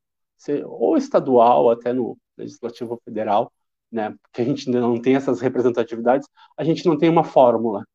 ou 0.66 0.96
estadual, 0.96 1.70
até 1.70 1.92
no 1.92 2.18
legislativo 2.38 2.98
federal, 3.04 3.52
né, 3.92 4.16
porque 4.22 4.42
a 4.42 4.46
gente 4.46 4.70
ainda 4.70 4.80
não 4.80 4.98
tem 5.02 5.18
essas 5.18 5.42
representatividades, 5.42 6.26
a 6.56 6.64
gente 6.64 6.86
não 6.86 6.98
tem 6.98 7.10
uma 7.10 7.26
fórmula. 7.26 7.86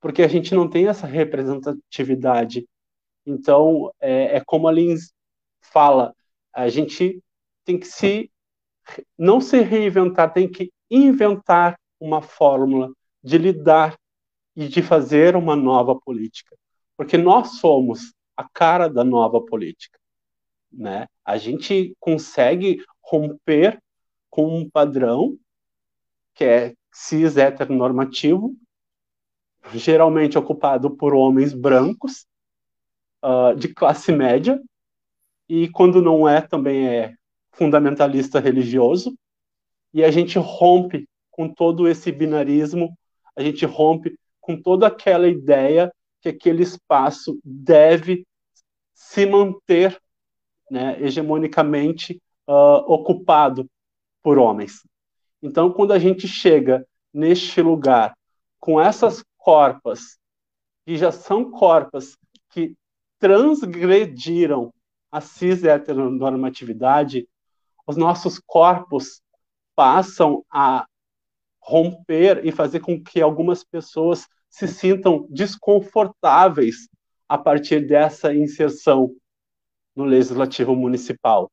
Porque 0.00 0.22
a 0.22 0.28
gente 0.28 0.54
não 0.54 0.70
tem 0.70 0.86
essa 0.86 1.08
representatividade. 1.08 2.68
Então, 3.26 3.92
é, 3.98 4.36
é 4.36 4.44
como 4.46 4.68
a 4.68 4.72
Lins 4.72 5.12
fala, 5.60 6.14
a 6.52 6.68
gente 6.68 7.20
tem 7.64 7.80
que 7.80 7.88
se 7.88 8.30
não 9.18 9.40
se 9.40 9.60
reinventar, 9.60 10.32
tem 10.32 10.48
que 10.48 10.72
inventar 10.88 11.76
uma 11.98 12.22
fórmula 12.22 12.92
de 13.20 13.38
lidar 13.38 13.98
e 14.56 14.68
de 14.68 14.82
fazer 14.82 15.36
uma 15.36 15.56
nova 15.56 15.98
política. 15.98 16.56
Porque 16.96 17.16
nós 17.18 17.58
somos 17.58 18.14
a 18.36 18.48
cara 18.48 18.88
da 18.88 19.04
nova 19.04 19.40
política. 19.40 19.98
Né? 20.72 21.06
A 21.24 21.36
gente 21.36 21.96
consegue 22.00 22.82
romper 23.02 23.80
com 24.30 24.56
um 24.56 24.68
padrão 24.68 25.36
que 26.34 26.44
é 26.44 26.74
cis 26.92 27.36
heteronormativo, 27.36 28.54
geralmente 29.72 30.36
ocupado 30.36 30.96
por 30.96 31.14
homens 31.14 31.52
brancos, 31.52 32.26
uh, 33.24 33.54
de 33.56 33.72
classe 33.72 34.12
média, 34.12 34.60
e 35.48 35.68
quando 35.68 36.02
não 36.02 36.28
é, 36.28 36.40
também 36.40 36.88
é 36.88 37.14
fundamentalista 37.52 38.40
religioso, 38.40 39.16
e 39.92 40.02
a 40.02 40.10
gente 40.10 40.38
rompe 40.38 41.08
com 41.30 41.48
todo 41.48 41.88
esse 41.88 42.10
binarismo, 42.10 42.96
a 43.36 43.42
gente 43.42 43.64
rompe 43.64 44.18
com 44.44 44.60
toda 44.60 44.86
aquela 44.86 45.26
ideia 45.26 45.90
que 46.20 46.28
aquele 46.28 46.62
espaço 46.62 47.40
deve 47.42 48.26
se 48.92 49.24
manter 49.24 49.98
né, 50.70 51.02
hegemonicamente 51.02 52.20
uh, 52.46 52.84
ocupado 52.86 53.66
por 54.22 54.36
homens. 54.36 54.86
Então, 55.42 55.72
quando 55.72 55.94
a 55.94 55.98
gente 55.98 56.28
chega 56.28 56.86
neste 57.12 57.62
lugar 57.62 58.14
com 58.60 58.78
essas 58.78 59.24
corpas, 59.38 60.18
que 60.84 60.98
já 60.98 61.10
são 61.10 61.50
corpas 61.50 62.14
que 62.50 62.74
transgrediram 63.18 64.74
a 65.10 65.22
cis 65.22 65.64
heteronormatividade, 65.64 67.26
os 67.86 67.96
nossos 67.96 68.38
corpos 68.38 69.22
passam 69.74 70.44
a 70.50 70.86
romper 71.64 72.44
e 72.44 72.52
fazer 72.52 72.80
com 72.80 73.02
que 73.02 73.22
algumas 73.22 73.64
pessoas 73.64 74.28
se 74.50 74.68
sintam 74.68 75.26
desconfortáveis 75.30 76.88
a 77.26 77.38
partir 77.38 77.86
dessa 77.86 78.34
inserção 78.34 79.10
no 79.96 80.04
legislativo 80.04 80.76
municipal. 80.76 81.50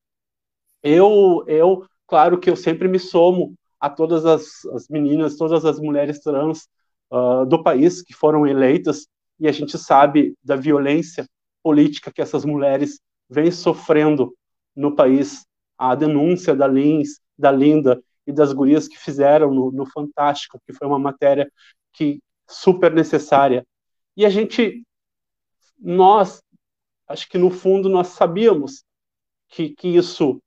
Eu, 0.84 1.46
eu, 1.48 1.86
claro 2.06 2.38
que 2.38 2.50
eu 2.50 2.58
sempre 2.58 2.90
me 2.90 3.00
somo 3.00 3.56
a 3.80 3.90
todas 3.90 4.26
as, 4.26 4.66
as 4.74 4.90
meninas, 4.90 5.38
todas 5.38 5.64
as 5.64 5.80
mulheres 5.80 6.20
trans 6.20 6.68
uh, 7.10 7.46
do 7.46 7.64
país 7.64 8.02
que 8.02 8.14
foram 8.14 8.46
eleitas 8.46 9.08
e 9.40 9.48
a 9.48 9.52
gente 9.52 9.78
sabe 9.78 10.36
da 10.44 10.58
violência 10.58 11.26
política 11.64 12.12
que 12.12 12.22
essas 12.22 12.44
mulheres 12.44 13.00
vêm 13.30 13.50
sofrendo 13.50 14.36
no 14.76 14.94
país. 14.94 15.46
A 15.78 15.96
denúncia 15.96 16.54
da 16.54 16.68
Lins, 16.68 17.20
da 17.38 17.50
Linda 17.52 18.04
e 18.26 18.32
das 18.32 18.54
gurias 18.54 18.88
que 18.88 18.98
fizeram 18.98 19.54
no, 19.54 19.72
no 19.72 19.86
Fantástico, 19.86 20.62
que 20.66 20.74
foi 20.74 20.88
uma 20.88 21.00
matéria 21.00 21.52
que 21.94 22.22
super 22.48 22.94
necessária. 22.94 23.66
E 24.16 24.26
a 24.26 24.30
gente, 24.30 24.84
nós, 25.80 26.42
acho 27.08 27.28
que 27.30 27.38
no 27.38 27.50
fundo 27.50 27.90
nós 27.90 28.08
sabíamos 28.08 28.84
que, 29.48 29.70
que 29.70 29.88
isso 29.88 30.42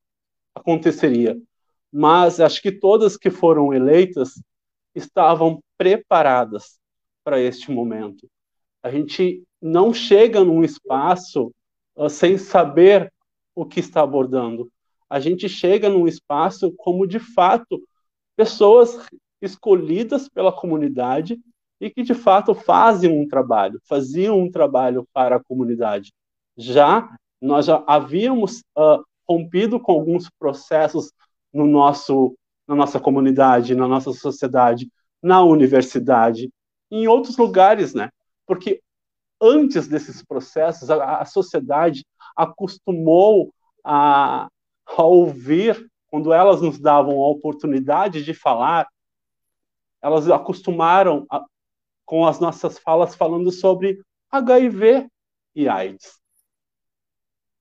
aconteceria, 0.54 1.40
mas 1.92 2.40
acho 2.40 2.60
que 2.60 2.72
todas 2.72 3.16
que 3.16 3.30
foram 3.30 3.72
eleitas 3.72 4.42
estavam 4.94 5.62
preparadas 5.76 6.78
para 7.22 7.40
este 7.40 7.70
momento. 7.70 8.28
A 8.82 8.90
gente 8.90 9.42
não 9.60 9.94
chega 9.94 10.44
num 10.44 10.62
espaço 10.62 11.52
uh, 11.96 12.08
sem 12.08 12.36
saber 12.36 13.12
o 13.54 13.64
que 13.64 13.80
está 13.80 14.02
abordando. 14.02 14.70
A 15.14 15.20
gente 15.20 15.48
chega 15.48 15.88
num 15.88 16.08
espaço 16.08 16.74
como 16.76 17.06
de 17.06 17.20
fato 17.20 17.80
pessoas 18.36 18.98
escolhidas 19.40 20.28
pela 20.28 20.50
comunidade 20.50 21.38
e 21.80 21.88
que 21.88 22.02
de 22.02 22.14
fato 22.14 22.52
fazem 22.52 23.16
um 23.16 23.28
trabalho, 23.28 23.80
faziam 23.88 24.40
um 24.40 24.50
trabalho 24.50 25.06
para 25.12 25.36
a 25.36 25.44
comunidade. 25.44 26.12
Já 26.56 27.08
nós 27.40 27.66
já 27.66 27.84
havíamos 27.86 28.64
uh, 28.76 29.04
rompido 29.24 29.78
com 29.78 29.92
alguns 29.92 30.28
processos 30.36 31.12
no 31.52 31.64
nosso 31.64 32.36
na 32.66 32.74
nossa 32.74 32.98
comunidade, 32.98 33.76
na 33.76 33.86
nossa 33.86 34.12
sociedade, 34.12 34.90
na 35.22 35.44
universidade, 35.44 36.50
em 36.90 37.06
outros 37.06 37.36
lugares, 37.36 37.94
né? 37.94 38.10
Porque 38.44 38.82
antes 39.40 39.86
desses 39.86 40.24
processos, 40.24 40.90
a, 40.90 41.18
a 41.18 41.24
sociedade 41.24 42.04
acostumou 42.36 43.54
a, 43.84 44.48
a 44.86 45.02
ouvir, 45.02 45.90
quando 46.08 46.32
elas 46.32 46.60
nos 46.60 46.78
davam 46.78 47.20
a 47.20 47.28
oportunidade 47.28 48.24
de 48.24 48.34
falar, 48.34 48.86
elas 50.00 50.28
acostumaram 50.30 51.26
a, 51.30 51.44
com 52.04 52.26
as 52.26 52.38
nossas 52.38 52.78
falas 52.78 53.14
falando 53.14 53.50
sobre 53.50 54.00
HIV 54.30 55.08
e 55.54 55.68
AIDS. 55.68 56.20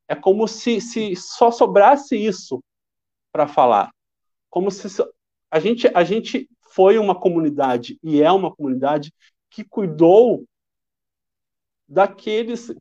É 0.07 0.15
como 0.15 0.47
se, 0.47 0.81
se 0.81 1.15
só 1.15 1.51
sobrasse 1.51 2.15
isso 2.15 2.61
para 3.31 3.47
falar. 3.47 3.91
Como 4.49 4.69
se 4.69 4.87
a 5.49 5.59
gente, 5.59 5.87
a 5.87 6.03
gente 6.03 6.49
foi 6.73 6.97
uma 6.97 7.19
comunidade 7.19 7.97
e 8.03 8.21
é 8.21 8.31
uma 8.31 8.53
comunidade 8.53 9.13
que 9.49 9.63
cuidou 9.63 10.45
daqueles 11.87 12.73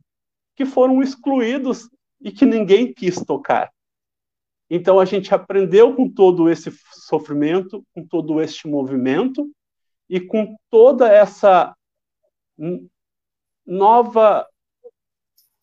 que 0.54 0.64
foram 0.64 1.02
excluídos 1.02 1.88
e 2.20 2.32
que 2.32 2.44
ninguém 2.44 2.92
quis 2.92 3.16
tocar. 3.24 3.72
Então 4.74 4.98
a 4.98 5.04
gente 5.04 5.34
aprendeu 5.34 5.94
com 5.94 6.08
todo 6.08 6.48
esse 6.48 6.74
sofrimento, 6.92 7.84
com 7.94 8.06
todo 8.06 8.40
este 8.40 8.66
movimento, 8.66 9.46
e 10.08 10.18
com 10.18 10.56
toda 10.70 11.12
essa 11.12 11.76
nova 13.66 14.48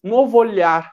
novo 0.03 0.38
olhar 0.38 0.91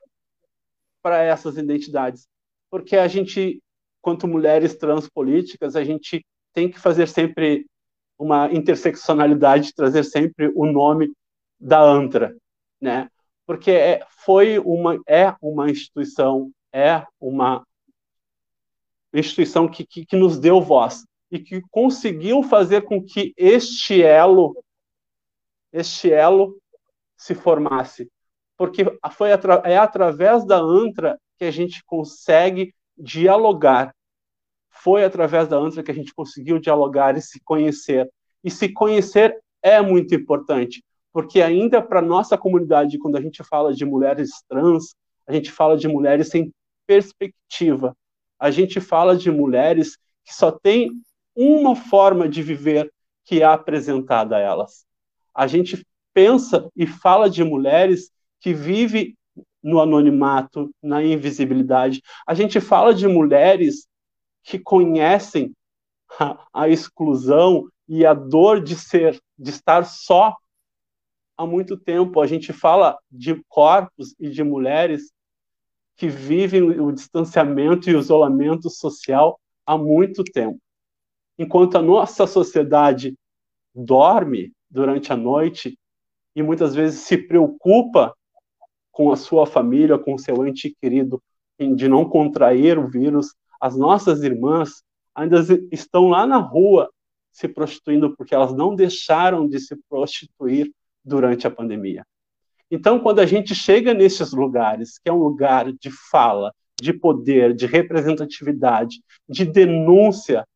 para 1.03 1.23
essas 1.23 1.59
identidades, 1.59 2.27
porque 2.71 2.97
a 2.97 3.07
gente, 3.07 3.63
quanto 4.01 4.27
mulheres 4.27 4.79
trans 4.79 5.07
políticas, 5.11 5.77
a 5.77 5.85
gente 5.85 6.25
tem 6.55 6.71
que 6.71 6.81
fazer 6.81 7.09
sempre 7.09 7.67
uma 8.19 8.51
interseccionalidade, 8.51 9.75
trazer 9.75 10.05
sempre 10.05 10.51
o 10.57 10.65
nome 10.65 11.13
da 11.61 11.83
ANTRA, 11.83 12.35
né? 12.81 13.11
Porque 13.45 13.73
é, 13.73 14.07
foi 14.25 14.59
uma 14.59 14.99
é 15.07 15.35
uma 15.43 15.71
instituição, 15.71 16.51
é 16.73 17.05
uma 17.21 17.63
instituição 19.15 19.69
que, 19.69 19.85
que, 19.87 20.05
que 20.05 20.17
nos 20.17 20.39
deu 20.39 20.61
voz, 20.61 21.05
e 21.31 21.39
que 21.39 21.61
conseguiu 21.71 22.43
fazer 22.43 22.83
com 22.83 23.03
que 23.03 23.33
este 23.37 24.03
elo, 24.03 24.57
este 25.73 26.13
elo 26.13 26.57
se 27.17 27.35
formasse. 27.35 28.11
Porque 28.57 28.85
foi 29.13 29.33
atra 29.33 29.63
é 29.65 29.77
através 29.77 30.45
da 30.47 30.59
ANTRA 30.59 31.19
que 31.39 31.45
a 31.45 31.51
gente 31.51 31.83
consegue 31.85 32.75
dialogar. 32.97 33.95
Foi 34.71 35.05
através 35.05 35.49
da 35.49 35.57
ANTRA 35.57 35.83
que 35.83 35.91
a 35.91 35.95
gente 35.95 36.15
conseguiu 36.15 36.59
dialogar 36.59 37.17
e 37.17 37.21
se 37.21 37.41
conhecer. 37.41 38.11
E 38.43 38.51
se 38.51 38.73
conhecer 38.73 39.39
é 39.63 39.81
muito 39.83 40.15
importante, 40.15 40.85
porque 41.13 41.43
ainda 41.43 41.83
para 41.83 42.01
nossa 42.01 42.39
comunidade, 42.39 42.99
quando 42.99 43.17
a 43.17 43.21
gente 43.21 43.43
fala 43.43 43.75
de 43.75 43.85
mulheres 43.85 44.31
trans, 44.49 44.95
a 45.27 45.33
gente 45.33 45.51
fala 45.51 45.77
de 45.77 45.89
mulheres 45.89 46.29
sem 46.29 46.53
perspectiva. 46.87 47.97
A 48.39 48.51
gente 48.51 48.81
fala 48.81 49.17
de 49.17 49.31
mulheres 49.31 49.97
que 50.25 50.35
só 50.35 50.51
têm 50.51 50.91
uma 51.35 51.77
forma 51.77 52.29
de 52.29 52.43
viver 52.43 52.93
que 53.25 53.43
é 53.43 53.45
apresentada 53.45 54.37
a 54.37 54.41
elas. 54.41 54.87
A 55.35 55.47
gente 55.47 55.87
pensa 56.15 56.71
e 56.75 56.87
fala 56.87 57.29
de 57.29 57.45
mulheres 57.45 58.11
que 58.41 58.55
vivem 58.55 59.17
no 59.63 59.81
anonimato, 59.81 60.71
na 60.83 61.03
invisibilidade. 61.03 62.01
A 62.27 62.35
gente 62.35 62.61
fala 62.61 62.95
de 62.95 63.07
mulheres 63.07 63.87
que 64.45 64.59
conhecem 64.59 65.53
a, 66.19 66.47
a 66.53 66.69
exclusão 66.69 67.69
e 67.89 68.07
a 68.07 68.15
dor 68.15 68.63
de 68.63 68.77
ser, 68.77 69.21
de 69.37 69.51
estar 69.51 69.85
só 69.85 70.35
há 71.37 71.47
muito 71.47 71.77
tempo. 71.77 72.21
A 72.21 72.27
gente 72.27 72.53
fala 72.53 72.97
de 73.11 73.43
corpos 73.49 74.15
e 74.19 74.31
de 74.31 74.43
mulheres 74.43 75.13
que 75.97 76.09
vivem 76.09 76.63
o 76.81 76.93
distanciamento 76.93 77.89
e 77.89 77.95
o 77.95 78.01
isolamento 78.01 78.69
social 78.69 79.41
há 79.65 79.77
muito 79.77 80.23
tempo. 80.23 80.59
Enquanto 81.39 81.77
a 81.77 81.83
nossa 81.83 82.27
sociedade 82.27 83.17
dorme 83.75 84.53
durante 84.71 85.13
a 85.13 85.17
noite 85.17 85.79
e 86.35 86.43
muitas 86.43 86.75
vezes 86.75 87.01
se 87.01 87.17
preocupa 87.17 88.15
com 88.91 89.11
a 89.13 89.17
sua 89.17 89.47
família, 89.47 89.99
com 89.99 90.17
seu 90.17 90.47
ente 90.47 90.75
querido, 90.81 91.23
de 91.59 91.89
não 91.89 92.09
contrair 92.09 92.79
o 92.79 92.89
vírus, 92.89 93.35
as 93.61 93.77
nossas 93.77 94.23
irmãs 94.23 94.83
ainda 95.15 95.39
estão 95.73 96.09
lá 96.09 96.27
na 96.27 96.37
rua 96.37 96.91
se 97.33 97.49
prostituindo 97.49 98.15
porque 98.17 98.35
elas 98.35 98.55
não 98.55 98.75
deixaram 98.75 99.49
de 99.49 99.59
se 99.61 99.77
prostituir 99.89 100.71
durante 101.05 101.47
a 101.47 101.51
pandemia. 101.51 102.05
Então, 102.71 102.99
quando 103.01 103.21
a 103.21 103.27
gente 103.27 103.55
chega 103.55 103.95
nesses 103.95 104.33
lugares, 104.33 104.99
que 104.99 105.09
é 105.09 105.13
um 105.13 105.23
lugar 105.23 105.73
de 105.73 105.91
fala, 105.91 106.53
de 106.81 106.93
poder, 106.93 107.55
de 107.55 107.67
representatividade, 107.67 109.01
de 109.29 109.45
denúncia, 109.45 110.47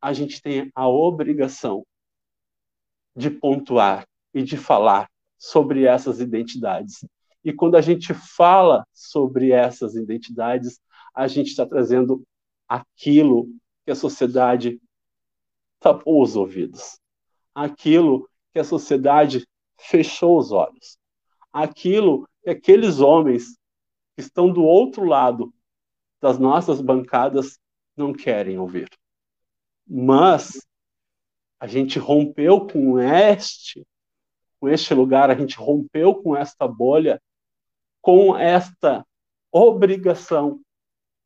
a 0.00 0.12
gente 0.12 0.40
tem 0.40 0.70
a 0.74 0.88
obrigação 0.88 1.84
de 3.16 3.30
pontuar 3.30 4.06
e 4.32 4.42
de 4.42 4.56
falar 4.56 5.08
sobre 5.36 5.84
essas 5.84 6.20
identidades. 6.20 7.04
E 7.44 7.52
quando 7.52 7.76
a 7.76 7.80
gente 7.80 8.12
fala 8.12 8.86
sobre 8.92 9.50
essas 9.52 9.94
identidades, 9.96 10.78
a 11.14 11.26
gente 11.26 11.48
está 11.48 11.66
trazendo 11.66 12.22
aquilo 12.68 13.48
que 13.84 13.90
a 13.90 13.96
sociedade 13.96 14.78
tapou 15.80 16.22
os 16.22 16.36
ouvidos, 16.36 17.00
aquilo 17.54 18.28
que 18.52 18.58
a 18.58 18.64
sociedade 18.64 19.46
fechou 19.80 20.38
os 20.38 20.52
olhos, 20.52 20.98
aquilo 21.52 22.28
que 22.42 22.50
aqueles 22.50 23.00
homens 23.00 23.56
que 24.16 24.22
estão 24.22 24.52
do 24.52 24.62
outro 24.62 25.04
lado 25.04 25.52
das 26.20 26.38
nossas 26.38 26.80
bancadas 26.80 27.58
não 27.96 28.12
querem 28.12 28.58
ouvir. 28.58 28.88
Mas 29.86 30.60
a 31.60 31.66
gente 31.66 31.98
rompeu 31.98 32.66
com 32.66 32.98
este, 32.98 33.86
com 34.60 34.68
este 34.68 34.94
lugar, 34.94 35.30
a 35.30 35.34
gente 35.34 35.56
rompeu 35.56 36.14
com 36.14 36.36
esta 36.36 36.66
bolha, 36.66 37.20
com 38.00 38.36
esta 38.36 39.04
obrigação 39.50 40.60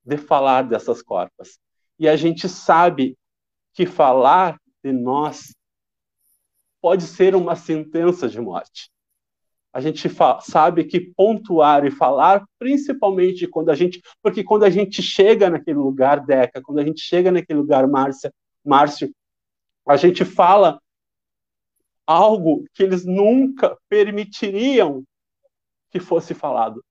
de 0.04 0.16
falar 0.16 0.62
dessas 0.62 1.02
corpas. 1.02 1.58
E 1.98 2.08
a 2.08 2.16
gente 2.16 2.48
sabe 2.48 3.16
que 3.72 3.86
falar 3.86 4.60
de 4.82 4.92
nós 4.92 5.54
pode 6.80 7.04
ser 7.04 7.34
uma 7.34 7.54
sentença 7.56 8.28
de 8.28 8.40
morte. 8.40 8.91
A 9.72 9.80
gente 9.80 10.06
sabe 10.42 10.84
que 10.84 11.00
pontuar 11.00 11.86
e 11.86 11.90
falar, 11.90 12.44
principalmente 12.58 13.46
quando 13.46 13.70
a 13.70 13.74
gente, 13.74 14.02
porque 14.22 14.44
quando 14.44 14.64
a 14.64 14.70
gente 14.70 15.00
chega 15.02 15.48
naquele 15.48 15.78
lugar, 15.78 16.20
Deca, 16.20 16.60
quando 16.60 16.78
a 16.80 16.84
gente 16.84 17.00
chega 17.00 17.32
naquele 17.32 17.60
lugar, 17.60 17.88
Márcia, 17.88 18.32
Márcio, 18.64 19.10
a 19.88 19.96
gente 19.96 20.24
fala 20.24 20.80
algo 22.06 22.64
que 22.74 22.82
eles 22.82 23.06
nunca 23.06 23.76
permitiriam 23.88 25.02
que 25.90 25.98
fosse 25.98 26.34
falado, 26.34 26.84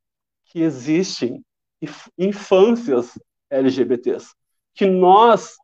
que 0.45 0.61
existem 0.61 1.43
infâncias 2.17 3.17
LGBTs, 3.49 4.33
que 4.73 4.85
nós 4.85 5.55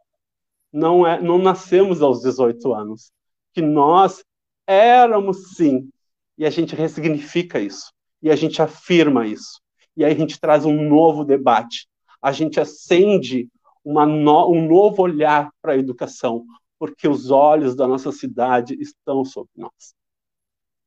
não, 0.71 1.05
é, 1.05 1.21
não 1.21 1.37
nascemos 1.37 2.01
aos 2.01 2.21
18 2.21 2.73
anos, 2.73 3.11
que 3.53 3.61
nós 3.61 4.23
éramos 4.65 5.55
sim, 5.55 5.89
e 6.37 6.45
a 6.45 6.49
gente 6.49 6.75
ressignifica 6.75 7.59
isso, 7.59 7.91
e 8.21 8.29
a 8.29 8.35
gente 8.35 8.61
afirma 8.61 9.25
isso, 9.25 9.61
e 9.95 10.05
aí 10.05 10.11
a 10.11 10.15
gente 10.15 10.39
traz 10.39 10.65
um 10.65 10.87
novo 10.87 11.23
debate, 11.23 11.87
a 12.21 12.31
gente 12.31 12.59
acende 12.59 13.47
no, 13.83 14.51
um 14.51 14.67
novo 14.67 15.01
olhar 15.01 15.49
para 15.61 15.73
a 15.73 15.77
educação, 15.77 16.45
porque 16.79 17.07
os 17.07 17.31
olhos 17.31 17.75
da 17.75 17.87
nossa 17.87 18.11
cidade 18.11 18.75
estão 18.79 19.23
sobre 19.25 19.51
nós. 19.55 19.95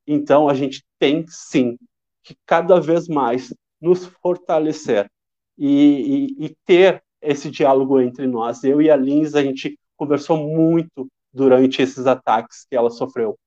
Então 0.06 0.48
a 0.48 0.54
gente 0.54 0.84
tem 0.98 1.24
sim 1.28 1.78
que 2.22 2.36
cada 2.46 2.80
vez 2.80 3.08
mais 3.08 3.54
nos 3.80 4.04
fortalecer 4.22 5.10
e, 5.56 6.36
e, 6.38 6.46
e 6.46 6.56
ter 6.64 7.02
esse 7.20 7.50
diálogo 7.50 8.00
entre 8.00 8.26
nós. 8.26 8.62
Eu 8.64 8.80
e 8.80 8.90
a 8.90 8.96
Lins, 8.96 9.34
a 9.34 9.42
gente 9.42 9.78
conversou 9.96 10.36
muito 10.36 11.08
durante 11.32 11.82
esses 11.82 12.06
ataques 12.06 12.66
que 12.68 12.76
ela 12.76 12.90
sofreu. 12.90 13.38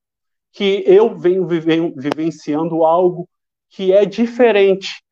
Que 0.53 0.83
eu 0.87 1.17
venho 1.17 1.45
vivenciando 1.47 2.85
algo 2.85 3.27
que 3.69 3.91
é 3.91 4.05
diferente 4.05 5.03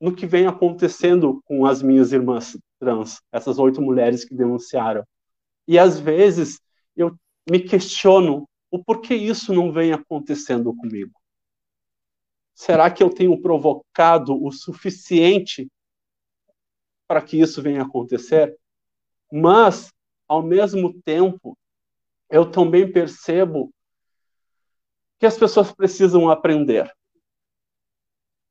no 0.00 0.14
que 0.14 0.26
vem 0.26 0.46
acontecendo 0.46 1.40
com 1.44 1.64
as 1.64 1.82
minhas 1.82 2.12
irmãs 2.12 2.58
trans, 2.78 3.22
essas 3.30 3.58
oito 3.58 3.80
mulheres 3.80 4.24
que 4.24 4.34
denunciaram. 4.34 5.04
E 5.68 5.78
às 5.78 6.00
vezes 6.00 6.60
eu 6.96 7.16
me 7.48 7.60
questiono 7.60 8.48
o 8.70 8.82
porquê 8.82 9.14
isso 9.14 9.54
não 9.54 9.72
vem 9.72 9.92
acontecendo 9.92 10.74
comigo. 10.74 11.12
Será 12.54 12.90
que 12.90 13.02
eu 13.02 13.10
tenho 13.10 13.40
provocado 13.40 14.36
o 14.42 14.50
suficiente 14.50 15.70
para 17.06 17.22
que 17.22 17.40
isso 17.40 17.62
venha 17.62 17.82
acontecer? 17.82 18.56
Mas, 19.32 19.92
ao 20.26 20.42
mesmo 20.42 20.92
tempo, 21.02 21.56
eu 22.28 22.50
também 22.50 22.90
percebo 22.90 23.72
que 25.20 25.26
as 25.26 25.36
pessoas 25.36 25.70
precisam 25.70 26.30
aprender, 26.30 26.90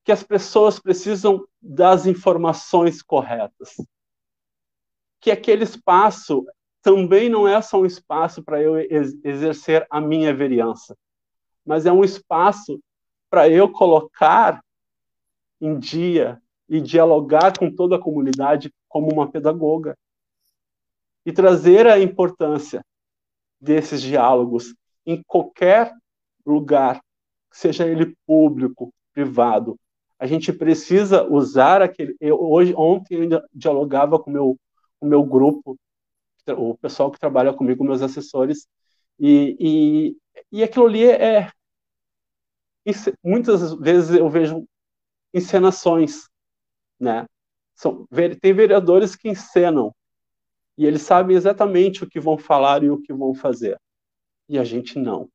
que 0.06 0.12
as 0.12 0.22
pessoas 0.22 0.80
precisam 0.80 1.44
das 1.60 2.06
informações 2.06 3.02
corretas, 3.02 3.76
que 5.20 5.32
aquele 5.32 5.64
espaço 5.64 6.46
também 6.84 7.28
não 7.28 7.48
é 7.48 7.60
só 7.60 7.82
um 7.82 7.88
espaço 7.88 8.44
para 8.44 8.62
eu 8.62 8.78
exercer 8.78 9.86
a 9.90 10.00
minha 10.00 10.32
vereança, 10.32 10.96
mas 11.66 11.88
é 11.88 11.92
um 11.92 12.04
espaço 12.04 12.80
para 13.32 13.50
eu 13.50 13.72
colocar 13.72 14.64
em 15.60 15.78
dia 15.80 16.40
e 16.70 16.80
dialogar 16.80 17.58
com 17.58 17.74
toda 17.74 17.96
a 17.96 18.02
comunidade 18.02 18.72
como 18.88 19.12
uma 19.12 19.30
pedagoga 19.30 19.98
e 21.26 21.34
trazer 21.34 21.88
a 21.88 22.00
importância 22.00 22.86
desses 23.60 24.04
diálogos 24.04 24.76
em 25.04 25.22
qualquer 25.24 25.99
lugar, 26.50 27.02
seja 27.52 27.88
ele 27.88 28.16
público, 28.26 28.94
privado. 29.14 29.80
A 30.20 30.28
gente 30.28 30.52
precisa 30.52 31.24
usar 31.24 31.82
aquele. 31.82 32.16
Eu, 32.20 32.40
hoje, 32.42 32.74
ontem 32.76 33.16
eu 33.16 33.22
ainda 33.22 33.50
dialogava 33.54 34.20
com 34.20 34.32
meu, 34.32 34.58
o 35.00 35.06
meu 35.06 35.24
grupo, 35.24 35.78
o 36.48 36.78
pessoal 36.78 37.12
que 37.12 37.20
trabalha 37.20 37.54
comigo, 37.54 37.84
meus 37.84 38.02
assessores, 38.02 38.68
e, 39.20 39.56
e, 39.60 40.18
e 40.52 40.64
aquilo 40.64 40.88
ali 40.88 41.06
é, 41.06 41.50
muitas 43.24 43.74
vezes 43.76 44.18
eu 44.18 44.30
vejo 44.30 44.68
encenações, 45.34 46.28
né? 47.00 47.26
São, 47.76 48.06
tem 48.42 48.54
vereadores 48.54 49.16
que 49.16 49.30
encenam 49.30 49.94
e 50.78 50.86
eles 50.86 51.02
sabem 51.02 51.36
exatamente 51.36 52.04
o 52.04 52.10
que 52.10 52.20
vão 52.20 52.38
falar 52.38 52.84
e 52.84 52.90
o 52.90 53.02
que 53.02 53.14
vão 53.14 53.34
fazer. 53.34 53.78
E 54.48 54.58
a 54.58 54.64
gente 54.64 54.98
não. 54.98 55.30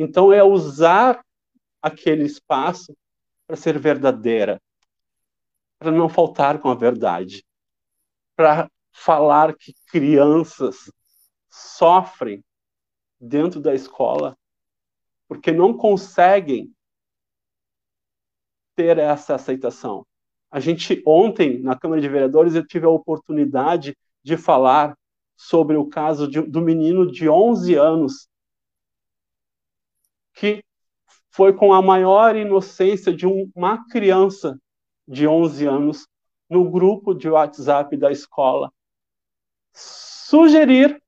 Então 0.00 0.32
é 0.32 0.44
usar 0.44 1.24
aquele 1.82 2.22
espaço 2.22 2.96
para 3.48 3.56
ser 3.56 3.76
verdadeira, 3.80 4.62
para 5.76 5.90
não 5.90 6.08
faltar 6.08 6.60
com 6.60 6.70
a 6.70 6.74
verdade, 6.76 7.44
para 8.36 8.70
falar 8.92 9.56
que 9.56 9.74
crianças 9.88 10.88
sofrem 11.50 12.44
dentro 13.20 13.60
da 13.60 13.74
escola 13.74 14.38
porque 15.26 15.50
não 15.50 15.76
conseguem 15.76 16.72
ter 18.76 18.98
essa 18.98 19.34
aceitação. 19.34 20.06
A 20.48 20.60
gente 20.60 21.02
ontem 21.04 21.60
na 21.60 21.76
Câmara 21.76 22.00
de 22.00 22.08
Vereadores 22.08 22.54
eu 22.54 22.64
tive 22.64 22.86
a 22.86 22.90
oportunidade 22.90 23.98
de 24.22 24.36
falar 24.36 24.96
sobre 25.36 25.76
o 25.76 25.88
caso 25.88 26.30
de, 26.30 26.40
do 26.40 26.60
menino 26.60 27.10
de 27.10 27.28
11 27.28 27.74
anos 27.74 28.27
que 30.38 30.62
foi 31.30 31.52
com 31.52 31.72
a 31.72 31.82
maior 31.82 32.36
inocência 32.36 33.12
de 33.12 33.26
um, 33.26 33.50
uma 33.54 33.84
criança 33.88 34.58
de 35.06 35.26
11 35.26 35.66
anos 35.66 36.06
no 36.48 36.70
grupo 36.70 37.12
de 37.12 37.28
WhatsApp 37.28 37.96
da 37.96 38.10
escola 38.10 38.72
sugerir 39.72 41.00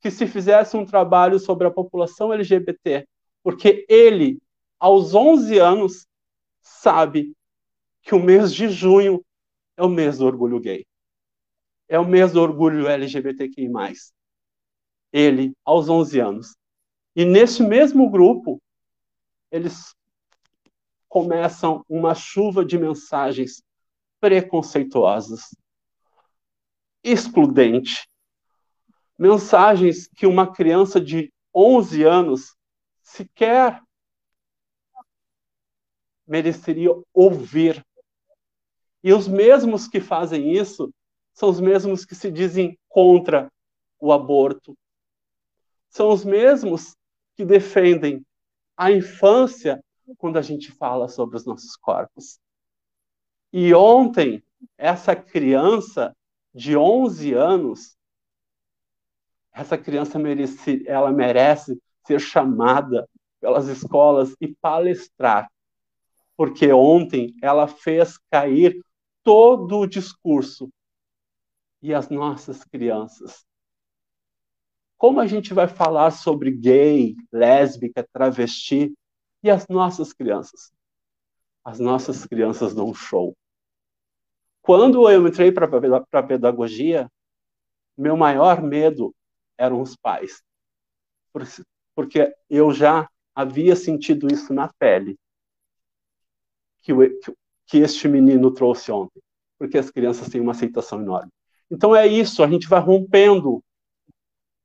que 0.00 0.10
se 0.10 0.26
fizesse 0.26 0.76
um 0.76 0.84
trabalho 0.84 1.38
sobre 1.38 1.66
a 1.66 1.70
população 1.70 2.32
LGBT, 2.32 3.06
porque 3.42 3.84
ele, 3.88 4.38
aos 4.78 5.14
11 5.14 5.58
anos, 5.58 6.06
sabe 6.60 7.34
que 8.02 8.14
o 8.14 8.22
mês 8.22 8.54
de 8.54 8.68
junho 8.68 9.24
é 9.76 9.82
o 9.82 9.88
mês 9.88 10.18
do 10.18 10.26
orgulho 10.26 10.60
gay. 10.60 10.86
É 11.88 11.98
o 11.98 12.06
mês 12.06 12.32
do 12.32 12.40
orgulho 12.40 12.86
LGBTQI+. 12.86 13.68
Ele, 15.12 15.52
aos 15.64 15.88
11 15.88 16.20
anos. 16.20 16.56
E 17.18 17.24
nesse 17.24 17.64
mesmo 17.64 18.08
grupo, 18.08 18.62
eles 19.50 19.92
começam 21.08 21.84
uma 21.88 22.14
chuva 22.14 22.64
de 22.64 22.78
mensagens 22.78 23.60
preconceituosas, 24.20 25.52
excludente, 27.02 28.08
mensagens 29.18 30.06
que 30.06 30.28
uma 30.28 30.52
criança 30.52 31.00
de 31.00 31.32
11 31.52 32.04
anos 32.04 32.56
sequer 33.02 33.82
mereceria 36.24 36.90
ouvir. 37.12 37.84
E 39.02 39.12
os 39.12 39.26
mesmos 39.26 39.88
que 39.88 40.00
fazem 40.00 40.52
isso 40.52 40.94
são 41.32 41.48
os 41.48 41.58
mesmos 41.58 42.04
que 42.04 42.14
se 42.14 42.30
dizem 42.30 42.78
contra 42.88 43.50
o 43.98 44.12
aborto. 44.12 44.78
São 45.90 46.10
os 46.10 46.24
mesmos 46.24 46.96
que 47.38 47.44
defendem 47.44 48.22
a 48.76 48.92
infância 48.92 49.82
quando 50.18 50.36
a 50.36 50.42
gente 50.42 50.70
fala 50.72 51.08
sobre 51.08 51.38
os 51.38 51.46
nossos 51.46 51.74
corpos. 51.76 52.38
E 53.50 53.72
ontem, 53.72 54.42
essa 54.76 55.16
criança 55.16 56.14
de 56.52 56.76
11 56.76 57.32
anos, 57.32 57.96
essa 59.52 59.78
criança 59.78 60.18
merece, 60.18 60.84
ela 60.86 61.10
merece 61.10 61.80
ser 62.06 62.20
chamada 62.20 63.08
pelas 63.40 63.68
escolas 63.68 64.34
e 64.38 64.54
palestrar 64.60 65.48
porque 66.38 66.72
ontem 66.72 67.34
ela 67.42 67.66
fez 67.66 68.16
cair 68.30 68.80
todo 69.24 69.80
o 69.80 69.86
discurso. 69.88 70.70
E 71.82 71.92
as 71.92 72.08
nossas 72.08 72.62
crianças? 72.62 73.44
Como 74.98 75.20
a 75.20 75.26
gente 75.28 75.54
vai 75.54 75.68
falar 75.68 76.10
sobre 76.10 76.50
gay, 76.50 77.14
lésbica, 77.32 78.06
travesti 78.12 78.92
e 79.44 79.48
as 79.48 79.68
nossas 79.68 80.12
crianças? 80.12 80.72
As 81.64 81.78
nossas 81.78 82.26
crianças 82.26 82.74
dão 82.74 82.92
show. 82.92 83.36
Quando 84.60 85.08
eu 85.08 85.26
entrei 85.26 85.52
para 85.52 85.66
a 86.12 86.22
pedagogia, 86.22 87.08
meu 87.96 88.16
maior 88.16 88.60
medo 88.60 89.14
eram 89.56 89.80
os 89.80 89.94
pais. 89.96 90.42
Porque 91.94 92.34
eu 92.50 92.72
já 92.72 93.08
havia 93.32 93.76
sentido 93.76 94.26
isso 94.26 94.52
na 94.52 94.68
pele 94.80 95.16
que, 96.82 96.92
o, 96.92 96.98
que 97.66 97.78
este 97.78 98.08
menino 98.08 98.52
trouxe 98.52 98.90
ontem, 98.90 99.22
porque 99.56 99.78
as 99.78 99.90
crianças 99.90 100.28
têm 100.28 100.40
uma 100.40 100.52
aceitação 100.52 101.00
enorme. 101.00 101.30
Então 101.70 101.94
é 101.94 102.04
isso, 102.06 102.42
a 102.42 102.48
gente 102.48 102.66
vai 102.66 102.80
rompendo 102.80 103.62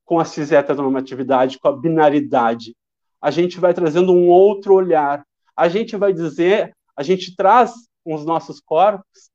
com 0.06 0.20
a 0.20 0.26
cis-heteronormatividade, 0.26 1.60
com 1.60 1.68
a 1.68 1.76
binaridade. 1.76 2.76
A 3.22 3.32
gente 3.32 3.60
vai 3.60 3.74
trazendo 3.74 4.14
um 4.14 4.28
outro 4.30 4.74
olhar. 4.74 5.26
A 5.56 5.68
gente 5.68 5.96
vai 5.96 6.14
dizer, 6.14 6.76
a 6.96 7.04
gente 7.04 7.36
traz 7.36 7.74
os 8.06 8.26
nossos 8.26 8.60
corpos 8.60 9.32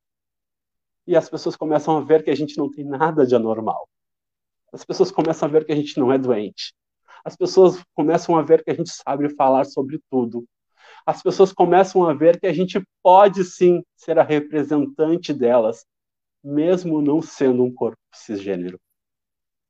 e 1.07 1.17
as 1.17 1.29
pessoas 1.29 1.57
começam 1.57 1.97
a 1.97 2.01
ver 2.01 2.23
que 2.23 2.31
a 2.31 2.37
gente 2.37 2.59
não 2.59 2.71
tem 2.71 2.85
nada 2.85 3.27
de 3.27 3.35
anormal. 3.35 3.89
As 4.73 4.85
pessoas 4.85 5.11
começam 5.11 5.49
a 5.49 5.51
ver 5.51 5.65
que 5.65 5.73
a 5.73 5.77
gente 5.77 5.99
não 5.99 6.13
é 6.13 6.19
doente. 6.19 6.75
As 7.25 7.35
pessoas 7.35 7.83
começam 7.95 8.37
a 8.37 8.43
ver 8.43 8.63
que 8.63 8.71
a 8.71 8.75
gente 8.75 8.91
sabe 8.91 9.35
falar 9.35 9.65
sobre 9.65 10.01
tudo 10.11 10.47
as 11.09 11.23
pessoas 11.23 11.55
começam 11.55 12.05
a 12.05 12.13
ver 12.13 12.39
que 12.39 12.47
a 12.47 12.53
gente 12.53 12.87
pode 13.03 13.43
sim 13.43 13.83
ser 13.97 14.19
a 14.19 14.23
representante 14.23 15.33
delas, 15.33 15.87
mesmo 16.45 17.01
não 17.01 17.23
sendo 17.23 17.65
um 17.65 17.73
corpo 17.73 17.97
cisgênero. 18.13 18.79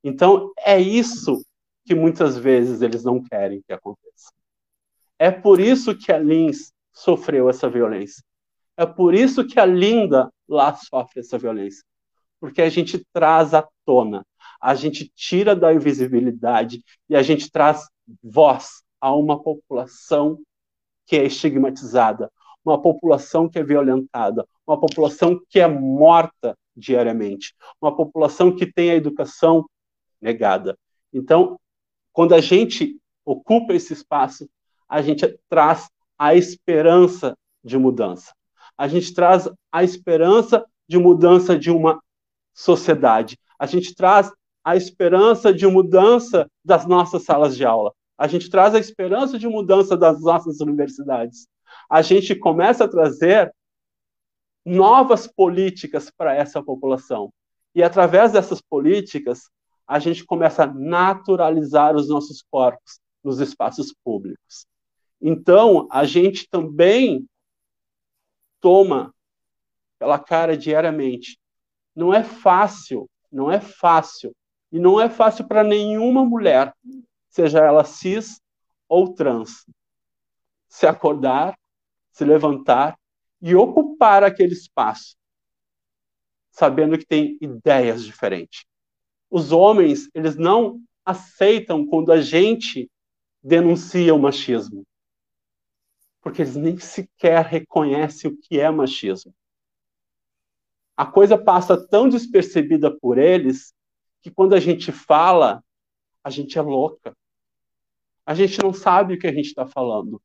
Então, 0.03 0.53
é 0.64 0.80
isso 0.80 1.42
que 1.84 1.94
muitas 1.94 2.36
vezes 2.36 2.82
eles 2.82 3.05
não 3.05 3.22
querem 3.22 3.62
que 3.66 3.72
aconteça. 3.72 4.30
É 5.18 5.30
por 5.30 5.59
isso 5.59 5.96
que 5.96 6.12
a 6.12 6.18
Lins 6.18 6.72
sofreu 6.92 7.49
essa 7.49 7.68
violência. 7.68 8.22
É 8.76 8.86
por 8.86 9.14
isso 9.14 9.44
que 9.46 9.59
a 9.59 9.66
Linda 9.66 10.30
lá 10.49 10.74
sofre 10.74 11.20
essa 11.20 11.36
violência. 11.36 11.82
Porque 12.40 12.62
a 12.62 12.68
gente 12.68 13.05
traz 13.12 13.55
à 13.55 13.66
tona, 13.84 14.24
a 14.61 14.74
gente 14.74 15.11
tira 15.14 15.57
da 15.57 15.72
invisibilidade 15.74 16.84
e 17.09 17.16
a 17.16 17.22
gente 17.22 17.51
traz 17.51 17.88
voz 18.22 18.82
a 19.01 19.14
uma 19.14 19.42
população 19.42 20.38
que 21.07 21.16
é 21.16 21.24
estigmatizada, 21.24 22.30
uma 22.64 22.80
população 22.80 23.49
que 23.49 23.59
é 23.59 23.64
violentada, 23.64 24.46
uma 24.66 24.78
população 24.78 25.40
que 25.49 25.59
é 25.59 25.66
morta 25.66 26.57
diariamente, 26.76 27.55
uma 27.80 27.96
população 27.96 28.55
que 28.55 28.70
tem 28.70 28.90
a 28.90 28.94
educação 28.94 29.66
negada. 30.21 30.79
Então, 31.12 31.59
quando 32.12 32.35
a 32.35 32.41
gente 32.41 32.99
ocupa 33.25 33.75
esse 33.75 33.93
espaço, 33.93 34.49
a 34.89 35.03
gente 35.03 35.39
traz 35.49 35.89
a 36.19 36.35
esperança 36.35 37.37
de 37.62 37.79
mudança. 37.79 38.33
A 38.77 38.89
gente 38.89 39.12
traz 39.12 39.49
a 39.71 39.85
esperança 39.85 40.64
de 40.89 40.99
mudança 40.99 41.59
de 41.59 41.71
uma 41.71 42.01
sociedade. 42.55 43.39
A 43.59 43.66
gente 43.66 43.95
traz 43.95 44.33
a 44.64 44.77
esperança 44.77 45.53
de 45.53 45.66
mudança 45.66 46.51
das 46.64 46.87
nossas 46.87 47.25
salas 47.25 47.57
de 47.57 47.64
aula. 47.64 47.93
A 48.16 48.27
gente 48.27 48.51
traz 48.51 48.75
a 48.75 48.79
esperança 48.79 49.39
de 49.39 49.47
mudança 49.47 49.97
das 49.97 50.21
nossas 50.21 50.61
universidades. 50.61 51.47
A 51.89 52.03
gente 52.03 52.35
começa 52.35 52.85
a 52.85 52.89
trazer 52.89 53.53
novas 54.64 55.27
políticas 55.27 56.11
para 56.11 56.35
essa 56.35 56.62
população. 56.62 57.33
E 57.75 57.83
através 57.83 58.33
dessas 58.33 58.61
políticas, 58.61 59.49
a 59.89 59.99
gente 59.99 60.24
começa 60.24 60.64
a 60.64 60.72
naturalizar 60.72 61.97
os 61.97 62.09
nossos 62.09 62.43
corpos 62.51 63.01
nos 63.24 63.41
espaços 63.41 63.95
públicos. 64.05 64.66
Então, 65.20 65.89
a 65.91 66.05
gente 66.05 66.49
também 66.49 67.26
toma 68.61 69.12
pela 69.99 70.18
cara 70.18 70.57
diariamente. 70.57 71.39
Não 71.97 72.12
é 72.12 72.22
fácil, 72.22 73.09
não 73.32 73.51
é 73.51 73.61
fácil. 73.61 74.32
E 74.70 74.78
não 74.78 75.01
é 75.01 75.09
fácil 75.09 75.49
para 75.49 75.64
nenhuma 75.64 76.24
mulher 76.24 76.74
seja 77.39 77.61
ela 77.61 77.84
cis 77.84 78.41
ou 78.89 79.14
trans, 79.14 79.64
se 80.66 80.86
acordar, 80.86 81.57
se 82.11 82.24
levantar 82.24 82.99
e 83.41 83.55
ocupar 83.55 84.24
aquele 84.24 84.53
espaço, 84.53 85.16
sabendo 86.51 86.99
que 86.99 87.07
tem 87.07 87.39
ideias 87.41 88.05
diferentes. 88.05 88.64
Os 89.31 89.53
homens, 89.53 90.09
eles 90.14 90.37
não 90.37 90.81
aceitam 91.05 91.87
quando 91.87 92.12
a 92.12 92.20
gente 92.20 92.91
denuncia 93.43 94.14
o 94.14 94.18
machismo, 94.18 94.87
porque 96.20 96.43
eles 96.43 96.57
nem 96.57 96.79
sequer 96.79 97.45
reconhecem 97.45 98.31
o 98.31 98.37
que 98.37 98.59
é 98.59 98.70
machismo. 98.70 99.35
A 100.97 101.07
coisa 101.07 101.39
passa 101.39 101.76
tão 101.89 102.09
despercebida 102.09 102.91
por 102.91 103.18
eles 103.18 103.72
que 104.20 104.31
quando 104.31 104.55
a 104.55 104.61
gente 104.61 104.91
fala, 104.91 105.62
a 106.24 106.31
gente 106.31 106.59
é 106.59 106.62
louca. 106.62 107.16
A 108.26 108.35
gente 108.35 108.61
não 108.62 108.72
sabe 108.72 109.14
o 109.14 109.18
que 109.18 109.26
a 109.26 109.33
gente 109.33 109.47
está 109.47 109.66
falando, 109.66 110.20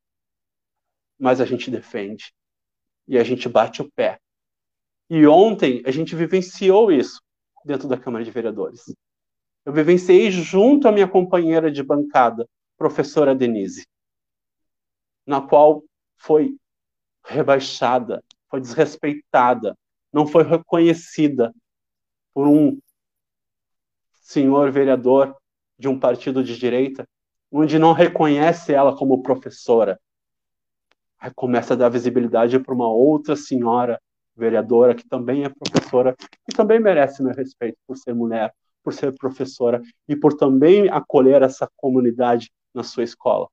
mas 1.18 1.40
a 1.40 1.46
gente 1.46 1.70
defende 1.70 2.34
e 3.08 3.18
a 3.18 3.24
gente 3.24 3.48
bate 3.48 3.82
o 3.82 3.92
pé. 3.92 4.20
E 5.10 5.28
ontem 5.28 5.82
a 5.86 5.92
gente 5.92 6.16
vivenciou 6.16 6.92
isso 6.92 7.22
dentro 7.66 7.88
da 7.88 7.98
Câmara 7.98 8.24
de 8.24 8.32
Vereadores. 8.32 8.94
Eu 9.66 9.72
vivenciei 9.72 10.30
junto 10.30 10.88
à 10.88 10.92
minha 10.92 11.08
companheira 11.08 11.72
de 11.72 11.82
bancada, 11.82 12.48
professora 12.78 13.34
Denise, 13.34 13.88
na 15.26 15.42
qual 15.42 15.84
foi 16.18 16.58
rebaixada, 17.26 18.24
foi 18.50 18.60
desrespeitada, 18.60 19.78
não 20.12 20.28
foi 20.28 20.44
reconhecida 20.44 21.54
por 22.34 22.48
um 22.48 22.78
senhor 24.22 24.72
vereador 24.72 25.36
de 25.78 25.88
um 25.88 26.00
partido 26.00 26.44
de 26.44 26.58
direita 26.58 27.08
onde 27.52 27.78
não 27.78 27.94
reconhece 27.94 28.74
ela 28.74 28.96
como 28.98 29.22
professora. 29.22 30.00
Aí 31.20 31.32
começa 31.34 31.74
a 31.74 31.78
dar 31.78 31.90
visibilidade 31.90 32.60
para 32.60 32.74
uma 32.74 32.90
outra 32.90 33.36
senhora 33.36 34.02
vereadora 34.36 34.96
que 34.96 35.08
também 35.08 35.44
é 35.44 35.50
professora 35.50 36.16
e 36.50 36.56
também 36.56 36.80
merece 36.80 37.22
meu 37.22 37.34
respeito 37.34 37.78
por 37.86 37.98
ser 37.98 38.14
mulher, 38.14 38.54
por 38.84 38.94
ser 38.94 39.14
professora 39.14 39.82
e 40.08 40.16
por 40.16 40.34
também 40.34 40.90
acolher 40.90 41.42
essa 41.42 41.70
comunidade 41.78 42.52
na 42.74 42.84
sua 42.84 43.04
escola. 43.04 43.48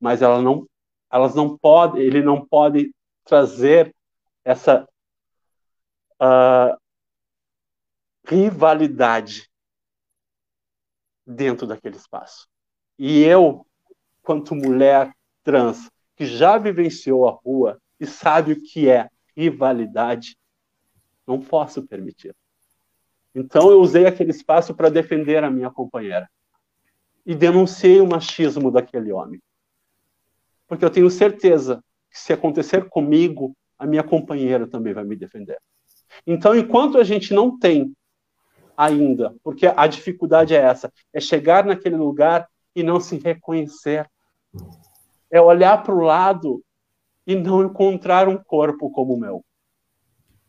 Mas 0.00 0.22
ela 0.22 0.42
não, 0.42 0.66
elas 1.10 1.34
não 1.34 1.56
podem, 1.56 2.02
ele 2.02 2.22
não 2.22 2.44
pode 2.44 2.92
trazer 3.24 3.94
essa 4.44 4.88
uh, 6.20 6.76
rivalidade 8.24 9.48
dentro 11.26 11.66
daquele 11.66 11.96
espaço. 11.96 12.48
E 12.98 13.22
eu, 13.22 13.66
quanto 14.22 14.54
mulher 14.54 15.12
trans, 15.42 15.88
que 16.16 16.26
já 16.26 16.58
vivenciou 16.58 17.28
a 17.28 17.32
rua 17.32 17.80
e 17.98 18.06
sabe 18.06 18.52
o 18.52 18.62
que 18.62 18.88
é 18.88 19.08
rivalidade, 19.36 20.36
não 21.26 21.40
posso 21.40 21.86
permitir. 21.86 22.34
Então 23.34 23.70
eu 23.70 23.80
usei 23.80 24.06
aquele 24.06 24.30
espaço 24.30 24.74
para 24.74 24.88
defender 24.88 25.44
a 25.44 25.50
minha 25.50 25.70
companheira 25.70 26.28
e 27.24 27.34
denunciei 27.34 28.00
o 28.00 28.06
machismo 28.06 28.70
daquele 28.70 29.12
homem. 29.12 29.40
Porque 30.66 30.84
eu 30.84 30.90
tenho 30.90 31.10
certeza 31.10 31.82
que 32.10 32.18
se 32.18 32.32
acontecer 32.32 32.88
comigo, 32.88 33.56
a 33.78 33.86
minha 33.86 34.02
companheira 34.02 34.66
também 34.66 34.92
vai 34.92 35.04
me 35.04 35.16
defender. 35.16 35.58
Então, 36.26 36.56
enquanto 36.56 36.98
a 36.98 37.04
gente 37.04 37.32
não 37.32 37.58
tem 37.58 37.94
ainda, 38.76 39.34
porque 39.42 39.66
a 39.66 39.86
dificuldade 39.86 40.54
é 40.54 40.58
essa, 40.58 40.92
é 41.12 41.20
chegar 41.20 41.64
naquele 41.64 41.96
lugar 41.96 42.48
e 42.74 42.82
não 42.82 42.98
se 42.98 43.18
reconhecer. 43.18 44.08
É 45.30 45.40
olhar 45.40 45.82
para 45.82 45.94
o 45.94 46.00
lado 46.00 46.62
e 47.26 47.34
não 47.34 47.62
encontrar 47.62 48.28
um 48.28 48.36
corpo 48.36 48.90
como 48.90 49.14
o 49.14 49.18
meu. 49.18 49.44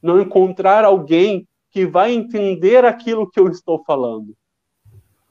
Não 0.01 0.19
encontrar 0.19 0.83
alguém 0.83 1.47
que 1.69 1.85
vai 1.85 2.11
entender 2.13 2.83
aquilo 2.85 3.29
que 3.29 3.39
eu 3.39 3.47
estou 3.47 3.83
falando. 3.83 4.35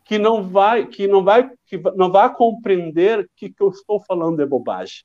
Que 0.04 0.18
não 0.18 0.48
vai, 0.48 0.86
que 0.86 1.06
não 1.06 1.22
vai, 1.22 1.50
que 1.66 1.78
não 1.96 2.10
vai 2.10 2.34
compreender 2.34 3.28
que 3.36 3.50
que 3.50 3.62
eu 3.62 3.70
estou 3.70 4.00
falando 4.00 4.40
é 4.40 4.46
bobagem. 4.46 5.04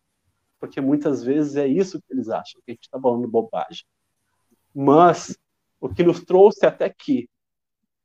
Porque 0.59 0.79
muitas 0.79 1.23
vezes 1.23 1.55
é 1.55 1.67
isso 1.67 2.01
que 2.01 2.13
eles 2.13 2.29
acham, 2.29 2.61
que 2.65 2.71
a 2.71 2.73
gente 2.73 2.83
está 2.83 2.99
falando 2.99 3.27
bobagem. 3.27 3.85
Mas 4.73 5.37
o 5.79 5.89
que 5.89 6.03
nos 6.03 6.23
trouxe 6.23 6.65
até 6.65 6.85
aqui, 6.85 7.29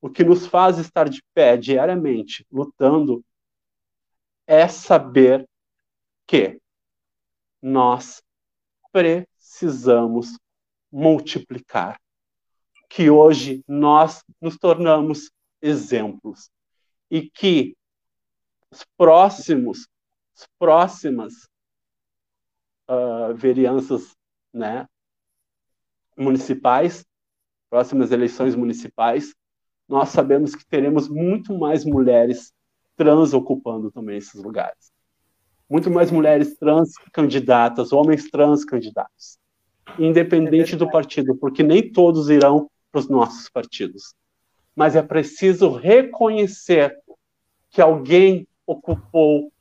o 0.01 0.11
que 0.11 0.25
nos 0.25 0.47
faz 0.47 0.79
estar 0.79 1.09
de 1.09 1.23
pé 1.35 1.57
diariamente, 1.57 2.47
lutando, 2.51 3.25
é 4.47 4.67
saber 4.67 5.49
que 6.27 6.61
nós 7.63 8.23
precisamos 8.93 10.39
multiplicar. 10.91 12.01
Que 12.89 13.09
hoje 13.09 13.63
nós 13.69 14.25
nos 14.41 14.59
tornamos 14.59 15.31
exemplos 15.63 16.51
e 17.11 17.29
que 17.31 17.77
os 18.71 18.85
próximos, 18.97 19.89
as 20.37 20.47
próximas 20.59 21.49
uh, 22.89 23.35
vereanças, 23.35 24.17
né, 24.53 24.89
municipais, 26.17 27.05
próximas 27.69 28.11
eleições 28.11 28.57
municipais, 28.57 29.35
nós 29.89 30.11
sabemos 30.11 30.55
que 30.55 30.67
teremos 30.67 31.09
muito 31.09 31.57
mais 31.59 31.85
mulheres 31.85 32.53
trans 32.97 33.33
ocupando 33.33 33.91
também 33.91 34.19
esses 34.19 34.43
lugares. 34.43 34.93
Muito 35.71 35.89
mais 35.89 36.11
mulheres 36.11 36.57
trans 36.57 36.95
candidatas, 37.13 37.93
homens 37.93 38.29
trans 38.29 38.65
candidatos. 38.65 39.39
Independente 40.01 40.75
do 40.75 40.91
partido, 40.91 41.37
porque 41.37 41.63
nem 41.63 41.93
todos 41.93 42.29
irão 42.29 42.69
para 42.91 42.99
os 42.99 43.09
nossos 43.09 43.49
partidos. 43.49 44.13
Mas 44.75 44.97
é 44.97 45.03
preciso 45.03 45.71
reconhecer 45.71 46.99
que 47.71 47.81
alguém 47.81 48.49
ocupou 48.67 49.53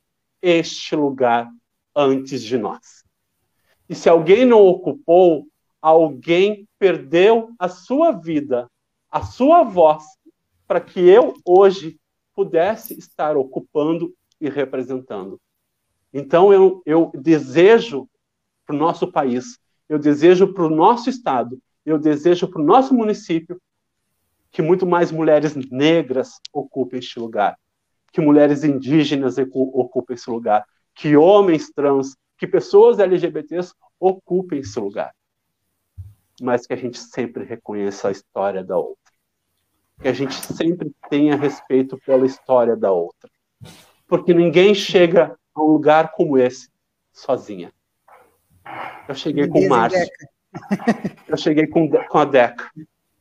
este 0.42 0.96
lugar 0.96 1.48
antes 1.94 2.42
de 2.42 2.58
nós. 2.58 3.04
E 3.88 3.94
se 3.94 4.08
alguém 4.08 4.44
não 4.44 4.66
ocupou, 4.66 5.46
alguém 5.80 6.66
perdeu 6.76 7.52
a 7.56 7.68
sua 7.68 8.10
vida, 8.10 8.68
a 9.08 9.22
sua 9.22 9.62
voz, 9.62 10.02
para 10.66 10.80
que 10.80 10.98
eu 10.98 11.34
hoje 11.44 12.00
pudesse 12.34 12.98
estar 12.98 13.36
ocupando 13.36 14.12
e 14.40 14.48
representando. 14.48 15.40
Então 16.12 16.52
eu, 16.52 16.82
eu 16.84 17.10
desejo 17.14 18.08
para 18.66 18.74
o 18.74 18.78
nosso 18.78 19.10
país, 19.10 19.58
eu 19.88 19.98
desejo 19.98 20.52
para 20.52 20.64
o 20.64 20.70
nosso 20.70 21.08
estado, 21.10 21.60
eu 21.84 21.98
desejo 21.98 22.48
para 22.48 22.60
o 22.60 22.64
nosso 22.64 22.94
município 22.94 23.60
que 24.52 24.62
muito 24.62 24.86
mais 24.86 25.12
mulheres 25.12 25.54
negras 25.70 26.40
ocupem 26.52 26.98
este 26.98 27.18
lugar, 27.18 27.56
que 28.12 28.20
mulheres 28.20 28.64
indígenas 28.64 29.36
ocupem 29.38 30.14
esse 30.14 30.28
lugar, 30.28 30.64
que 30.94 31.16
homens 31.16 31.70
trans, 31.70 32.16
que 32.36 32.46
pessoas 32.46 32.98
LGBTs 32.98 33.72
ocupem 34.00 34.60
esse 34.60 34.78
lugar 34.80 35.12
mas 36.40 36.66
que 36.66 36.72
a 36.72 36.76
gente 36.76 36.98
sempre 36.98 37.44
reconheça 37.44 38.08
a 38.08 38.10
história 38.10 38.64
da 38.64 38.76
outra. 38.76 39.12
Que 40.00 40.08
a 40.08 40.12
gente 40.12 40.34
sempre 40.34 40.90
tenha 41.10 41.36
respeito 41.36 41.98
pela 41.98 42.24
história 42.24 42.74
da 42.74 42.90
outra. 42.90 43.30
Porque 44.08 44.32
ninguém 44.32 44.74
chega 44.74 45.38
a 45.54 45.62
um 45.62 45.66
lugar 45.66 46.12
como 46.12 46.38
esse 46.38 46.68
sozinha. 47.12 47.72
Eu 49.08 49.14
cheguei 49.14 49.48
com 49.48 49.60
o 49.60 49.68
Márcio. 49.68 50.08
Eu 51.28 51.36
cheguei 51.36 51.66
com, 51.66 51.88
com 51.90 52.18
a 52.18 52.24
Deca. 52.24 52.70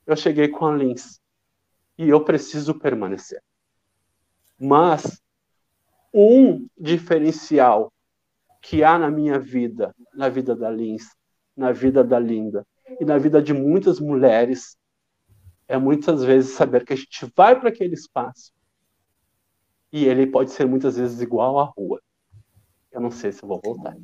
Eu 0.06 0.16
cheguei 0.16 0.48
com 0.48 0.66
a 0.66 0.76
Lins. 0.76 1.20
E 1.98 2.10
eu 2.10 2.24
preciso 2.24 2.78
permanecer. 2.78 3.42
Mas 4.60 5.22
um 6.14 6.68
diferencial 6.78 7.92
que 8.62 8.84
há 8.84 8.98
na 8.98 9.10
minha 9.10 9.40
vida, 9.40 9.96
na 10.14 10.30
vida 10.30 10.56
da 10.56 10.70
Lins, 10.70 11.16
na 11.56 11.72
vida 11.72 12.04
da 12.04 12.20
Linda, 12.20 12.66
e 13.00 13.06
na 13.06 13.18
vida 13.18 13.42
de 13.42 13.54
muitas 13.54 14.00
mulheres 14.00 14.78
é 15.68 15.78
muitas 15.78 16.24
vezes 16.24 16.56
saber 16.56 16.84
que 16.84 16.94
a 16.94 16.96
gente 16.96 17.32
vai 17.36 17.58
para 17.60 17.70
aquele 17.70 17.94
espaço 17.94 18.52
e 19.92 20.06
ele 20.06 20.28
pode 20.28 20.52
ser 20.52 20.66
muitas 20.66 20.98
vezes 20.98 21.22
igual 21.22 21.60
à 21.60 21.64
rua. 21.64 22.02
Eu 22.92 23.02
não 23.02 23.12
sei 23.12 23.32
se 23.32 23.44
eu 23.44 23.48
vou 23.48 23.62
voltar. 23.64 23.96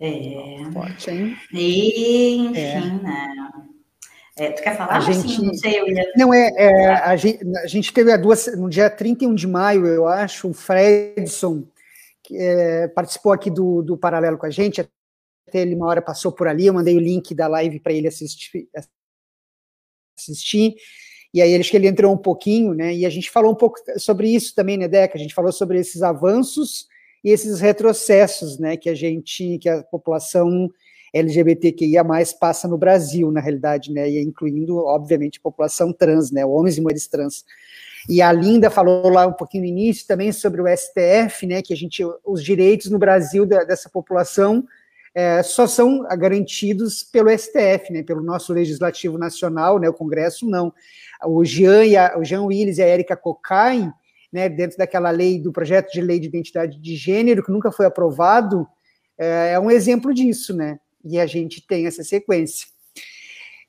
É. 0.00 0.70
Pode, 0.72 1.10
hein? 1.10 1.36
E, 1.52 2.36
enfim, 2.36 2.60
é. 2.60 3.02
né? 3.02 3.28
É, 4.36 4.52
tu 4.52 4.62
quer 4.62 4.76
falar? 4.76 4.98
A 4.98 5.00
gente, 5.00 5.28
Sim, 5.28 5.46
não 5.46 5.54
sei, 5.54 5.80
eu 5.80 5.88
ia... 5.88 6.12
Não, 6.16 6.32
é, 6.32 6.52
é 6.56 6.86
a, 6.90 7.16
gente, 7.16 7.44
a 7.56 7.66
gente 7.66 7.92
teve 7.92 8.12
a 8.12 8.16
duas, 8.16 8.46
no 8.56 8.70
dia 8.70 8.88
31 8.88 9.34
de 9.34 9.48
maio, 9.48 9.84
eu 9.86 10.06
acho, 10.06 10.50
o 10.50 10.54
Fredson, 10.54 11.64
que 12.22 12.36
é, 12.36 12.86
participou 12.86 13.32
aqui 13.32 13.50
do, 13.50 13.82
do 13.82 13.96
Paralelo 13.96 14.38
com 14.38 14.46
a 14.46 14.50
gente, 14.50 14.80
até 14.80 14.90
ele 15.54 15.74
uma 15.74 15.88
hora 15.88 16.00
passou 16.00 16.30
por 16.30 16.46
ali, 16.46 16.66
eu 16.66 16.74
mandei 16.74 16.96
o 16.96 17.00
link 17.00 17.34
da 17.34 17.48
live 17.48 17.80
para 17.80 17.92
ele 17.92 18.06
assistir, 18.06 18.68
assistir. 20.16 20.76
E 21.34 21.42
aí 21.42 21.56
acho 21.56 21.70
que 21.70 21.76
ele 21.76 21.88
entrou 21.88 22.14
um 22.14 22.18
pouquinho, 22.18 22.74
né? 22.74 22.94
E 22.94 23.04
a 23.04 23.10
gente 23.10 23.30
falou 23.30 23.50
um 23.50 23.56
pouco 23.56 23.80
sobre 23.96 24.28
isso 24.28 24.54
também, 24.54 24.78
né, 24.78 24.86
Deca? 24.86 25.16
A 25.16 25.20
gente 25.20 25.34
falou 25.34 25.50
sobre 25.50 25.78
esses 25.80 26.00
avanços 26.00 26.86
e 27.28 27.30
esses 27.30 27.60
retrocessos, 27.60 28.58
né? 28.58 28.76
Que 28.76 28.88
a 28.88 28.94
gente, 28.94 29.58
que 29.58 29.68
a 29.68 29.82
população 29.82 30.70
LGBTQIA 31.12 32.02
passa 32.40 32.66
no 32.66 32.78
Brasil, 32.78 33.30
na 33.30 33.40
realidade, 33.40 33.92
né? 33.92 34.08
E 34.08 34.22
incluindo, 34.22 34.78
obviamente, 34.78 35.38
a 35.38 35.42
população 35.42 35.92
trans, 35.92 36.30
né? 36.30 36.46
Homens 36.46 36.78
e 36.78 36.80
mulheres 36.80 37.06
trans. 37.06 37.44
E 38.08 38.22
a 38.22 38.32
Linda 38.32 38.70
falou 38.70 39.10
lá 39.10 39.26
um 39.26 39.32
pouquinho 39.32 39.64
no 39.64 39.68
início 39.68 40.06
também 40.06 40.32
sobre 40.32 40.62
o 40.62 40.66
STF, 40.66 41.46
né? 41.46 41.60
Que 41.60 41.74
a 41.74 41.76
gente, 41.76 42.02
os 42.24 42.42
direitos 42.42 42.90
no 42.90 42.98
Brasil 42.98 43.44
da, 43.44 43.62
dessa 43.62 43.90
população 43.90 44.64
é, 45.14 45.42
só 45.42 45.66
são 45.66 46.00
garantidos 46.16 47.02
pelo 47.02 47.28
STF, 47.36 47.92
né, 47.92 48.02
pelo 48.04 48.22
nosso 48.22 48.52
Legislativo 48.52 49.18
Nacional, 49.18 49.78
né, 49.78 49.88
o 49.88 49.94
Congresso 49.94 50.48
não. 50.48 50.72
O 51.24 51.44
Jean, 51.44 51.84
e 51.84 51.96
a, 51.96 52.16
o 52.16 52.24
Jean 52.24 52.42
Willis 52.42 52.78
e 52.78 52.82
a 52.82 52.86
Érica 52.86 53.16
Cocain, 53.16 53.92
né, 54.32 54.48
dentro 54.48 54.76
daquela 54.76 55.10
lei, 55.10 55.38
do 55.40 55.52
projeto 55.52 55.92
de 55.92 56.00
lei 56.00 56.18
de 56.18 56.28
identidade 56.28 56.78
de 56.78 56.96
gênero, 56.96 57.42
que 57.42 57.52
nunca 57.52 57.72
foi 57.72 57.86
aprovado, 57.86 58.66
é, 59.18 59.52
é 59.52 59.60
um 59.60 59.70
exemplo 59.70 60.12
disso, 60.12 60.54
né, 60.54 60.78
e 61.04 61.18
a 61.18 61.26
gente 61.26 61.66
tem 61.66 61.86
essa 61.86 62.04
sequência. 62.04 62.66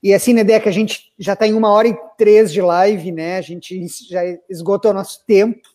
E 0.02 0.14
assim, 0.14 0.34
né, 0.34 0.44
Deca, 0.44 0.70
a 0.70 0.74
gente 0.74 1.12
já 1.18 1.34
está 1.34 1.48
em 1.48 1.54
uma 1.54 1.72
hora 1.72 1.88
e 1.88 1.98
três 2.18 2.52
de 2.52 2.62
live, 2.62 3.12
né, 3.12 3.38
a 3.38 3.42
gente 3.42 3.86
já 4.10 4.22
esgotou 4.50 4.94
nosso 4.94 5.26
tempo, 5.26 5.68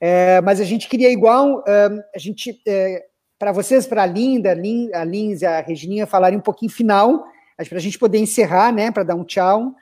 é, 0.00 0.40
mas 0.40 0.60
a 0.60 0.64
gente 0.64 0.88
queria 0.88 1.10
igual, 1.10 1.62
a 1.66 2.18
gente 2.18 2.60
é, 2.66 3.06
para 3.38 3.52
vocês, 3.52 3.86
para 3.88 4.04
a 4.04 4.06
Linda, 4.06 4.52
a 4.52 5.04
Lins 5.04 5.42
e 5.42 5.46
a 5.46 5.60
Regininha 5.60 6.06
falarem 6.06 6.38
um 6.38 6.42
pouquinho 6.42 6.70
final, 6.70 7.24
para 7.56 7.78
a 7.78 7.80
gente 7.80 7.98
poder 7.98 8.18
encerrar, 8.18 8.72
né, 8.72 8.90
para 8.90 9.02
dar 9.02 9.16
um 9.16 9.24
tchau, 9.24 9.74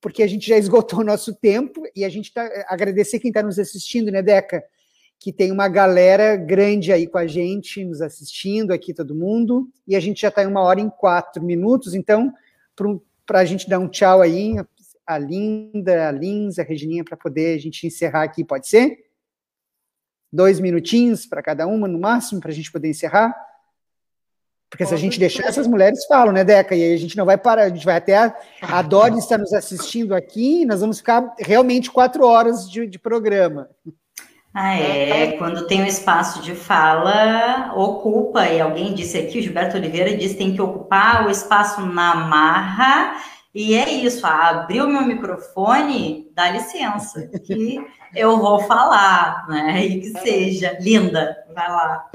porque 0.00 0.22
a 0.22 0.26
gente 0.26 0.48
já 0.48 0.56
esgotou 0.56 1.00
o 1.00 1.04
nosso 1.04 1.34
tempo 1.34 1.82
e 1.94 2.04
a 2.04 2.08
gente 2.08 2.32
tá 2.32 2.48
agradecer 2.68 3.18
quem 3.18 3.30
está 3.30 3.42
nos 3.42 3.58
assistindo, 3.58 4.10
né, 4.10 4.22
Deca? 4.22 4.62
Que 5.18 5.32
tem 5.32 5.50
uma 5.50 5.68
galera 5.68 6.36
grande 6.36 6.92
aí 6.92 7.06
com 7.06 7.18
a 7.18 7.26
gente, 7.26 7.84
nos 7.84 8.00
assistindo 8.00 8.72
aqui, 8.72 8.94
todo 8.94 9.14
mundo, 9.14 9.68
e 9.86 9.96
a 9.96 10.00
gente 10.00 10.20
já 10.20 10.28
está 10.28 10.42
em 10.42 10.46
uma 10.46 10.62
hora 10.62 10.80
em 10.80 10.88
quatro 10.88 11.42
minutos, 11.42 11.94
então, 11.94 12.32
para 13.26 13.40
a 13.40 13.44
gente 13.44 13.68
dar 13.68 13.78
um 13.80 13.88
tchau 13.88 14.22
aí, 14.22 14.54
a 15.06 15.18
Linda, 15.18 16.08
a 16.08 16.12
Lins, 16.12 16.58
a 16.58 16.62
Regininha, 16.62 17.04
para 17.04 17.16
poder 17.16 17.56
a 17.56 17.60
gente 17.60 17.86
encerrar 17.86 18.22
aqui, 18.22 18.44
pode 18.44 18.68
ser? 18.68 19.08
dois 20.32 20.60
minutinhos 20.60 21.26
para 21.26 21.42
cada 21.42 21.66
uma, 21.66 21.88
no 21.88 21.98
máximo, 21.98 22.40
para 22.40 22.50
a 22.50 22.54
gente 22.54 22.70
poder 22.70 22.88
encerrar? 22.88 23.34
Porque 24.70 24.84
se 24.84 24.92
a 24.92 24.98
gente 24.98 25.18
deixar, 25.18 25.44
essas 25.44 25.66
mulheres 25.66 26.04
falam, 26.06 26.32
né, 26.32 26.44
Deca? 26.44 26.74
E 26.74 26.82
aí 26.82 26.92
a 26.92 26.98
gente 26.98 27.16
não 27.16 27.24
vai 27.24 27.38
parar, 27.38 27.62
a 27.62 27.68
gente 27.68 27.84
vai 27.84 27.96
até. 27.96 28.16
A, 28.16 28.34
a 28.62 28.82
Dori 28.82 29.18
está 29.18 29.38
nos 29.38 29.52
assistindo 29.52 30.14
aqui, 30.14 30.62
e 30.62 30.66
nós 30.66 30.80
vamos 30.80 30.98
ficar 30.98 31.34
realmente 31.38 31.90
quatro 31.90 32.24
horas 32.24 32.70
de, 32.70 32.86
de 32.86 32.98
programa. 32.98 33.68
Ah, 34.52 34.76
é. 34.76 35.32
Quando 35.32 35.66
tem 35.66 35.82
um 35.82 35.86
espaço 35.86 36.42
de 36.42 36.54
fala, 36.54 37.72
ocupa. 37.74 38.46
E 38.46 38.60
alguém 38.60 38.92
disse 38.92 39.16
aqui, 39.16 39.38
o 39.38 39.42
Gilberto 39.42 39.76
Oliveira 39.76 40.16
disse 40.16 40.34
que 40.34 40.44
tem 40.44 40.54
que 40.54 40.60
ocupar 40.60 41.26
o 41.26 41.30
espaço 41.30 41.80
na 41.86 42.14
marra 42.14 43.14
e 43.54 43.74
é 43.74 43.90
isso, 43.90 44.26
abriu 44.26 44.86
meu 44.86 45.02
microfone, 45.02 46.30
dá 46.32 46.50
licença, 46.50 47.28
que 47.44 47.84
eu 48.14 48.38
vou 48.38 48.60
falar, 48.60 49.48
né? 49.48 49.84
E 49.84 50.00
que 50.00 50.20
seja. 50.20 50.76
Linda, 50.80 51.36
vai 51.54 51.68
lá. 51.68 52.10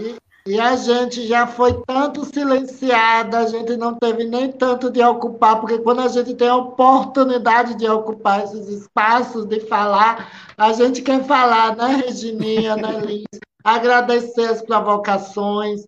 E 0.45 0.59
a 0.59 0.75
gente 0.75 1.25
já 1.25 1.47
foi 1.47 1.81
tanto 1.87 2.25
silenciada, 2.25 3.39
a 3.39 3.47
gente 3.47 3.77
não 3.77 3.95
teve 3.95 4.25
nem 4.25 4.51
tanto 4.51 4.91
de 4.91 5.01
ocupar, 5.01 5.61
porque 5.61 5.77
quando 5.77 6.01
a 6.01 6.09
gente 6.09 6.33
tem 6.35 6.49
a 6.49 6.57
oportunidade 6.57 7.75
de 7.75 7.87
ocupar 7.87 8.43
esses 8.43 8.67
espaços, 8.67 9.45
de 9.45 9.61
falar, 9.61 10.53
a 10.57 10.73
gente 10.73 11.01
quer 11.01 11.23
falar, 11.23 11.77
né, 11.77 12.03
Regininha, 12.05 12.75
né, 12.75 12.99
Liz? 13.07 13.23
Agradecer 13.63 14.43
as 14.49 14.61
provocações, 14.61 15.85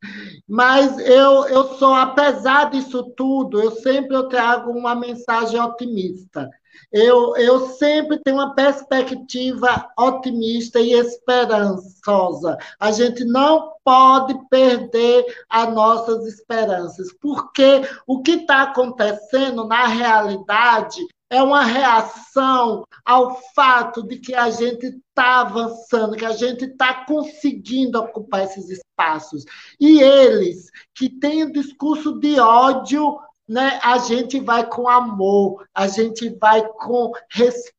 mas 0.47 0.97
eu, 0.99 1.45
eu 1.47 1.77
sou, 1.77 1.93
apesar 1.93 2.69
disso 2.69 3.03
tudo, 3.17 3.61
eu 3.61 3.71
sempre 3.71 4.15
eu 4.15 4.29
trago 4.29 4.71
uma 4.71 4.95
mensagem 4.95 5.59
otimista. 5.59 6.49
Eu, 6.91 7.35
eu 7.37 7.67
sempre 7.69 8.19
tenho 8.19 8.37
uma 8.37 8.55
perspectiva 8.55 9.89
otimista 9.97 10.79
e 10.79 10.93
esperançosa. 10.93 12.57
A 12.79 12.91
gente 12.91 13.23
não 13.23 13.73
pode 13.83 14.33
perder 14.49 15.25
as 15.49 15.73
nossas 15.73 16.25
esperanças, 16.25 17.13
porque 17.21 17.81
o 18.07 18.21
que 18.21 18.31
está 18.31 18.63
acontecendo 18.63 19.65
na 19.67 19.87
realidade 19.87 21.05
é 21.29 21.41
uma 21.41 21.63
reação 21.63 22.83
ao 23.03 23.39
fato 23.53 24.03
de 24.03 24.17
que 24.17 24.33
a 24.33 24.49
gente 24.49 24.85
está 24.85 25.41
avançando, 25.41 26.15
que 26.15 26.25
a 26.25 26.33
gente 26.33 26.65
está 26.65 27.05
conseguindo 27.05 27.99
ocupar 27.99 28.43
esses 28.43 28.69
espaços. 28.69 29.43
E 29.79 30.01
eles, 30.01 30.69
que 30.93 31.09
têm 31.09 31.45
um 31.45 31.51
discurso 31.51 32.19
de 32.19 32.39
ódio, 32.39 33.19
né, 33.47 33.79
a 33.83 33.97
gente 33.97 34.39
vai 34.39 34.67
com 34.67 34.87
amor, 34.87 35.67
a 35.73 35.87
gente 35.87 36.29
vai 36.39 36.67
com 36.67 37.11
respeito 37.29 37.74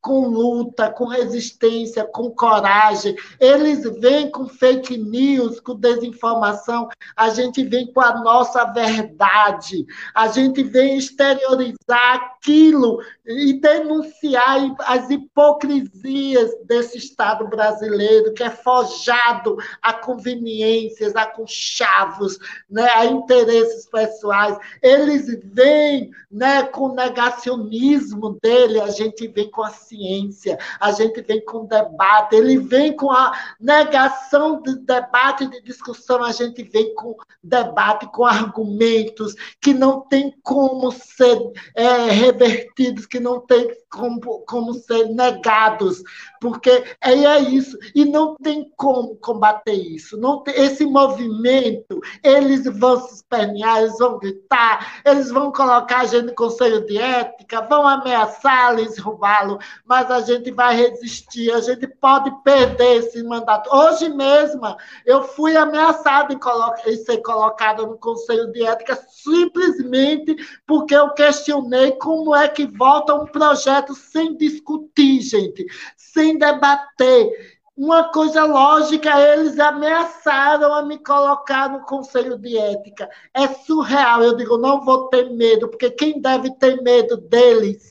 com 0.00 0.28
luta, 0.28 0.90
com 0.90 1.06
resistência, 1.06 2.04
com 2.04 2.30
coragem. 2.30 3.14
Eles 3.38 3.84
vêm 4.00 4.30
com 4.30 4.46
fake 4.46 4.96
news, 4.96 5.60
com 5.60 5.74
desinformação. 5.74 6.88
A 7.16 7.28
gente 7.30 7.62
vem 7.64 7.92
com 7.92 8.00
a 8.00 8.20
nossa 8.20 8.64
verdade. 8.64 9.84
A 10.14 10.28
gente 10.28 10.62
vem 10.62 10.96
exteriorizar 10.96 12.14
aquilo 12.14 12.98
e 13.26 13.60
denunciar 13.60 14.74
as 14.80 15.10
hipocrisias 15.10 16.50
desse 16.64 16.98
Estado 16.98 17.46
brasileiro, 17.46 18.32
que 18.32 18.42
é 18.42 18.50
forjado 18.50 19.56
a 19.82 19.92
conveniências, 19.92 21.14
a 21.14 21.26
conchavos, 21.26 22.38
né, 22.68 22.88
a 22.94 23.04
interesses 23.04 23.86
pessoais. 23.86 24.56
Eles 24.82 25.26
vêm 25.44 26.10
né, 26.30 26.62
com 26.64 26.86
o 26.86 26.94
negacionismo 26.94 28.38
dele, 28.42 28.80
a 28.80 28.88
gente 28.88 29.09
gente 29.10 29.28
vem 29.28 29.50
com 29.50 29.62
a 29.62 29.70
ciência, 29.70 30.58
a 30.80 30.92
gente 30.92 31.20
vem 31.22 31.44
com 31.44 31.58
o 31.58 31.66
debate, 31.66 32.36
ele 32.36 32.58
vem 32.58 32.94
com 32.94 33.10
a 33.10 33.32
negação 33.60 34.62
de 34.62 34.76
debate, 34.76 35.46
de 35.46 35.60
discussão, 35.62 36.22
a 36.22 36.32
gente 36.32 36.62
vem 36.62 36.94
com 36.94 37.16
debate, 37.42 38.06
com 38.12 38.24
argumentos 38.24 39.34
que 39.60 39.74
não 39.74 40.00
tem 40.00 40.34
como 40.42 40.90
ser 40.92 41.38
é, 41.74 42.10
revertidos, 42.10 43.06
que 43.06 43.20
não 43.20 43.40
tem 43.40 43.70
como, 43.90 44.20
como 44.46 44.72
ser 44.74 45.06
negados, 45.08 46.02
porque 46.40 46.70
é, 47.00 47.12
é 47.12 47.40
isso, 47.40 47.76
e 47.94 48.04
não 48.04 48.36
tem 48.36 48.72
como 48.76 49.16
combater 49.16 49.74
isso. 49.74 50.16
Não 50.16 50.42
tem, 50.42 50.54
esse 50.54 50.86
movimento, 50.86 52.00
eles 52.22 52.64
vão 52.78 53.00
se 53.00 53.16
espernear, 53.16 53.78
eles 53.78 53.98
vão 53.98 54.18
gritar, 54.18 55.00
eles 55.04 55.30
vão 55.30 55.50
colocar 55.52 56.00
a 56.00 56.06
gente 56.06 56.26
no 56.26 56.34
conselho 56.34 56.86
de 56.86 56.96
ética, 56.96 57.62
vão 57.62 57.86
ameaçar, 57.86 58.78
eles 58.78 58.94
derrubá-lo, 58.94 59.58
mas 59.84 60.10
a 60.10 60.20
gente 60.20 60.50
vai 60.52 60.76
resistir, 60.76 61.50
a 61.52 61.60
gente 61.60 61.86
pode 61.86 62.30
perder 62.42 62.98
esse 62.98 63.22
mandato. 63.22 63.74
Hoje 63.74 64.08
mesmo, 64.08 64.76
eu 65.04 65.22
fui 65.22 65.56
ameaçada 65.56 66.32
em, 66.32 66.38
em 66.86 66.96
ser 66.96 67.18
colocada 67.18 67.82
no 67.82 67.98
Conselho 67.98 68.52
de 68.52 68.64
Ética 68.64 68.96
simplesmente 69.08 70.36
porque 70.66 70.94
eu 70.94 71.10
questionei 71.10 71.92
como 71.92 72.34
é 72.34 72.48
que 72.48 72.66
volta 72.66 73.14
um 73.14 73.26
projeto 73.26 73.79
sem 73.94 74.36
discutir, 74.36 75.20
gente, 75.20 75.66
sem 75.96 76.38
debater 76.38 77.60
uma 77.76 78.10
coisa 78.12 78.44
lógica, 78.44 79.18
eles 79.18 79.58
ameaçaram 79.58 80.74
a 80.74 80.82
me 80.82 80.98
colocar 80.98 81.70
no 81.70 81.80
conselho 81.86 82.36
de 82.36 82.58
ética. 82.58 83.08
É 83.32 83.48
surreal. 83.48 84.22
Eu 84.22 84.36
digo, 84.36 84.58
não 84.58 84.84
vou 84.84 85.08
ter 85.08 85.30
medo, 85.30 85.68
porque 85.68 85.90
quem 85.90 86.20
deve 86.20 86.50
ter 86.56 86.82
medo 86.82 87.16
deles 87.16 87.90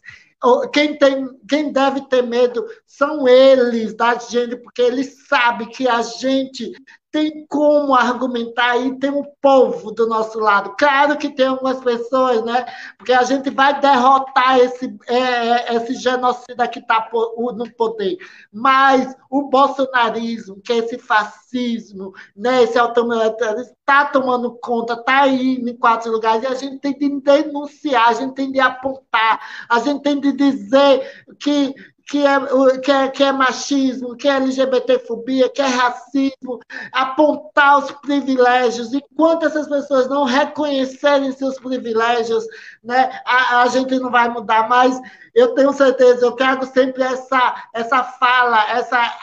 quem, 0.72 0.98
tem, 0.98 1.28
quem 1.48 1.72
deve 1.72 2.02
ter 2.08 2.24
medo 2.24 2.66
são 2.88 3.28
eles, 3.28 3.94
da 3.94 4.16
gente, 4.16 4.56
porque 4.56 4.82
eles 4.82 5.28
sabem 5.28 5.68
que 5.68 5.88
a 5.88 6.02
gente 6.02 6.72
tem 7.12 7.45
como 7.47 7.95
argumentar 7.95 8.78
e 8.78 8.97
tem 8.99 9.10
um 9.10 9.24
povo 9.41 9.91
do 9.91 10.07
nosso 10.07 10.39
lado. 10.39 10.76
Claro 10.78 11.18
que 11.18 11.30
tem 11.30 11.47
algumas 11.47 11.80
pessoas, 11.80 12.43
né? 12.43 12.66
Porque 12.97 13.12
a 13.12 13.24
gente 13.24 13.49
vai 13.49 13.80
derrotar 13.80 14.60
esse, 14.60 14.95
é, 15.07 15.74
é 15.74 15.76
esse 15.76 15.95
genocida 15.95 16.68
que 16.68 16.80
está 16.80 17.10
no 17.12 17.72
poder. 17.74 18.18
Mas 18.53 19.16
o 19.30 19.49
bolsonarismo, 19.49 20.62
que 20.62 20.74
é 20.74 20.78
esse 20.78 20.99
fascismo, 20.99 22.14
né? 22.36 22.64
esse 22.64 22.78
autoritarismo, 22.78 23.74
está 23.80 24.05
tomando 24.05 24.51
conta, 24.60 24.93
está 24.93 25.24
aí 25.24 25.55
em 25.55 25.76
quatro 25.76 26.12
lugares, 26.12 26.43
e 26.43 26.47
a 26.47 26.53
gente 26.53 26.78
tem 26.78 26.93
de 26.93 27.22
denunciar, 27.22 28.10
a 28.10 28.14
gente 28.14 28.36
tem 28.36 28.51
de 28.51 28.60
apontar, 28.60 29.39
a 29.68 29.80
gente 29.80 30.03
tem 30.03 30.20
de 30.20 30.32
dizer 30.32 31.26
que 31.39 31.74
que 32.10 32.26
é, 32.26 32.80
que 32.82 32.91
é, 32.91 33.07
que 33.07 33.24
é 33.24 33.32
machismo, 33.32 34.16
que 34.16 34.28
é 34.28 34.38
LGBTfobia, 34.38 35.47
que 35.47 35.62
é 35.62 35.68
racismo, 35.68 36.60
apontar 36.91 37.78
os 37.78 37.91
privilégios. 37.91 38.91
Enquanto 38.93 39.45
essas 39.45 39.68
pessoas 39.68 40.10
não 40.10 40.24
reconhecerem 40.24 41.32
seus 41.32 41.60
privilégios, 41.60 42.43
né, 42.84 43.12
a, 43.24 43.62
a 43.62 43.68
gente 43.68 43.99
não 43.99 44.10
vai 44.10 44.28
mudar 44.28 44.68
mais. 44.68 44.99
Eu 45.36 45.53
tenho 45.53 45.72
certeza, 45.72 46.26
eu 46.26 46.32
trago 46.32 46.66
sempre 46.66 47.03
essa, 47.03 47.70
essa 47.76 48.03
fala, 48.03 48.68
essa 48.72 49.16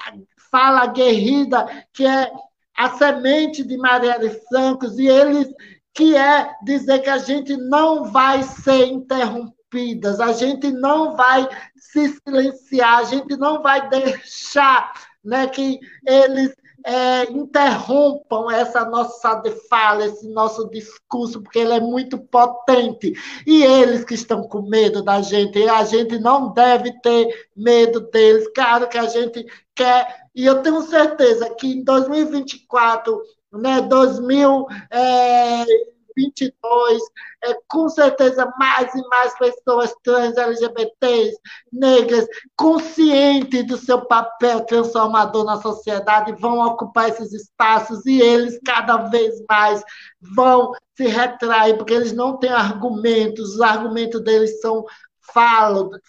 fala 0.49 0.83
aguerrida, 0.83 1.67
que 1.93 2.07
é 2.07 2.31
a 2.77 2.91
semente 2.91 3.65
de 3.65 3.77
Marielle 3.77 4.31
Francos, 4.49 4.97
e 4.97 5.09
eles 5.09 5.49
que 5.93 6.15
é 6.15 6.55
dizer 6.63 7.01
que 7.01 7.11
a 7.11 7.19
gente 7.19 7.57
não 7.57 8.05
vai 8.05 8.43
ser 8.43 8.87
a 10.21 10.33
gente 10.33 10.71
não 10.71 11.17
vai 11.17 11.49
se 11.77 12.19
silenciar, 12.27 12.99
a 12.99 13.05
gente 13.05 13.37
não 13.37 13.63
vai 13.63 13.89
deixar 13.89 14.93
né, 15.25 15.47
que 15.47 15.81
eles 16.07 16.55
é, 16.87 17.25
interrompam 17.33 18.49
essa 18.49 18.85
nossa 18.85 19.43
fala, 19.69 20.07
esse 20.07 20.29
nosso 20.29 20.71
discurso, 20.71 21.43
porque 21.43 21.59
ele 21.59 21.73
é 21.73 21.81
muito 21.81 22.17
potente. 22.17 23.13
E 23.45 23.65
eles 23.65 24.05
que 24.05 24.15
estão 24.15 24.45
com 24.45 24.63
medo 24.63 25.03
da 25.03 25.21
gente, 25.21 25.69
a 25.69 25.85
gente 25.85 26.17
não 26.21 26.53
deve 26.53 26.93
ter 27.01 27.49
medo 27.57 28.01
deles. 28.01 28.47
Claro 28.55 28.89
que 28.89 28.97
a 28.97 29.07
gente 29.09 29.45
quer, 29.75 30.29
e 30.33 30.47
eu 30.47 30.63
tenho 30.63 30.81
certeza 30.83 31.51
que 31.51 31.67
em 31.67 31.83
2024, 31.83 33.21
né, 33.53 33.81
2000, 33.81 34.67
é, 34.89 35.65
2022, 36.17 37.03
é, 37.45 37.55
com 37.69 37.89
certeza 37.89 38.51
mais 38.59 38.95
e 38.95 39.03
mais 39.09 39.37
pessoas 39.39 39.95
trans, 40.03 40.37
LGBTs, 40.37 41.37
negras, 41.73 42.27
conscientes 42.57 43.67
do 43.67 43.77
seu 43.77 44.01
papel 44.07 44.63
transformador 44.63 45.45
na 45.45 45.61
sociedade, 45.61 46.33
vão 46.33 46.61
ocupar 46.61 47.11
esses 47.11 47.33
espaços 47.33 48.05
e 48.07 48.21
eles 48.21 48.59
cada 48.65 48.97
vez 49.09 49.35
mais 49.49 49.83
vão 50.35 50.73
se 50.97 51.07
retrair, 51.07 51.77
porque 51.77 51.93
eles 51.93 52.13
não 52.13 52.39
têm 52.39 52.51
argumentos, 52.51 53.55
os 53.55 53.61
argumentos 53.61 54.23
deles 54.23 54.61
são 54.61 54.85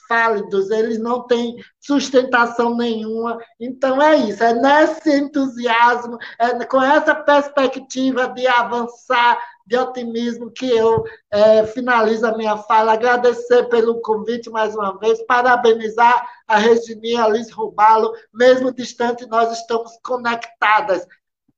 fálidos, 0.07 0.69
eles 0.69 0.99
não 0.99 1.23
têm 1.23 1.57
sustentação 1.79 2.75
nenhuma. 2.75 3.37
Então 3.59 4.01
é 4.01 4.15
isso, 4.15 4.43
é 4.43 4.53
nesse 4.53 5.09
entusiasmo, 5.11 6.17
é 6.39 6.63
com 6.65 6.81
essa 6.81 7.15
perspectiva 7.15 8.27
de 8.29 8.47
avançar, 8.47 9.37
de 9.67 9.77
otimismo, 9.77 10.49
que 10.49 10.65
eu 10.65 11.03
é, 11.29 11.67
finalizo 11.67 12.25
a 12.25 12.37
minha 12.37 12.57
fala. 12.57 12.93
Agradecer 12.93 13.65
pelo 13.65 13.99
convite 14.01 14.49
mais 14.49 14.73
uma 14.73 14.97
vez, 14.97 15.21
parabenizar 15.25 16.25
a 16.47 16.57
Regininha 16.57 17.25
Alice 17.25 17.51
Rubalo, 17.51 18.13
mesmo 18.33 18.73
distante, 18.73 19.27
nós 19.27 19.51
estamos 19.51 19.99
conectadas 20.01 21.05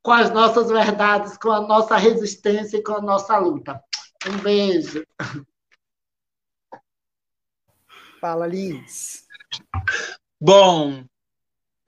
com 0.01 0.11
as 0.11 0.31
nossas 0.31 0.69
verdades, 0.69 1.37
com 1.37 1.51
a 1.51 1.61
nossa 1.61 1.95
resistência 1.95 2.77
e 2.77 2.83
com 2.83 2.93
a 2.93 3.01
nossa 3.01 3.37
luta. 3.37 3.79
Um 4.27 4.37
beijo. 4.39 5.05
Fala, 8.19 8.47
Lins. 8.47 9.27
Bom, 10.41 11.05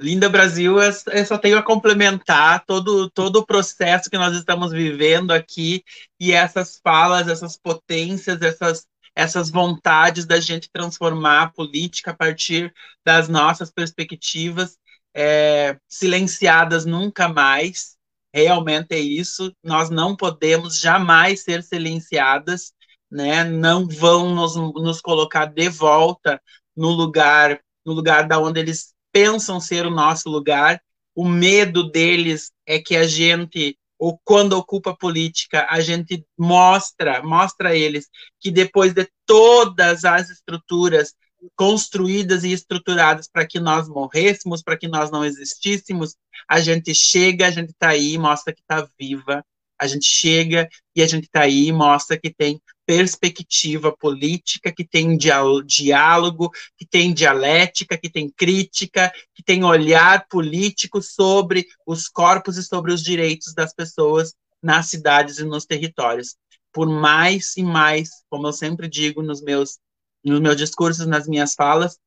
Linda 0.01 0.27
Brasil, 0.27 0.77
eu 0.81 1.25
só 1.25 1.37
tenho 1.37 1.57
a 1.57 1.63
complementar 1.63 2.65
todo, 2.65 3.09
todo 3.11 3.37
o 3.37 3.45
processo 3.45 4.09
que 4.09 4.17
nós 4.17 4.35
estamos 4.35 4.71
vivendo 4.71 5.31
aqui 5.31 5.83
e 6.19 6.31
essas 6.31 6.79
falas, 6.83 7.27
essas 7.27 7.55
potências, 7.55 8.41
essas, 8.41 8.87
essas 9.15 9.51
vontades 9.51 10.25
da 10.25 10.39
gente 10.39 10.71
transformar 10.73 11.43
a 11.43 11.51
política 11.51 12.11
a 12.11 12.15
partir 12.15 12.73
das 13.05 13.29
nossas 13.29 13.71
perspectivas, 13.71 14.75
é, 15.13 15.77
silenciadas 15.87 16.83
nunca 16.85 17.27
mais. 17.29 17.95
realmente 18.33 18.93
é 18.93 18.99
isso. 18.99 19.53
Nós 19.63 19.89
não 19.91 20.15
podemos 20.15 20.79
jamais 20.79 21.43
ser 21.43 21.61
silenciadas, 21.63 22.73
né? 23.09 23.43
Não 23.43 23.87
vão 23.87 24.33
nos, 24.33 24.55
nos 24.55 24.99
colocar 25.01 25.45
de 25.45 25.69
volta 25.69 26.41
no 26.75 26.89
lugar, 26.89 27.59
no 27.85 27.93
lugar 27.93 28.27
da 28.27 28.39
onde 28.39 28.59
eles 28.61 28.93
pensam 29.11 29.59
ser 29.59 29.85
o 29.85 29.91
nosso 29.91 30.29
lugar. 30.29 30.81
O 31.15 31.27
medo 31.27 31.89
deles 31.91 32.51
é 32.65 32.79
que 32.79 32.95
a 32.95 33.05
gente 33.05 33.77
ou 34.01 34.19
quando 34.23 34.53
ocupa 34.53 34.97
política, 34.97 35.67
a 35.69 35.79
gente 35.79 36.25
mostra, 36.35 37.21
mostra 37.21 37.69
a 37.69 37.75
eles 37.75 38.09
que 38.39 38.49
depois 38.49 38.95
de 38.95 39.07
todas 39.27 40.03
as 40.03 40.31
estruturas 40.31 41.13
construídas 41.55 42.43
e 42.43 42.51
estruturadas 42.51 43.29
para 43.31 43.45
que 43.45 43.59
nós 43.59 43.87
morrêssemos, 43.87 44.63
para 44.63 44.75
que 44.75 44.87
nós 44.87 45.11
não 45.11 45.23
existíssemos, 45.23 46.15
a 46.47 46.59
gente 46.59 46.95
chega, 46.95 47.45
a 47.45 47.51
gente 47.51 47.69
está 47.69 47.89
aí, 47.89 48.17
mostra 48.17 48.51
que 48.51 48.61
está 48.61 48.87
viva, 48.99 49.45
a 49.77 49.85
gente 49.85 50.05
chega 50.05 50.67
e 50.95 51.03
a 51.03 51.07
gente 51.07 51.25
está 51.25 51.41
aí, 51.41 51.71
mostra 51.71 52.19
que 52.19 52.33
tem 52.33 52.59
perspectiva 52.91 53.95
política, 53.95 54.69
que 54.69 54.83
tem 54.83 55.17
diálogo, 55.65 56.51
que 56.77 56.85
tem 56.85 57.13
dialética, 57.13 57.97
que 57.97 58.09
tem 58.09 58.29
crítica, 58.29 59.13
que 59.33 59.41
tem 59.41 59.63
olhar 59.63 60.27
político 60.27 61.01
sobre 61.01 61.65
os 61.87 62.09
corpos 62.09 62.57
e 62.57 62.63
sobre 62.63 62.91
os 62.91 63.01
direitos 63.01 63.53
das 63.53 63.73
pessoas 63.73 64.33
nas 64.61 64.87
cidades 64.87 65.37
e 65.37 65.45
nos 65.45 65.65
territórios. 65.65 66.35
Por 66.73 66.85
mais 66.85 67.55
e 67.55 67.63
mais, 67.63 68.09
como 68.29 68.47
eu 68.47 68.51
sempre 68.51 68.89
digo 68.89 69.23
nos 69.23 69.41
meus 69.41 69.79
nos 70.21 70.41
meus 70.41 70.57
discursos, 70.57 71.07
nas 71.07 71.29
minhas 71.29 71.53
falas, 71.53 71.97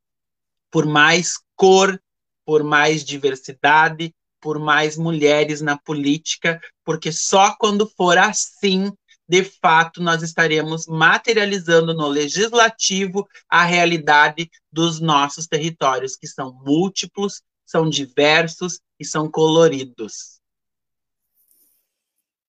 por 0.71 0.85
mais 0.85 1.39
cor, 1.57 1.99
por 2.45 2.63
mais 2.63 3.03
diversidade, 3.03 4.15
por 4.39 4.59
mais 4.59 4.99
mulheres 4.99 5.63
na 5.63 5.79
política, 5.79 6.61
porque 6.85 7.11
só 7.11 7.57
quando 7.59 7.91
for 7.97 8.19
assim, 8.19 8.93
de 9.27 9.43
fato, 9.43 10.03
nós 10.03 10.23
estaremos 10.23 10.87
materializando 10.87 11.95
no 11.95 12.07
legislativo 12.07 13.27
a 13.49 13.65
realidade 13.65 14.51
dos 14.71 15.01
nossos 15.01 15.47
territórios, 15.47 16.15
que 16.15 16.27
são 16.27 16.53
múltiplos, 16.65 17.43
são 17.65 17.89
diversos 17.89 18.81
e 19.01 19.05
são 19.05 19.31
coloridos. 19.31 20.41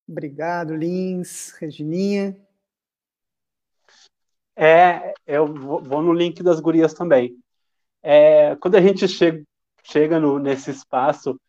Obrigado, 0.07 0.75
Lins, 0.75 1.51
Regininha. 1.59 2.37
É, 4.55 5.13
eu 5.25 5.47
vou 5.47 6.01
no 6.01 6.13
link 6.13 6.43
das 6.43 6.59
gurias 6.59 6.93
também. 6.93 7.37
É, 8.03 8.55
quando 8.57 8.75
a 8.75 8.81
gente 8.81 9.07
chega, 9.07 9.43
chega 9.83 10.19
no, 10.19 10.37
nesse 10.37 10.71
espaço, 10.71 11.39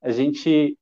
a 0.00 0.10
gente 0.10 0.76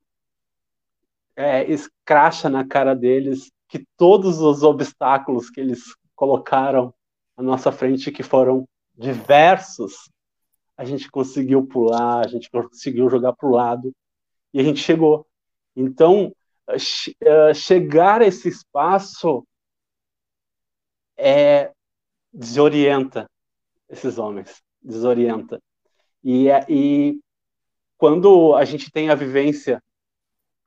é, 1.35 1.69
escracha 1.69 2.49
na 2.49 2.67
cara 2.67 2.95
deles 2.95 3.51
que 3.69 3.85
todos 3.95 4.41
os 4.41 4.63
obstáculos 4.63 5.49
que 5.49 5.61
eles 5.61 5.95
colocaram 6.15 6.93
à 7.37 7.43
nossa 7.43 7.71
frente, 7.71 8.11
que 8.11 8.23
foram 8.23 8.67
diversos, 8.97 10.09
a 10.75 10.83
gente 10.83 11.09
conseguiu 11.09 11.65
pular, 11.65 12.25
a 12.25 12.27
gente 12.27 12.49
conseguiu 12.49 13.09
jogar 13.09 13.33
para 13.33 13.47
o 13.47 13.51
lado 13.51 13.93
e 14.53 14.59
a 14.59 14.63
gente 14.63 14.81
chegou. 14.81 15.25
Então, 15.75 16.35
é, 17.21 17.53
chegar 17.53 18.21
a 18.21 18.25
esse 18.25 18.49
espaço 18.49 19.45
é, 21.15 21.71
desorienta 22.33 23.29
esses 23.87 24.17
homens, 24.17 24.63
desorienta. 24.81 25.61
E, 26.23 26.49
é, 26.49 26.65
e 26.67 27.19
quando 27.97 28.55
a 28.55 28.65
gente 28.65 28.91
tem 28.91 29.09
a 29.09 29.15
vivência 29.15 29.81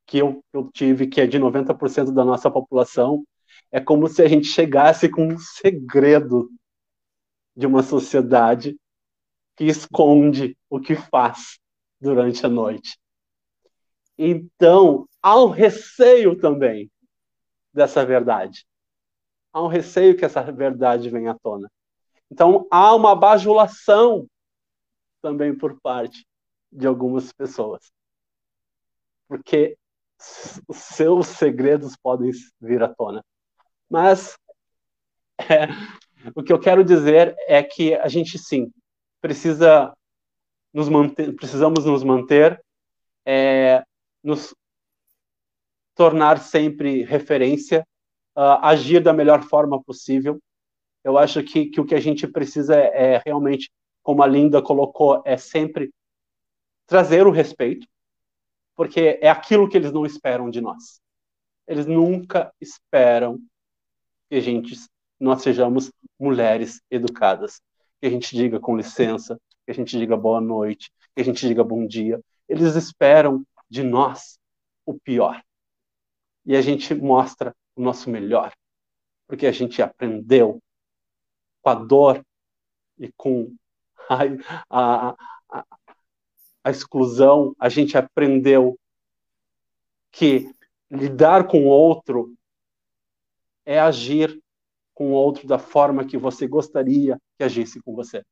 que 0.07 0.19
eu, 0.19 0.43
eu 0.53 0.70
tive, 0.73 1.07
que 1.07 1.20
é 1.20 1.27
de 1.27 1.39
90% 1.39 2.12
da 2.12 2.24
nossa 2.24 2.51
população, 2.51 3.24
é 3.70 3.81
como 3.81 4.09
se 4.09 4.23
a 4.23 4.29
gente 4.29 4.47
chegasse 4.47 5.09
com 5.09 5.27
um 5.27 5.39
segredo 5.39 6.51
de 7.57 7.66
uma 7.66 7.83
sociedade 7.83 8.77
que 9.57 9.65
esconde 9.65 10.57
o 10.69 10.81
que 10.81 10.95
faz 10.95 11.59
durante 12.01 12.45
a 12.45 12.49
noite. 12.49 12.99
Então, 14.19 15.07
há 15.23 15.41
um 15.43 15.49
receio 15.49 16.39
também 16.39 16.91
dessa 17.73 18.05
verdade 18.05 18.65
há 19.53 19.62
um 19.62 19.69
receio 19.69 20.16
que 20.16 20.24
essa 20.24 20.41
verdade 20.51 21.11
venha 21.11 21.33
à 21.33 21.39
tona. 21.39 21.70
Então, 22.31 22.66
há 22.70 22.95
uma 22.95 23.15
bajulação 23.15 24.27
também 25.20 25.57
por 25.57 25.79
parte 25.81 26.27
de 26.70 26.87
algumas 26.87 27.33
pessoas. 27.33 27.93
Porque 29.29 29.77
seus 30.73 31.28
segredos 31.28 31.97
podem 31.97 32.31
vir 32.61 32.82
à 32.82 32.89
tona. 32.89 33.24
Mas 33.90 34.36
é, 35.39 35.69
o 36.35 36.43
que 36.43 36.53
eu 36.53 36.59
quero 36.59 36.85
dizer 36.85 37.35
é 37.47 37.62
que 37.62 37.94
a 37.94 38.09
gente 38.09 38.39
sim 38.39 38.73
precisa 39.20 39.93
nos 40.73 40.89
manter, 40.89 41.35
precisamos 41.35 41.85
nos 41.85 42.03
manter, 42.03 42.62
é, 43.27 43.85
nos 44.23 44.55
tornar 45.94 46.39
sempre 46.39 47.03
referência 47.03 47.86
uh, 48.36 48.59
agir 48.62 49.03
da 49.03 49.12
melhor 49.12 49.43
forma 49.43 49.82
possível. 49.82 50.40
Eu 51.05 51.19
acho 51.19 51.43
que, 51.43 51.66
que 51.66 51.81
o 51.81 51.85
que 51.85 51.94
a 51.94 52.01
gente 52.01 52.27
precisa 52.27 52.77
é, 52.77 53.15
é 53.15 53.23
realmente, 53.24 53.70
como 54.03 54.23
a 54.23 54.27
Linda 54.27 54.62
colocou, 54.62 55.23
é 55.24 55.36
sempre 55.36 55.93
trazer 56.86 57.27
o 57.27 57.31
respeito, 57.31 57.86
porque 58.74 59.19
é 59.20 59.28
aquilo 59.28 59.69
que 59.69 59.77
eles 59.77 59.93
não 59.93 60.07
esperam 60.07 60.51
de 60.51 60.61
nós. 60.61 61.01
Eles 61.66 61.86
nunca 61.86 62.53
esperam 62.61 63.39
que 64.28 64.36
a 64.36 64.40
gente, 64.40 64.74
nós 65.20 65.43
sejamos 65.43 65.93
mulheres 66.19 66.81
educadas, 66.90 67.61
que 68.01 68.07
a 68.07 68.11
gente 68.11 68.35
diga 68.35 68.59
com 68.59 68.77
licença, 68.77 69.40
que 69.65 69.70
a 69.70 69.74
gente 69.74 69.97
diga 69.99 70.16
boa 70.16 70.40
noite, 70.40 70.90
que 71.15 71.20
a 71.20 71.24
gente 71.24 71.47
diga 71.47 71.62
bom 71.62 71.86
dia. 71.86 72.20
Eles 72.49 72.74
esperam 72.74 73.44
de 73.69 73.82
nós 73.82 74.39
o 74.85 74.99
pior. 74.99 75.43
E 76.44 76.57
a 76.57 76.61
gente 76.61 76.94
mostra 76.94 77.55
o 77.77 77.82
nosso 77.82 78.11
melhor, 78.11 78.53
porque 79.27 79.47
a 79.47 79.53
gente 79.53 79.81
aprendeu 79.81 80.61
com 81.62 81.70
a 81.70 81.74
dor 81.74 82.24
e 82.99 83.11
com 83.16 83.55
a, 84.69 85.11
a, 85.11 85.16
a, 85.49 85.65
a 86.64 86.70
exclusão, 86.70 87.55
a 87.59 87.68
gente 87.68 87.97
aprendeu 87.97 88.78
que 90.10 90.51
lidar 90.90 91.47
com 91.47 91.64
o 91.64 91.68
outro 91.68 92.34
é 93.64 93.80
agir 93.80 94.40
com 94.94 95.12
o 95.12 95.14
outro 95.14 95.47
da 95.47 95.59
forma 95.59 96.05
que 96.05 96.16
você 96.16 96.47
gostaria 96.47 97.18
que 97.36 97.44
agisse 97.44 97.80
com 97.80 97.94
você. 97.94 98.22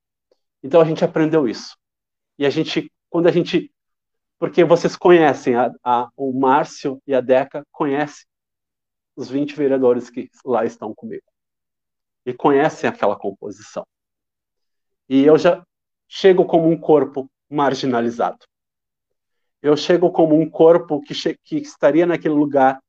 Então 0.62 0.80
a 0.80 0.84
gente 0.84 1.04
aprendeu 1.04 1.48
isso. 1.48 1.76
E 2.38 2.44
a 2.44 2.50
gente, 2.50 2.92
quando 3.08 3.26
a 3.26 3.32
gente, 3.32 3.72
porque 4.38 4.62
vocês 4.64 4.94
conhecem 4.94 5.54
a, 5.54 5.72
a, 5.82 6.08
o 6.16 6.32
Márcio 6.38 7.00
e 7.06 7.14
a 7.14 7.20
Deca 7.20 7.66
conhecem 7.72 8.26
os 9.16 9.28
20 9.28 9.54
vereadores 9.54 10.10
que 10.10 10.30
lá 10.44 10.64
estão 10.64 10.94
comigo. 10.94 11.24
E 12.24 12.34
conhecem 12.34 12.88
aquela 12.88 13.16
composição. 13.16 13.86
E 15.08 15.24
eu 15.24 15.38
já 15.38 15.64
chego 16.06 16.44
como 16.44 16.68
um 16.68 16.78
corpo 16.78 17.30
marginalizado. 17.50 18.44
Eu 19.62 19.76
chego 19.76 20.10
como 20.10 20.38
um 20.38 20.48
corpo 20.48 21.02
que, 21.02 21.14
que 21.44 21.56
estaria 21.56 22.06
naquele 22.06 22.34
lugar 22.34 22.80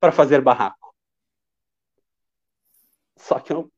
para 0.00 0.10
fazer 0.10 0.40
barraco. 0.40 0.94
Só 3.16 3.38
que 3.38 3.52
eu, 3.52 3.70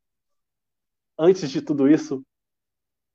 antes 1.19 1.51
de 1.51 1.61
tudo 1.61 1.89
isso, 1.89 2.25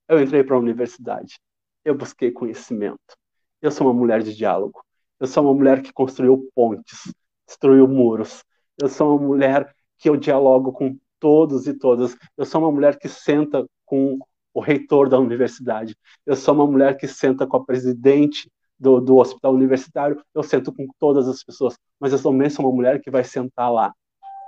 eu 0.08 0.22
entrei 0.22 0.44
para 0.44 0.56
a 0.56 0.60
universidade. 0.60 1.40
Eu 1.84 1.96
busquei 1.96 2.32
conhecimento. 2.32 3.18
Eu 3.62 3.72
sou 3.72 3.88
uma 3.88 3.94
mulher 3.94 4.22
de 4.22 4.36
diálogo. 4.36 4.84
Eu 5.20 5.28
sou 5.28 5.44
uma 5.44 5.54
mulher 5.54 5.82
que 5.82 5.92
construiu 5.92 6.50
pontes 6.54 7.14
destruiu 7.54 7.88
muros. 7.88 8.44
Eu 8.82 8.90
sou 8.90 9.16
uma 9.16 9.28
mulher 9.28 9.74
que 9.98 10.10
eu 10.10 10.18
dialogo 10.18 10.72
com 10.72 10.98
todos 11.20 11.68
e 11.68 11.74
todas. 11.74 12.16
Eu 12.38 12.46
sou 12.46 12.62
uma 12.62 12.72
mulher 12.72 12.98
que 12.98 13.08
senta 13.08 13.66
com 13.86 14.20
o 14.54 14.60
reitor 14.60 15.10
da 15.10 15.20
universidade. 15.20 15.98
Eu 16.26 16.36
sou 16.36 16.54
uma 16.54 16.68
mulher 16.68 16.98
que 16.98 17.08
senta 17.08 17.48
com 17.48 17.58
a 17.58 17.66
presidente 17.66 18.52
do, 18.80 19.00
do 19.00 19.18
hospital 19.18 19.54
universitário. 19.54 20.24
Eu 20.34 20.44
sento 20.44 20.72
com 20.74 20.88
todas 21.00 21.28
as 21.28 21.44
pessoas. 21.44 21.78
Mas 22.00 22.14
eu 22.14 22.22
também 22.22 22.50
sou 22.50 22.66
uma 22.66 22.76
mulher 22.76 23.02
que 23.02 23.10
vai 23.10 23.24
sentar 23.24 23.72
lá 23.72 23.94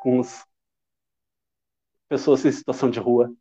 com 0.02 0.19
as 0.19 0.45
pessoas 2.07 2.45
em 2.45 2.52
situação 2.52 2.90
de 2.90 2.99
rua. 2.99 3.34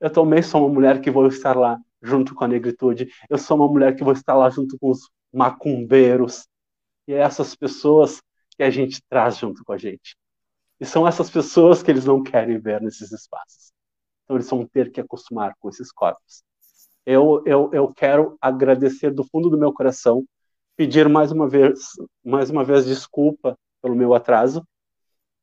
Eu 0.00 0.10
também 0.10 0.42
sou 0.42 0.60
uma 0.62 0.72
mulher 0.72 1.00
que 1.00 1.10
vou 1.10 1.26
estar 1.26 1.56
lá 1.56 1.78
junto 2.02 2.34
com 2.34 2.44
a 2.44 2.48
negritude. 2.48 3.08
Eu 3.28 3.38
sou 3.38 3.56
uma 3.56 3.68
mulher 3.68 3.96
que 3.96 4.04
vou 4.04 4.12
estar 4.12 4.34
lá 4.34 4.48
junto 4.50 4.78
com 4.78 4.90
os 4.90 5.10
macumbeiros. 5.32 6.46
E 7.08 7.14
essas 7.14 7.56
pessoas 7.56 8.22
que 8.56 8.62
a 8.62 8.70
gente 8.70 9.02
traz 9.08 9.38
junto 9.38 9.64
com 9.64 9.72
a 9.72 9.78
gente. 9.78 10.16
E 10.78 10.84
são 10.84 11.06
essas 11.08 11.30
pessoas 11.30 11.82
que 11.82 11.90
eles 11.90 12.04
não 12.04 12.22
querem 12.22 12.58
ver 12.58 12.80
nesses 12.80 13.10
espaços. 13.12 13.72
Então 14.26 14.36
eles 14.36 14.50
vão 14.50 14.66
ter 14.66 14.90
que 14.90 15.00
acostumar 15.00 15.54
com 15.60 15.68
esses 15.68 15.92
corpos. 15.92 16.42
Eu, 17.06 17.40
eu, 17.46 17.70
eu 17.72 17.94
quero 17.94 18.36
agradecer 18.40 19.12
do 19.12 19.22
fundo 19.22 19.48
do 19.48 19.56
meu 19.56 19.72
coração, 19.72 20.24
pedir 20.76 21.08
mais 21.08 21.30
uma 21.30 21.48
vez, 21.48 21.90
mais 22.24 22.50
uma 22.50 22.64
vez, 22.64 22.84
desculpa 22.84 23.56
pelo 23.80 23.94
meu 23.94 24.12
atraso. 24.12 24.66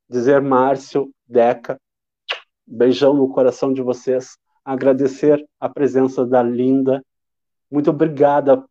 Dizer, 0.06 0.42
Márcio, 0.42 1.10
Deca, 1.26 1.80
beijão 2.66 3.14
no 3.14 3.30
coração 3.30 3.72
de 3.72 3.80
vocês. 3.80 4.36
Agradecer 4.62 5.42
a 5.58 5.66
presença 5.66 6.26
da 6.26 6.42
Linda. 6.42 7.02
Muito 7.70 7.88
obrigada 7.88 8.62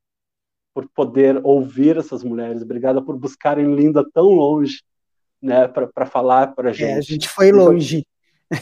por 0.76 0.88
poder 0.90 1.42
ouvir 1.44 1.98
essas 1.98 2.24
mulheres. 2.24 2.62
Obrigada 2.62 3.02
por 3.02 3.18
buscarem 3.18 3.74
Linda 3.76 4.08
tão 4.14 4.26
longe, 4.26 4.84
né, 5.42 5.68
para 5.68 6.06
falar 6.06 6.54
para 6.54 6.72
gente. 6.72 6.92
É, 6.92 6.98
a 6.98 7.02
gente 7.02 7.28
foi 7.28 7.52
longe. 7.52 8.06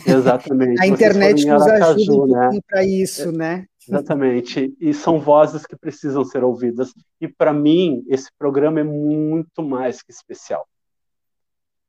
Exatamente. 0.08 0.82
a 0.82 0.88
internet 0.88 1.45
nos 1.45 1.68
ajuda 1.68 2.49
um 2.49 2.52
né? 2.53 2.60
para 2.68 2.84
isso, 2.84 3.32
né? 3.32 3.66
Exatamente. 3.88 4.76
E 4.80 4.94
são 4.94 5.20
vozes 5.20 5.66
que 5.66 5.76
precisam 5.76 6.24
ser 6.24 6.44
ouvidas. 6.44 6.94
E 7.20 7.28
para 7.28 7.52
mim, 7.52 8.06
esse 8.08 8.30
programa 8.38 8.80
é 8.80 8.84
muito 8.84 9.64
mais 9.64 10.02
que 10.02 10.12
especial. 10.12 10.68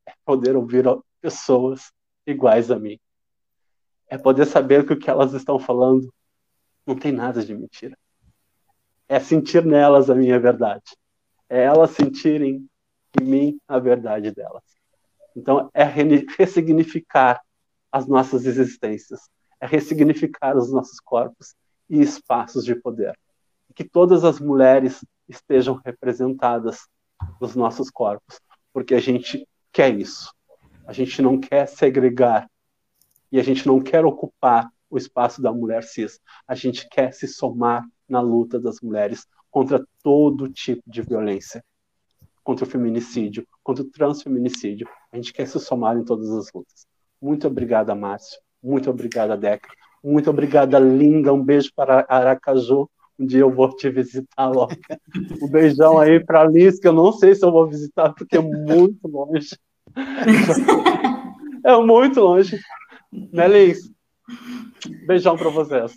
É 0.07 0.13
poder 0.25 0.57
ouvir 0.57 0.85
pessoas 1.21 1.93
iguais 2.27 2.71
a 2.71 2.79
mim. 2.79 2.99
É 4.09 4.19
poder 4.19 4.47
saber 4.47 4.87
que 4.87 4.93
o 4.93 4.99
que 4.99 5.11
elas 5.11 5.33
estão 5.33 5.59
falando 5.59 6.13
não 6.87 6.97
tem 6.97 7.13
nada 7.13 7.45
de 7.45 7.55
mentira. 7.55 7.97
É 9.09 9.21
sentir 9.21 9.65
nelas 9.65 10.11
a 10.11 10.15
minha 10.15 10.41
verdade. 10.41 10.97
É 11.49 11.63
elas 11.63 11.91
sentirem 11.91 12.67
em 13.21 13.25
mim 13.25 13.61
a 13.69 13.79
verdade 13.79 14.31
delas. 14.31 14.65
Então, 15.37 15.71
é 15.73 15.85
ressignificar 15.85 17.41
as 17.93 18.09
nossas 18.09 18.47
existências, 18.47 19.21
é 19.61 19.67
ressignificar 19.67 20.57
os 20.57 20.73
nossos 20.73 20.99
corpos 20.99 21.55
e 21.89 22.01
espaços 22.01 22.65
de 22.65 22.75
poder. 22.75 23.17
Que 23.75 23.85
todas 23.85 24.25
as 24.25 24.41
mulheres 24.41 25.05
estejam 25.29 25.81
representadas 25.85 26.89
nos 27.41 27.55
nossos 27.55 27.91
corpos, 27.91 28.41
porque 28.73 28.95
a 28.95 29.01
gente 29.01 29.47
quer 29.71 29.95
isso. 29.97 30.33
A 30.87 30.93
gente 30.93 31.23
não 31.23 31.39
quer 31.39 31.67
segregar 31.67 32.51
e 33.31 33.39
a 33.39 33.43
gente 33.43 33.67
não 33.67 33.81
quer 33.81 34.05
ocupar 34.05 34.71
o 34.91 34.99
espaço 34.99 35.41
da 35.41 35.53
mulher 35.53 35.85
cis. 35.85 36.19
A 36.47 36.55
gente 36.55 36.89
quer 36.89 37.13
se 37.13 37.27
somar 37.27 37.87
na 38.09 38.21
luta 38.21 38.59
das 38.59 38.81
mulheres 38.81 39.27
contra 39.51 39.87
todo 40.03 40.51
tipo 40.51 40.83
de 40.87 41.03
violência, 41.03 41.65
contra 42.43 42.67
o 42.67 42.69
feminicídio, 42.69 43.47
contra 43.63 43.85
o 43.85 43.91
transfeminicídio. 43.91 44.89
A 45.11 45.17
gente 45.17 45.33
quer 45.33 45.47
se 45.47 45.59
somar 45.61 45.97
em 45.97 46.05
todas 46.05 46.31
as 46.31 46.53
lutas. 46.53 46.87
Muito 47.23 47.47
obrigada, 47.47 47.95
Márcio. 47.95 48.41
Muito 48.61 48.91
obrigada, 48.91 49.37
Deca. 49.37 49.69
Muito 50.03 50.29
obrigada, 50.29 50.79
linda. 50.81 51.33
Um 51.33 51.43
beijo 51.43 51.71
para 51.75 52.05
Aracaju. 52.09 52.91
Um 53.17 53.25
dia 53.25 53.41
eu 53.41 53.55
vou 53.55 53.75
te 53.77 53.89
visitar, 53.89 54.49
Loca. 54.49 54.77
Um 55.41 55.49
beijão 55.49 56.01
aí 56.01 56.19
para 56.19 56.45
Liz, 56.45 56.81
que 56.81 56.89
eu 56.89 56.93
não 56.93 57.13
sei 57.13 57.37
se 57.37 57.45
eu 57.45 57.53
vou 57.53 57.69
visitar, 57.69 58.13
porque 58.13 58.37
é 58.37 58.41
muito 58.41 59.07
longe. 59.07 59.57
É 61.65 61.77
muito 61.77 62.21
longe. 62.21 62.59
Né, 63.33 63.47
Liz? 63.47 63.89
Beijão 65.07 65.37
para 65.37 65.49
vocês. 65.49 65.93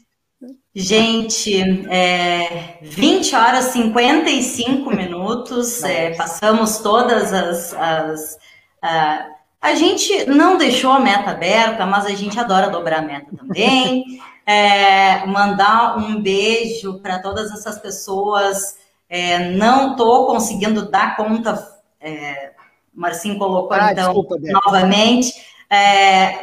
Gente, 0.76 1.60
é, 1.90 2.78
20 2.84 3.36
horas 3.36 3.70
e 3.70 3.82
55 3.82 4.96
minutos, 4.96 5.82
é, 5.84 6.14
passamos 6.14 6.78
todas 6.78 7.34
as, 7.34 7.74
as 7.74 8.38
uh, 8.84 9.35
a 9.66 9.74
gente 9.74 10.26
não 10.30 10.58
deixou 10.58 10.92
a 10.92 11.00
meta 11.00 11.32
aberta, 11.32 11.86
mas 11.88 12.06
a 12.06 12.12
gente 12.12 12.40
adora 12.40 12.70
dobrar 12.70 13.00
a 13.00 13.02
meta 13.02 13.36
também. 13.36 14.06
É, 14.48 15.26
mandar 15.26 15.98
um 15.98 16.22
beijo 16.22 17.00
para 17.00 17.18
todas 17.18 17.52
essas 17.52 17.80
pessoas. 17.80 18.78
É, 19.10 19.50
não 19.50 19.94
estou 19.94 20.28
conseguindo 20.28 20.88
dar 20.88 21.18
conta. 21.18 21.68
É, 22.00 22.52
Marcinho 22.94 23.40
colocou 23.40 23.76
ah, 23.76 23.92
então 23.92 24.14
desculpa, 24.14 24.36
novamente. 24.40 25.34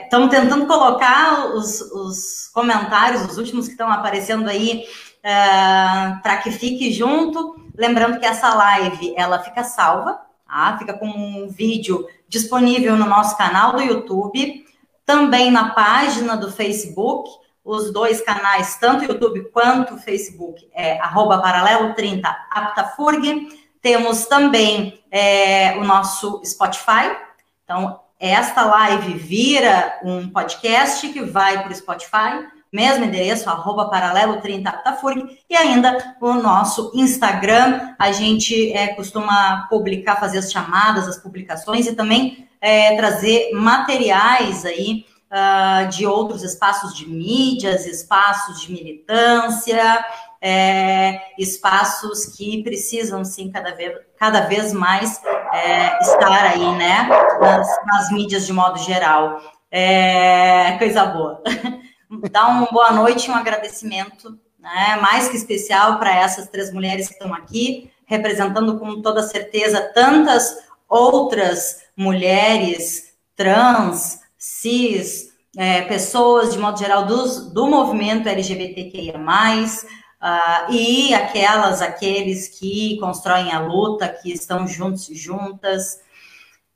Estamos 0.03 0.35
é, 0.35 0.41
tentando 0.41 0.67
colocar 0.67 1.55
os, 1.55 1.81
os, 1.81 2.49
comentários, 2.53 3.25
os 3.25 3.39
últimos 3.39 3.67
que 3.67 3.75
estão 3.75 3.89
aparecendo 3.89 4.49
aí, 4.49 4.85
é, 5.23 6.17
para 6.25 6.39
que 6.39 6.51
fique 6.51 6.91
junto. 6.93 7.55
Lembrando 7.77 8.19
que 8.19 8.27
essa 8.27 8.53
live 8.53 9.15
ela 9.17 9.39
fica 9.39 9.63
salva, 9.63 10.21
tá? 10.53 10.79
fica 10.79 10.93
com 10.93 11.07
um 11.07 11.49
vídeo 11.49 12.07
disponível 12.29 12.97
no 12.97 13.07
nosso 13.07 13.37
canal 13.37 13.73
do 13.73 13.83
YouTube, 13.83 14.65
também 15.05 15.51
na 15.51 15.71
página 15.71 16.37
do 16.37 16.53
Facebook, 16.53 17.31
os 17.65 17.93
dois 17.93 18.21
canais, 18.21 18.77
tanto 18.77 19.05
YouTube 19.05 19.51
quanto 19.51 19.97
Facebook, 19.97 20.69
é 20.75 20.99
paralelo 21.41 21.95
30 21.95 22.29
aptafurg. 22.51 23.49
Temos 23.81 24.27
também 24.27 25.03
é, 25.11 25.77
o 25.77 25.85
nosso 25.85 26.41
Spotify. 26.45 27.17
Então, 27.65 28.01
esta 28.19 28.65
live 28.65 29.15
vira 29.15 29.99
um 30.05 30.29
podcast 30.29 31.09
que 31.09 31.23
vai 31.23 31.63
para 31.63 31.73
o 31.73 31.75
Spotify, 31.75 32.47
mesmo 32.73 33.05
endereço, 33.05 33.51
arroba 33.51 33.91
paralelo 33.91 34.41
30 34.41 34.71
aptafurg, 34.71 35.39
e 35.49 35.55
ainda 35.55 36.17
o 36.21 36.35
nosso 36.35 36.91
Instagram. 36.95 37.95
A 37.99 38.11
gente 38.13 38.73
é, 38.73 38.89
costuma 38.89 39.67
publicar, 39.69 40.17
fazer 40.17 40.39
as 40.39 40.51
chamadas, 40.51 41.07
as 41.07 41.19
publicações 41.19 41.87
e 41.87 41.95
também 41.95 42.49
é, 42.61 42.97
trazer 42.97 43.51
materiais 43.53 44.65
aí 44.65 45.05
uh, 45.33 45.89
de 45.89 46.07
outros 46.07 46.43
espaços 46.43 46.95
de 46.95 47.09
mídias, 47.09 47.87
espaços 47.87 48.61
de 48.61 48.73
militância, 48.73 50.05
é, 50.41 51.21
espaços 51.39 52.27
que 52.37 52.63
precisam, 52.63 53.25
sim, 53.25 53.51
cada 53.51 53.75
vez, 53.75 53.97
cada 54.19 54.41
vez 54.43 54.73
mais 54.73 55.21
é, 55.53 55.99
estar 56.01 56.45
aí, 56.47 56.75
né, 56.77 57.09
nas, 57.41 57.69
nas, 57.87 58.11
mídias 58.11 58.45
de 58.45 58.53
modo 58.53 58.79
geral. 58.79 59.41
É, 59.71 60.77
coisa 60.79 61.07
boa. 61.07 61.43
Dá 62.31 62.47
uma 62.49 62.67
boa 62.67 62.93
noite 62.93 63.29
e 63.29 63.31
um 63.31 63.35
agradecimento 63.35 64.39
né, 64.59 64.99
mais 65.01 65.29
que 65.29 65.37
especial 65.37 65.99
para 65.99 66.15
essas 66.15 66.49
três 66.49 66.73
mulheres 66.73 67.09
que 67.09 67.15
estão 67.15 67.33
aqui, 67.33 67.91
representando 68.05 68.79
com 68.79 69.01
toda 69.01 69.23
certeza 69.23 69.81
tantas 69.95 70.59
outras 70.89 71.83
mulheres 71.97 73.15
trans, 73.35 74.21
cis, 74.37 75.33
é, 75.57 75.83
pessoas 75.83 76.53
de 76.53 76.59
modo 76.59 76.79
geral 76.79 77.07
do, 77.07 77.51
do 77.51 77.67
movimento 77.67 78.29
LGBTQIA+, 78.29 79.19
uh, 79.19 80.73
e 80.73 81.15
aquelas, 81.15 81.81
aqueles 81.81 82.49
que 82.49 82.99
constroem 83.01 83.53
a 83.53 83.61
luta, 83.61 84.09
que 84.09 84.33
estão 84.33 84.69
juntos 84.69 85.09
e 85.09 85.15
juntas. 85.15 86.01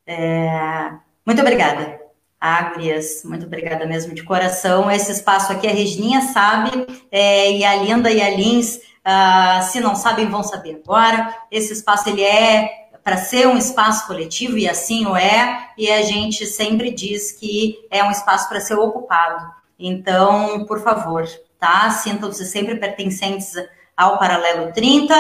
É, 0.07 0.93
muito 1.27 1.41
obrigada. 1.41 2.06
Ágrias, 2.41 3.23
muito 3.25 3.47
obrigada 3.47 3.87
mesmo 3.87 4.15
de 4.15 4.23
coração. 4.23 4.91
Esse 4.91 5.11
espaço 5.13 5.53
aqui 5.53 5.67
a 5.67 5.73
Regininha 5.73 6.21
sabe, 6.21 6.87
é, 7.11 7.53
e 7.53 7.65
a 7.65 7.75
Linda 7.77 8.11
e 8.11 8.21
a 8.21 8.31
Lins, 8.31 8.77
uh, 8.77 9.63
se 9.63 9.81
não 9.81 9.97
sabem, 9.97 10.29
vão 10.29 10.43
saber 10.43 10.83
agora. 10.85 11.35
Esse 11.51 11.73
espaço 11.73 12.09
ele 12.09 12.23
é 12.23 12.87
para 13.03 13.17
ser 13.17 13.47
um 13.47 13.57
espaço 13.57 14.07
coletivo, 14.07 14.59
e 14.59 14.69
assim 14.69 15.07
o 15.07 15.17
é, 15.17 15.71
e 15.79 15.89
a 15.91 16.03
gente 16.03 16.45
sempre 16.45 16.91
diz 16.91 17.31
que 17.31 17.79
é 17.89 18.03
um 18.03 18.11
espaço 18.11 18.49
para 18.49 18.61
ser 18.61 18.75
ocupado. 18.75 19.49
Então, 19.79 20.65
por 20.67 20.83
favor, 20.83 21.25
tá? 21.59 21.89
Sintam-se 21.91 22.45
sempre 22.45 22.75
pertencentes 22.77 23.53
ao 23.97 24.19
Paralelo 24.19 24.73
30. 24.73 25.15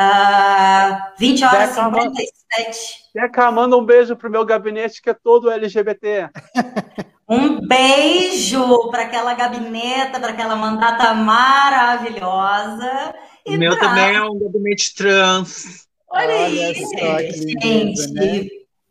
Uh, 0.00 0.96
20 1.18 1.44
horas 1.44 1.72
e 1.72 1.74
57. 1.74 2.78
Deca, 3.14 3.52
manda 3.52 3.76
um 3.76 3.84
beijo 3.84 4.16
pro 4.16 4.30
meu 4.30 4.46
gabinete 4.46 5.02
que 5.02 5.10
é 5.10 5.14
todo 5.14 5.50
LGBT. 5.50 6.30
um 7.28 7.60
beijo 7.66 8.90
para 8.90 9.02
aquela 9.02 9.34
gabineta, 9.34 10.18
para 10.18 10.30
aquela 10.30 10.56
mandata 10.56 11.12
maravilhosa. 11.12 13.14
O 13.46 13.52
meu 13.58 13.76
pra... 13.76 13.88
também 13.88 14.16
é 14.16 14.22
um 14.22 14.38
gabinete 14.38 14.94
trans. 14.94 15.86
Olha, 16.08 16.34
Olha 16.34 16.72
isso, 16.72 17.46
gente. 17.60 18.10
Né? 18.12 18.46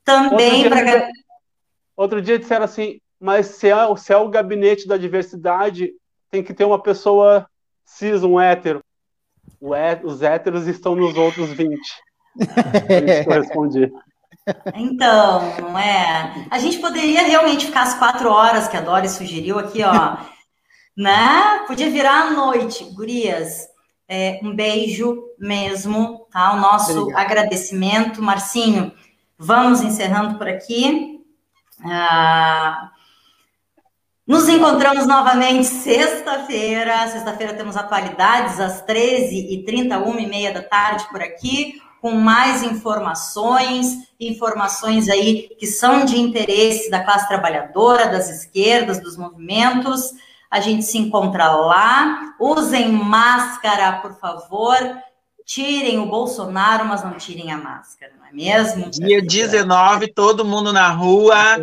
Também 0.06 0.70
para. 0.70 1.10
Outro 1.98 2.22
dia 2.22 2.38
disseram 2.38 2.66
assim, 2.66 3.02
mas 3.20 3.48
se 3.48 3.68
é, 3.68 3.76
se 3.98 4.14
é 4.14 4.18
o 4.18 4.30
gabinete 4.30 4.88
da 4.88 4.96
diversidade, 4.96 5.92
tem 6.30 6.44
que 6.44 6.54
ter 6.54 6.66
uma 6.66 6.82
pessoa 6.82 7.50
cis, 7.84 8.24
um 8.24 8.40
hétero. 8.40 8.84
É, 9.62 10.00
os 10.04 10.22
héteros 10.22 10.68
estão 10.68 10.96
nos 10.96 11.18
outros 11.18 11.50
20. 11.50 11.80
É 12.88 13.20
isso 13.20 13.24
que 13.24 13.30
eu 13.30 13.42
respondi. 13.42 13.92
Então, 14.74 15.42
não 15.62 15.78
é? 15.78 16.48
A 16.50 16.58
gente 16.58 16.80
poderia 16.80 17.24
realmente 17.24 17.66
ficar 17.68 17.84
as 17.84 17.96
quatro 17.96 18.30
horas 18.32 18.68
que 18.68 18.78
a 18.78 18.82
Dori 18.82 19.10
sugeriu 19.10 19.60
aqui, 19.60 19.84
ó. 19.84 20.18
né? 20.96 21.64
Podia 21.68 21.90
virar 21.90 22.28
a 22.28 22.30
noite, 22.32 22.84
gurias. 22.96 23.68
É, 24.08 24.40
um 24.42 24.56
beijo 24.56 25.24
mesmo, 25.38 26.26
tá? 26.32 26.54
O 26.54 26.60
nosso 26.60 27.00
Obrigado. 27.02 27.22
agradecimento. 27.22 28.24
Marcinho, 28.24 28.92
vamos 29.38 29.82
encerrando 29.82 30.38
por 30.38 30.48
aqui. 30.48 31.20
Ah, 31.86 32.92
nos 34.30 34.48
encontramos 34.48 35.08
novamente 35.08 35.66
sexta-feira. 35.66 37.08
Sexta-feira 37.08 37.56
temos 37.56 37.76
atualidades 37.76 38.60
às 38.60 38.86
13h30, 38.86 39.90
1h30 40.06 40.54
da 40.54 40.62
tarde 40.62 41.10
por 41.10 41.20
aqui. 41.20 41.82
com 42.00 42.12
mais 42.12 42.64
informações, 42.64 44.08
informações 44.18 45.10
aí 45.10 45.50
que 45.60 45.66
são 45.68 46.06
de 46.06 46.18
interesse 46.18 46.90
da 46.90 47.04
classe 47.04 47.28
trabalhadora, 47.28 48.08
das 48.08 48.30
esquerdas, 48.30 49.02
dos 49.02 49.18
movimentos. 49.18 50.14
A 50.50 50.60
gente 50.60 50.86
se 50.86 50.98
encontra 51.00 51.52
lá. 51.52 52.36
Usem 52.40 52.90
máscara, 52.92 53.94
por 53.94 54.14
favor. 54.14 54.78
Tirem 55.44 55.98
o 55.98 56.06
Bolsonaro, 56.06 56.86
mas 56.86 57.04
não 57.04 57.16
tirem 57.16 57.52
a 57.52 57.58
máscara, 57.58 58.14
é 58.32 58.36
mesmo? 58.36 58.90
Dia 58.92 59.22
19, 59.22 60.14
todo 60.14 60.46
mundo 60.46 60.72
na 60.72 60.90
rua, 60.90 61.58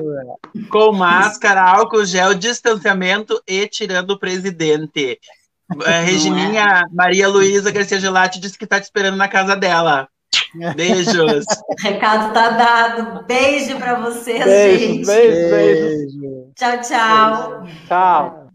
com 0.68 0.92
máscara, 0.92 1.62
álcool 1.62 2.04
gel, 2.04 2.34
distanciamento 2.34 3.40
e 3.46 3.66
tirando 3.68 4.10
o 4.10 4.18
presidente. 4.18 5.18
É, 5.84 6.00
Regininha, 6.00 6.84
é. 6.84 6.94
Maria 6.94 7.28
Luísa 7.28 7.70
Garcia 7.70 7.98
Gelati 7.98 8.38
disse 8.38 8.56
que 8.56 8.64
está 8.64 8.80
te 8.80 8.84
esperando 8.84 9.16
na 9.16 9.28
casa 9.28 9.56
dela. 9.56 10.08
Beijos. 10.74 11.44
Recado 11.80 12.32
tá 12.32 12.50
dado. 12.50 13.24
Beijo 13.26 13.76
para 13.78 13.94
vocês, 14.00 14.44
beijo, 14.44 14.84
gente. 14.84 15.06
Beijo, 15.06 15.50
beijo. 15.50 16.52
Tchau, 16.54 16.80
tchau. 16.80 17.64
Tchau. 17.86 18.45